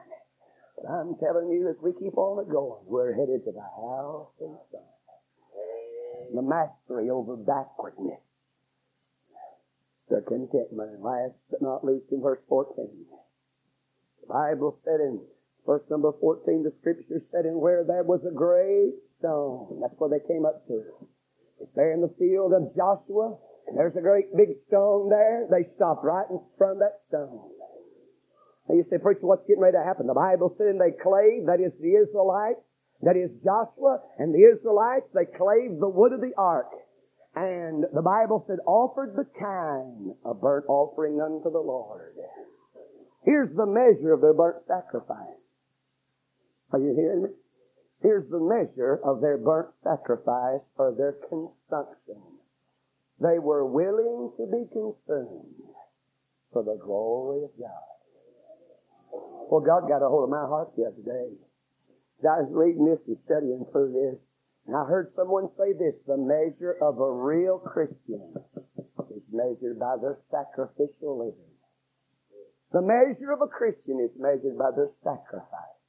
But 0.75 0.89
I'm 0.91 1.15
telling 1.15 1.49
you, 1.49 1.69
as 1.69 1.77
we 1.81 1.93
keep 1.93 2.17
on 2.17 2.43
going, 2.49 2.83
we're 2.85 3.13
headed 3.13 3.45
to 3.45 3.51
the 3.51 3.61
house 3.61 4.33
of 4.41 4.49
the 4.51 4.59
Son. 4.71 4.81
The 6.33 6.41
mastery 6.41 7.09
over 7.09 7.35
backwardness. 7.35 8.21
The 10.09 10.21
contentment. 10.27 10.91
And 10.93 11.03
last 11.03 11.35
but 11.49 11.61
not 11.61 11.85
least 11.85 12.11
in 12.11 12.21
verse 12.21 12.41
14. 12.49 12.87
The 14.21 14.27
Bible 14.27 14.79
said 14.83 14.99
in 14.99 15.21
verse 15.65 15.83
number 15.89 16.11
14, 16.19 16.63
the 16.63 16.73
scripture 16.81 17.21
said, 17.31 17.45
in 17.45 17.59
where 17.59 17.83
there 17.83 18.03
was 18.03 18.21
a 18.27 18.33
great 18.33 18.93
stone. 19.19 19.79
That's 19.81 19.95
where 19.97 20.09
they 20.09 20.25
came 20.27 20.45
up 20.45 20.67
to. 20.67 20.83
It's 21.61 21.71
there 21.75 21.93
in 21.93 22.01
the 22.01 22.13
field 22.19 22.53
of 22.53 22.75
Joshua. 22.75 23.37
There's 23.71 23.95
a 23.95 24.01
great 24.01 24.35
big 24.35 24.59
stone 24.67 25.09
there. 25.09 25.47
They 25.49 25.69
stopped 25.75 26.03
right 26.03 26.25
in 26.29 26.39
front 26.57 26.73
of 26.73 26.79
that 26.79 26.99
stone. 27.07 27.49
And 28.67 28.77
you 28.77 28.85
say, 28.89 28.97
preacher, 28.97 29.25
what's 29.25 29.45
getting 29.47 29.61
ready 29.61 29.77
to 29.77 29.83
happen? 29.83 30.07
The 30.07 30.13
Bible 30.13 30.55
said 30.57 30.75
they 30.79 30.95
clave, 30.95 31.47
that 31.47 31.59
is 31.59 31.73
the 31.79 31.95
Israelites, 31.99 32.61
that 33.01 33.17
is 33.17 33.31
Joshua 33.43 33.99
and 34.17 34.33
the 34.33 34.47
Israelites, 34.55 35.07
they 35.13 35.25
clave 35.25 35.79
the 35.79 35.89
wood 35.89 36.13
of 36.13 36.21
the 36.21 36.31
ark. 36.37 36.71
And 37.35 37.83
the 37.93 38.01
Bible 38.01 38.45
said, 38.47 38.59
offered 38.65 39.15
the 39.15 39.27
kind 39.39 40.13
of 40.23 40.39
burnt 40.39 40.65
offering 40.69 41.19
unto 41.19 41.51
the 41.51 41.59
Lord. 41.59 42.15
Here's 43.25 43.53
the 43.55 43.65
measure 43.65 44.13
of 44.13 44.21
their 44.21 44.33
burnt 44.33 44.63
sacrifice. 44.67 45.39
Are 46.71 46.79
you 46.79 46.93
hearing 46.95 47.23
me? 47.23 47.29
Here's 48.01 48.29
the 48.29 48.39
measure 48.39 48.99
of 49.03 49.21
their 49.21 49.37
burnt 49.37 49.69
sacrifice 49.83 50.61
or 50.77 50.93
their 50.95 51.15
consumption. 51.29 52.32
They 53.23 53.39
were 53.39 53.65
willing 53.65 54.33
to 54.35 54.45
be 54.51 54.67
consumed 54.67 55.63
for 56.51 56.63
the 56.63 56.75
glory 56.83 57.45
of 57.45 57.51
God. 57.57 57.87
Well, 59.49 59.61
God 59.61 59.87
got 59.87 60.03
a 60.03 60.09
hold 60.09 60.25
of 60.25 60.29
my 60.29 60.45
heart 60.45 60.75
the 60.75 60.83
other 60.83 61.01
day. 61.05 61.31
I 62.27 62.43
was 62.43 62.51
reading 62.51 62.85
this 62.85 62.99
and 63.07 63.17
studying 63.25 63.65
through 63.71 63.93
this, 63.93 64.19
and 64.67 64.75
I 64.75 64.83
heard 64.85 65.13
someone 65.15 65.49
say 65.57 65.71
this, 65.73 65.95
the 66.07 66.17
measure 66.17 66.75
of 66.81 66.99
a 66.99 67.11
real 67.11 67.59
Christian 67.59 68.35
is 69.15 69.23
measured 69.31 69.79
by 69.79 69.95
their 70.01 70.19
sacrificial 70.31 71.19
living. 71.19 71.51
The 72.71 72.81
measure 72.81 73.31
of 73.31 73.41
a 73.41 73.47
Christian 73.47 73.99
is 74.03 74.11
measured 74.19 74.57
by 74.57 74.71
their 74.75 74.89
sacrifice. 75.03 75.79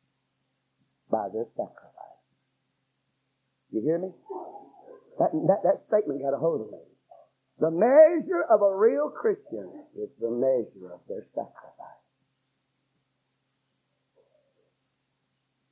by 1.10 1.28
their 1.32 1.46
sacrifice. 1.56 2.22
You 3.70 3.82
hear 3.82 3.98
me? 3.98 4.10
That, 5.18 5.30
that, 5.46 5.60
that 5.62 5.78
statement 5.88 6.22
got 6.22 6.34
a 6.34 6.38
hold 6.38 6.62
of 6.62 6.70
me. 6.72 6.78
The 7.60 7.70
measure 7.70 8.42
of 8.50 8.62
a 8.62 8.76
real 8.76 9.10
Christian 9.10 9.70
is 9.96 10.10
the 10.20 10.30
measure 10.30 10.92
of 10.92 11.00
their 11.08 11.26
sacrifice. 11.34 12.02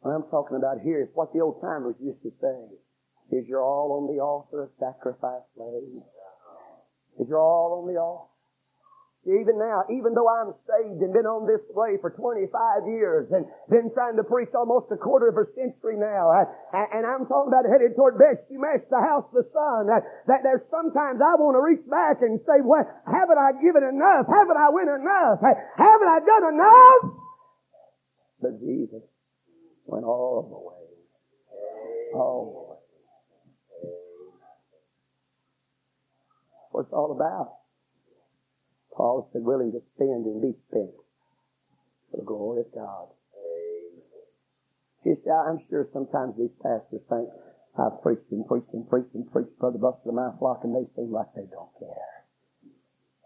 What 0.00 0.12
I'm 0.12 0.30
talking 0.30 0.56
about 0.56 0.80
here 0.82 1.02
is 1.02 1.08
what 1.14 1.32
the 1.32 1.40
old 1.40 1.60
timers 1.60 1.96
used 2.00 2.22
to 2.22 2.32
say. 2.40 3.36
Is 3.36 3.46
you're 3.48 3.64
all 3.64 4.02
on 4.02 4.14
the 4.14 4.20
altar 4.22 4.64
of 4.64 4.70
sacrifice 4.78 5.46
laid? 5.56 6.02
Is 7.20 7.28
you're 7.28 7.40
all 7.40 7.80
on 7.82 7.92
the 7.92 8.00
altar? 8.00 8.31
Even 9.22 9.54
now, 9.54 9.86
even 9.86 10.18
though 10.18 10.26
I'm 10.26 10.50
saved 10.66 10.98
and 10.98 11.14
been 11.14 11.30
on 11.30 11.46
this 11.46 11.62
way 11.78 11.94
for 12.02 12.10
25 12.10 12.50
years 12.90 13.30
and 13.30 13.46
been 13.70 13.86
trying 13.94 14.18
to 14.18 14.26
preach 14.26 14.50
almost 14.50 14.90
a 14.90 14.98
quarter 14.98 15.30
of 15.30 15.38
a 15.38 15.46
century 15.54 15.94
now, 15.94 16.26
I, 16.26 16.42
and 16.90 17.06
I'm 17.06 17.30
talking 17.30 17.54
about 17.54 17.62
headed 17.70 17.94
toward 17.94 18.18
match 18.18 18.82
the 18.90 18.98
house 18.98 19.22
of 19.30 19.46
the 19.46 19.46
sun, 19.54 19.86
that, 19.86 20.02
that 20.26 20.42
there's 20.42 20.66
sometimes 20.74 21.22
I 21.22 21.38
want 21.38 21.54
to 21.54 21.62
reach 21.62 21.86
back 21.86 22.18
and 22.18 22.42
say, 22.42 22.66
well, 22.66 22.82
haven't 23.06 23.38
I 23.38 23.54
given 23.62 23.86
enough? 23.86 24.26
Haven't 24.26 24.58
I 24.58 24.74
went 24.74 24.90
enough? 24.90 25.38
Haven't 25.38 26.10
I 26.10 26.18
done 26.26 26.58
enough? 26.58 27.02
But 28.42 28.58
Jesus 28.58 29.06
went 29.86 30.02
all 30.02 30.50
the 30.50 30.58
way. 30.58 30.82
All 32.18 32.42
the 32.42 32.62
way. 32.74 32.82
What's 36.74 36.90
all 36.90 37.14
about? 37.14 37.61
Paul 38.96 39.28
said, 39.32 39.42
willing 39.42 39.72
to 39.72 39.82
spend 39.94 40.26
and 40.26 40.42
be 40.42 40.54
spent 40.68 40.92
for 42.10 42.16
the 42.18 42.24
glory 42.24 42.60
of 42.60 42.74
God. 42.74 43.08
See, 45.04 45.18
I'm 45.26 45.58
sure 45.68 45.88
sometimes 45.92 46.36
these 46.38 46.54
pastors 46.62 47.02
think, 47.08 47.28
I've 47.74 48.02
preached 48.02 48.30
and 48.30 48.46
preached 48.46 48.70
and 48.72 48.88
preached 48.88 49.14
and 49.14 49.26
preached 49.32 49.58
Brother 49.58 49.78
Buster 49.78 50.10
to 50.10 50.12
my 50.12 50.30
flock, 50.38 50.60
and 50.62 50.76
they 50.76 50.86
seem 50.94 51.10
like 51.10 51.32
they 51.34 51.48
don't 51.50 51.72
care. 51.80 52.12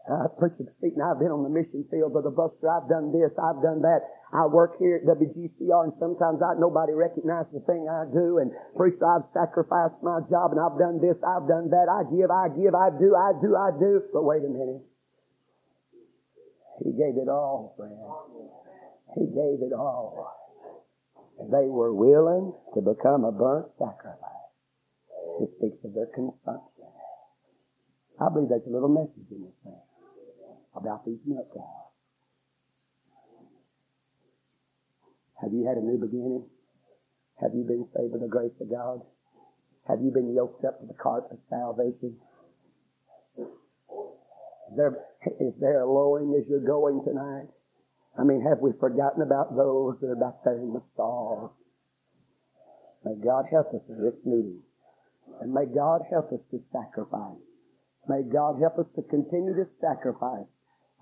I've 0.06 0.38
preached 0.38 0.62
and 0.62 1.02
I've 1.02 1.18
been 1.18 1.34
on 1.34 1.42
the 1.42 1.50
mission 1.50 1.82
field, 1.90 2.14
Brother 2.14 2.30
Buster. 2.30 2.70
I've 2.70 2.86
done 2.86 3.10
this, 3.10 3.34
I've 3.34 3.58
done 3.58 3.82
that. 3.82 4.06
I 4.30 4.46
work 4.46 4.78
here 4.78 5.02
at 5.02 5.06
WGCR, 5.10 5.90
and 5.90 5.94
sometimes 5.98 6.38
I, 6.38 6.54
nobody 6.62 6.94
recognizes 6.94 7.50
the 7.50 7.64
thing 7.66 7.90
I 7.90 8.06
do. 8.14 8.38
And 8.38 8.54
preacher, 8.78 9.02
I've 9.02 9.26
sacrificed 9.34 9.98
my 10.06 10.22
job, 10.30 10.54
and 10.54 10.62
I've 10.62 10.78
done 10.78 11.02
this, 11.02 11.18
I've 11.26 11.50
done 11.50 11.74
that. 11.74 11.90
I 11.90 12.06
give, 12.06 12.30
I 12.30 12.46
give, 12.54 12.74
I 12.78 12.88
do, 12.94 13.18
I 13.18 13.34
do, 13.42 13.50
I 13.58 13.70
do. 13.74 14.06
But 14.14 14.22
wait 14.22 14.46
a 14.46 14.50
minute. 14.50 14.86
He 16.84 16.92
gave 16.92 17.16
it 17.16 17.28
all, 17.28 17.74
friend. 17.76 17.96
He 19.14 19.26
gave 19.32 19.62
it 19.62 19.72
all. 19.72 20.32
And 21.38 21.52
they 21.52 21.68
were 21.68 21.94
willing 21.94 22.52
to 22.74 22.80
become 22.80 23.24
a 23.24 23.32
burnt 23.32 23.68
sacrifice. 23.78 24.20
It 25.40 25.50
speaks 25.58 25.84
of 25.84 25.94
their 25.94 26.08
consumption. 26.14 26.88
I 28.20 28.28
believe 28.32 28.48
there's 28.48 28.66
a 28.66 28.70
little 28.70 28.88
message 28.88 29.28
in 29.30 29.44
this 29.44 29.56
thing 29.62 29.80
about 30.74 31.04
these 31.04 31.20
milk 31.26 31.52
cows. 31.52 31.92
Have 35.42 35.52
you 35.52 35.66
had 35.66 35.76
a 35.76 35.84
new 35.84 35.98
beginning? 35.98 36.44
Have 37.40 37.52
you 37.54 37.64
been 37.64 37.86
saved 37.94 38.12
by 38.12 38.18
the 38.18 38.28
grace 38.28 38.56
of 38.60 38.70
God? 38.70 39.00
Have 39.88 40.00
you 40.00 40.10
been 40.10 40.34
yoked 40.34 40.64
up 40.64 40.80
to 40.80 40.86
the 40.86 40.94
cart 40.94 41.24
of 41.30 41.38
salvation? 41.50 42.16
There, 44.74 44.96
is 45.40 45.54
there 45.60 45.82
a 45.82 45.92
lowing 45.92 46.34
as 46.34 46.48
you're 46.48 46.66
going 46.66 47.04
tonight? 47.04 47.46
I 48.18 48.24
mean, 48.24 48.40
have 48.48 48.58
we 48.60 48.72
forgotten 48.80 49.22
about 49.22 49.54
those 49.56 50.00
that 50.00 50.08
are 50.08 50.16
back 50.16 50.42
there 50.44 50.58
in 50.58 50.72
the 50.72 50.82
stalls? 50.94 51.52
May 53.04 53.14
God 53.22 53.44
help 53.50 53.68
us 53.74 53.84
in 53.88 54.02
this 54.02 54.18
meeting. 54.24 54.62
And 55.40 55.52
may 55.52 55.66
God 55.66 56.02
help 56.10 56.32
us 56.32 56.40
to 56.50 56.58
sacrifice. 56.72 57.38
May 58.08 58.22
God 58.22 58.58
help 58.58 58.78
us 58.78 58.86
to 58.96 59.02
continue 59.02 59.54
to 59.54 59.66
sacrifice. 59.80 60.48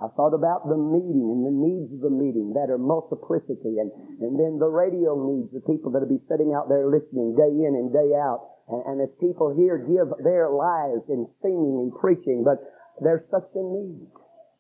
I 0.02 0.08
thought 0.18 0.34
about 0.34 0.66
the 0.66 0.76
meeting 0.76 1.30
and 1.30 1.46
the 1.46 1.54
needs 1.54 1.94
of 1.94 2.02
the 2.02 2.10
meeting 2.10 2.52
that 2.58 2.66
are 2.66 2.82
multiplicity 2.82 3.78
and, 3.78 3.94
and 4.18 4.34
then 4.34 4.58
the 4.58 4.66
radio 4.66 5.14
needs, 5.14 5.54
the 5.54 5.62
people 5.62 5.94
that 5.94 6.02
will 6.02 6.18
be 6.18 6.24
sitting 6.26 6.50
out 6.50 6.68
there 6.68 6.90
listening 6.90 7.38
day 7.38 7.52
in 7.62 7.78
and 7.78 7.94
day 7.94 8.10
out. 8.18 8.42
And, 8.66 8.82
and 8.84 8.96
as 9.06 9.14
people 9.22 9.54
here 9.54 9.78
give 9.78 10.10
their 10.24 10.50
lives 10.50 11.06
in 11.06 11.30
singing 11.40 11.78
and 11.78 11.94
preaching, 11.94 12.42
but 12.42 12.58
there's 13.00 13.24
such 13.30 13.48
a 13.54 13.62
need. 13.62 14.08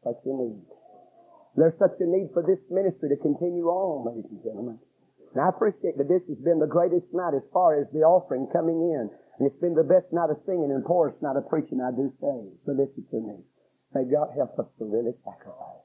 Such 0.02 0.20
a 0.24 0.32
need. 0.32 0.64
There's 1.56 1.78
such 1.78 1.94
a 2.00 2.06
need 2.06 2.30
for 2.34 2.42
this 2.42 2.58
ministry 2.70 3.08
to 3.10 3.16
continue 3.22 3.70
on, 3.70 4.10
ladies 4.10 4.30
and 4.30 4.42
gentlemen. 4.42 4.78
And 5.34 5.42
I 5.42 5.48
appreciate 5.48 5.98
that 5.98 6.08
this 6.08 6.22
has 6.28 6.38
been 6.38 6.58
the 6.58 6.70
greatest 6.70 7.06
night 7.12 7.34
as 7.34 7.42
far 7.52 7.78
as 7.78 7.86
the 7.92 8.06
offering 8.06 8.46
coming 8.52 8.78
in. 8.94 9.10
And 9.38 9.42
it's 9.46 9.60
been 9.60 9.74
the 9.74 9.86
best 9.86 10.12
night 10.12 10.30
of 10.30 10.38
singing 10.46 10.70
and 10.70 10.84
poorest 10.84 11.22
night 11.22 11.36
of 11.36 11.48
preaching, 11.48 11.82
I 11.82 11.90
do 11.90 12.12
say. 12.22 12.38
So 12.66 12.70
listen 12.70 13.02
to 13.10 13.18
me. 13.18 13.42
May 13.94 14.04
God 14.10 14.30
help 14.34 14.58
us 14.58 14.66
to 14.78 14.84
really 14.84 15.14
sacrifice. 15.22 15.82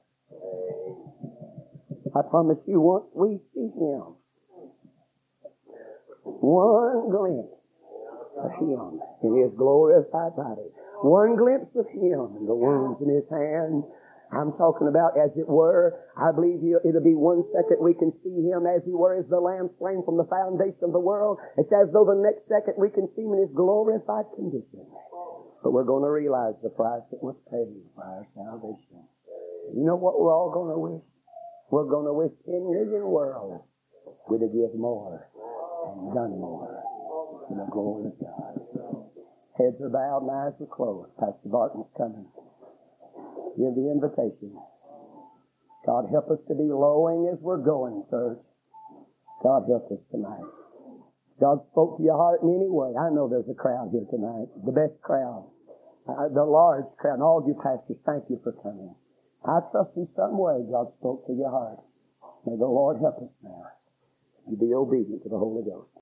I 2.14 2.22
promise 2.30 2.58
you, 2.66 2.80
once 2.80 3.06
we 3.14 3.38
see 3.54 3.70
Him, 3.74 4.18
one 6.22 7.10
glimpse 7.10 7.54
of 8.38 8.50
Him 8.58 9.02
in 9.22 9.42
His 9.42 9.54
glorified 9.56 10.34
body, 10.34 10.70
one 11.02 11.36
glimpse 11.36 11.72
of 11.76 11.86
Him 11.90 12.36
and 12.36 12.46
the 12.48 12.54
wounds 12.54 13.00
in 13.00 13.08
His 13.08 13.28
hand. 13.30 13.84
I'm 14.30 14.54
talking 14.54 14.86
about, 14.86 15.18
as 15.18 15.34
it 15.34 15.48
were, 15.48 16.06
I 16.14 16.30
believe 16.30 16.62
it'll 16.62 17.02
be 17.02 17.18
one 17.18 17.42
second 17.50 17.82
we 17.82 17.98
can 17.98 18.14
see 18.22 18.46
Him 18.46 18.62
as 18.62 18.86
He 18.86 18.94
were 18.94 19.18
as 19.18 19.26
the 19.26 19.42
Lamb 19.42 19.74
slain 19.82 20.06
from 20.06 20.16
the 20.16 20.28
foundation 20.30 20.86
of 20.86 20.94
the 20.94 21.02
world. 21.02 21.42
It's 21.58 21.72
as 21.74 21.90
though 21.90 22.06
the 22.06 22.20
next 22.22 22.46
second 22.46 22.78
we 22.78 22.94
can 22.94 23.10
see 23.16 23.26
Him 23.26 23.34
in 23.34 23.42
His 23.48 23.54
glorified 23.56 24.30
condition. 24.38 24.86
But 25.62 25.74
we're 25.74 25.88
going 25.88 26.06
to 26.06 26.14
realize 26.14 26.54
the 26.62 26.70
price 26.70 27.02
that 27.10 27.20
was 27.20 27.36
paid 27.50 27.74
for 27.92 28.04
our 28.06 28.24
salvation. 28.32 29.02
You 29.74 29.84
know 29.84 29.96
what 29.96 30.18
we're 30.18 30.32
all 30.32 30.54
going 30.54 30.72
to 30.72 30.78
wish? 30.78 31.04
We're 31.70 31.90
going 31.90 32.06
to 32.06 32.14
wish 32.14 32.32
10 32.46 32.70
million 32.70 33.02
worlds 33.02 33.62
we'd 34.30 34.42
have 34.42 34.52
give 34.52 34.74
more 34.78 35.26
and 35.26 36.14
done 36.14 36.38
more 36.38 36.82
for 37.48 37.54
the 37.54 37.66
glory 37.70 38.06
of 38.06 38.18
God. 38.18 38.59
Heads 39.60 39.76
are 39.84 39.92
bowed 39.92 40.24
and 40.24 40.32
eyes 40.32 40.56
are 40.56 40.72
closed. 40.72 41.12
Pastor 41.20 41.52
Barton's 41.52 41.92
coming. 41.92 42.24
Give 43.60 43.76
the 43.76 43.92
invitation. 43.92 44.56
God 45.84 46.08
help 46.08 46.32
us 46.32 46.40
to 46.48 46.54
be 46.56 46.64
lowing 46.72 47.28
as 47.28 47.36
we're 47.44 47.60
going, 47.60 48.00
church. 48.08 48.40
God 49.44 49.68
help 49.68 49.92
us 49.92 50.00
tonight. 50.08 50.48
God 51.40 51.60
spoke 51.72 51.98
to 51.98 52.02
your 52.04 52.16
heart 52.16 52.40
in 52.40 52.56
any 52.56 52.72
way. 52.72 52.96
I 52.96 53.12
know 53.12 53.28
there's 53.28 53.48
a 53.52 53.56
crowd 53.56 53.92
here 53.92 54.08
tonight, 54.08 54.48
the 54.64 54.72
best 54.72 54.96
crowd, 55.04 55.44
uh, 56.08 56.32
the 56.32 56.44
large 56.44 56.88
crowd. 56.96 57.20
And 57.20 57.22
all 57.22 57.44
of 57.44 57.48
you 57.48 57.52
pastors, 57.52 58.00
thank 58.08 58.24
you 58.32 58.40
for 58.40 58.52
coming. 58.64 58.94
I 59.44 59.60
trust 59.72 59.92
in 59.96 60.08
some 60.16 60.40
way 60.40 60.64
God 60.72 60.88
spoke 61.00 61.26
to 61.26 61.36
your 61.36 61.50
heart. 61.50 61.84
May 62.46 62.56
the 62.56 62.64
Lord 62.64 62.96
help 63.00 63.20
us 63.20 63.32
now. 63.44 63.64
You 64.48 64.56
be 64.56 64.72
obedient 64.72 65.22
to 65.24 65.28
the 65.28 65.38
Holy 65.38 65.64
Ghost. 65.68 65.92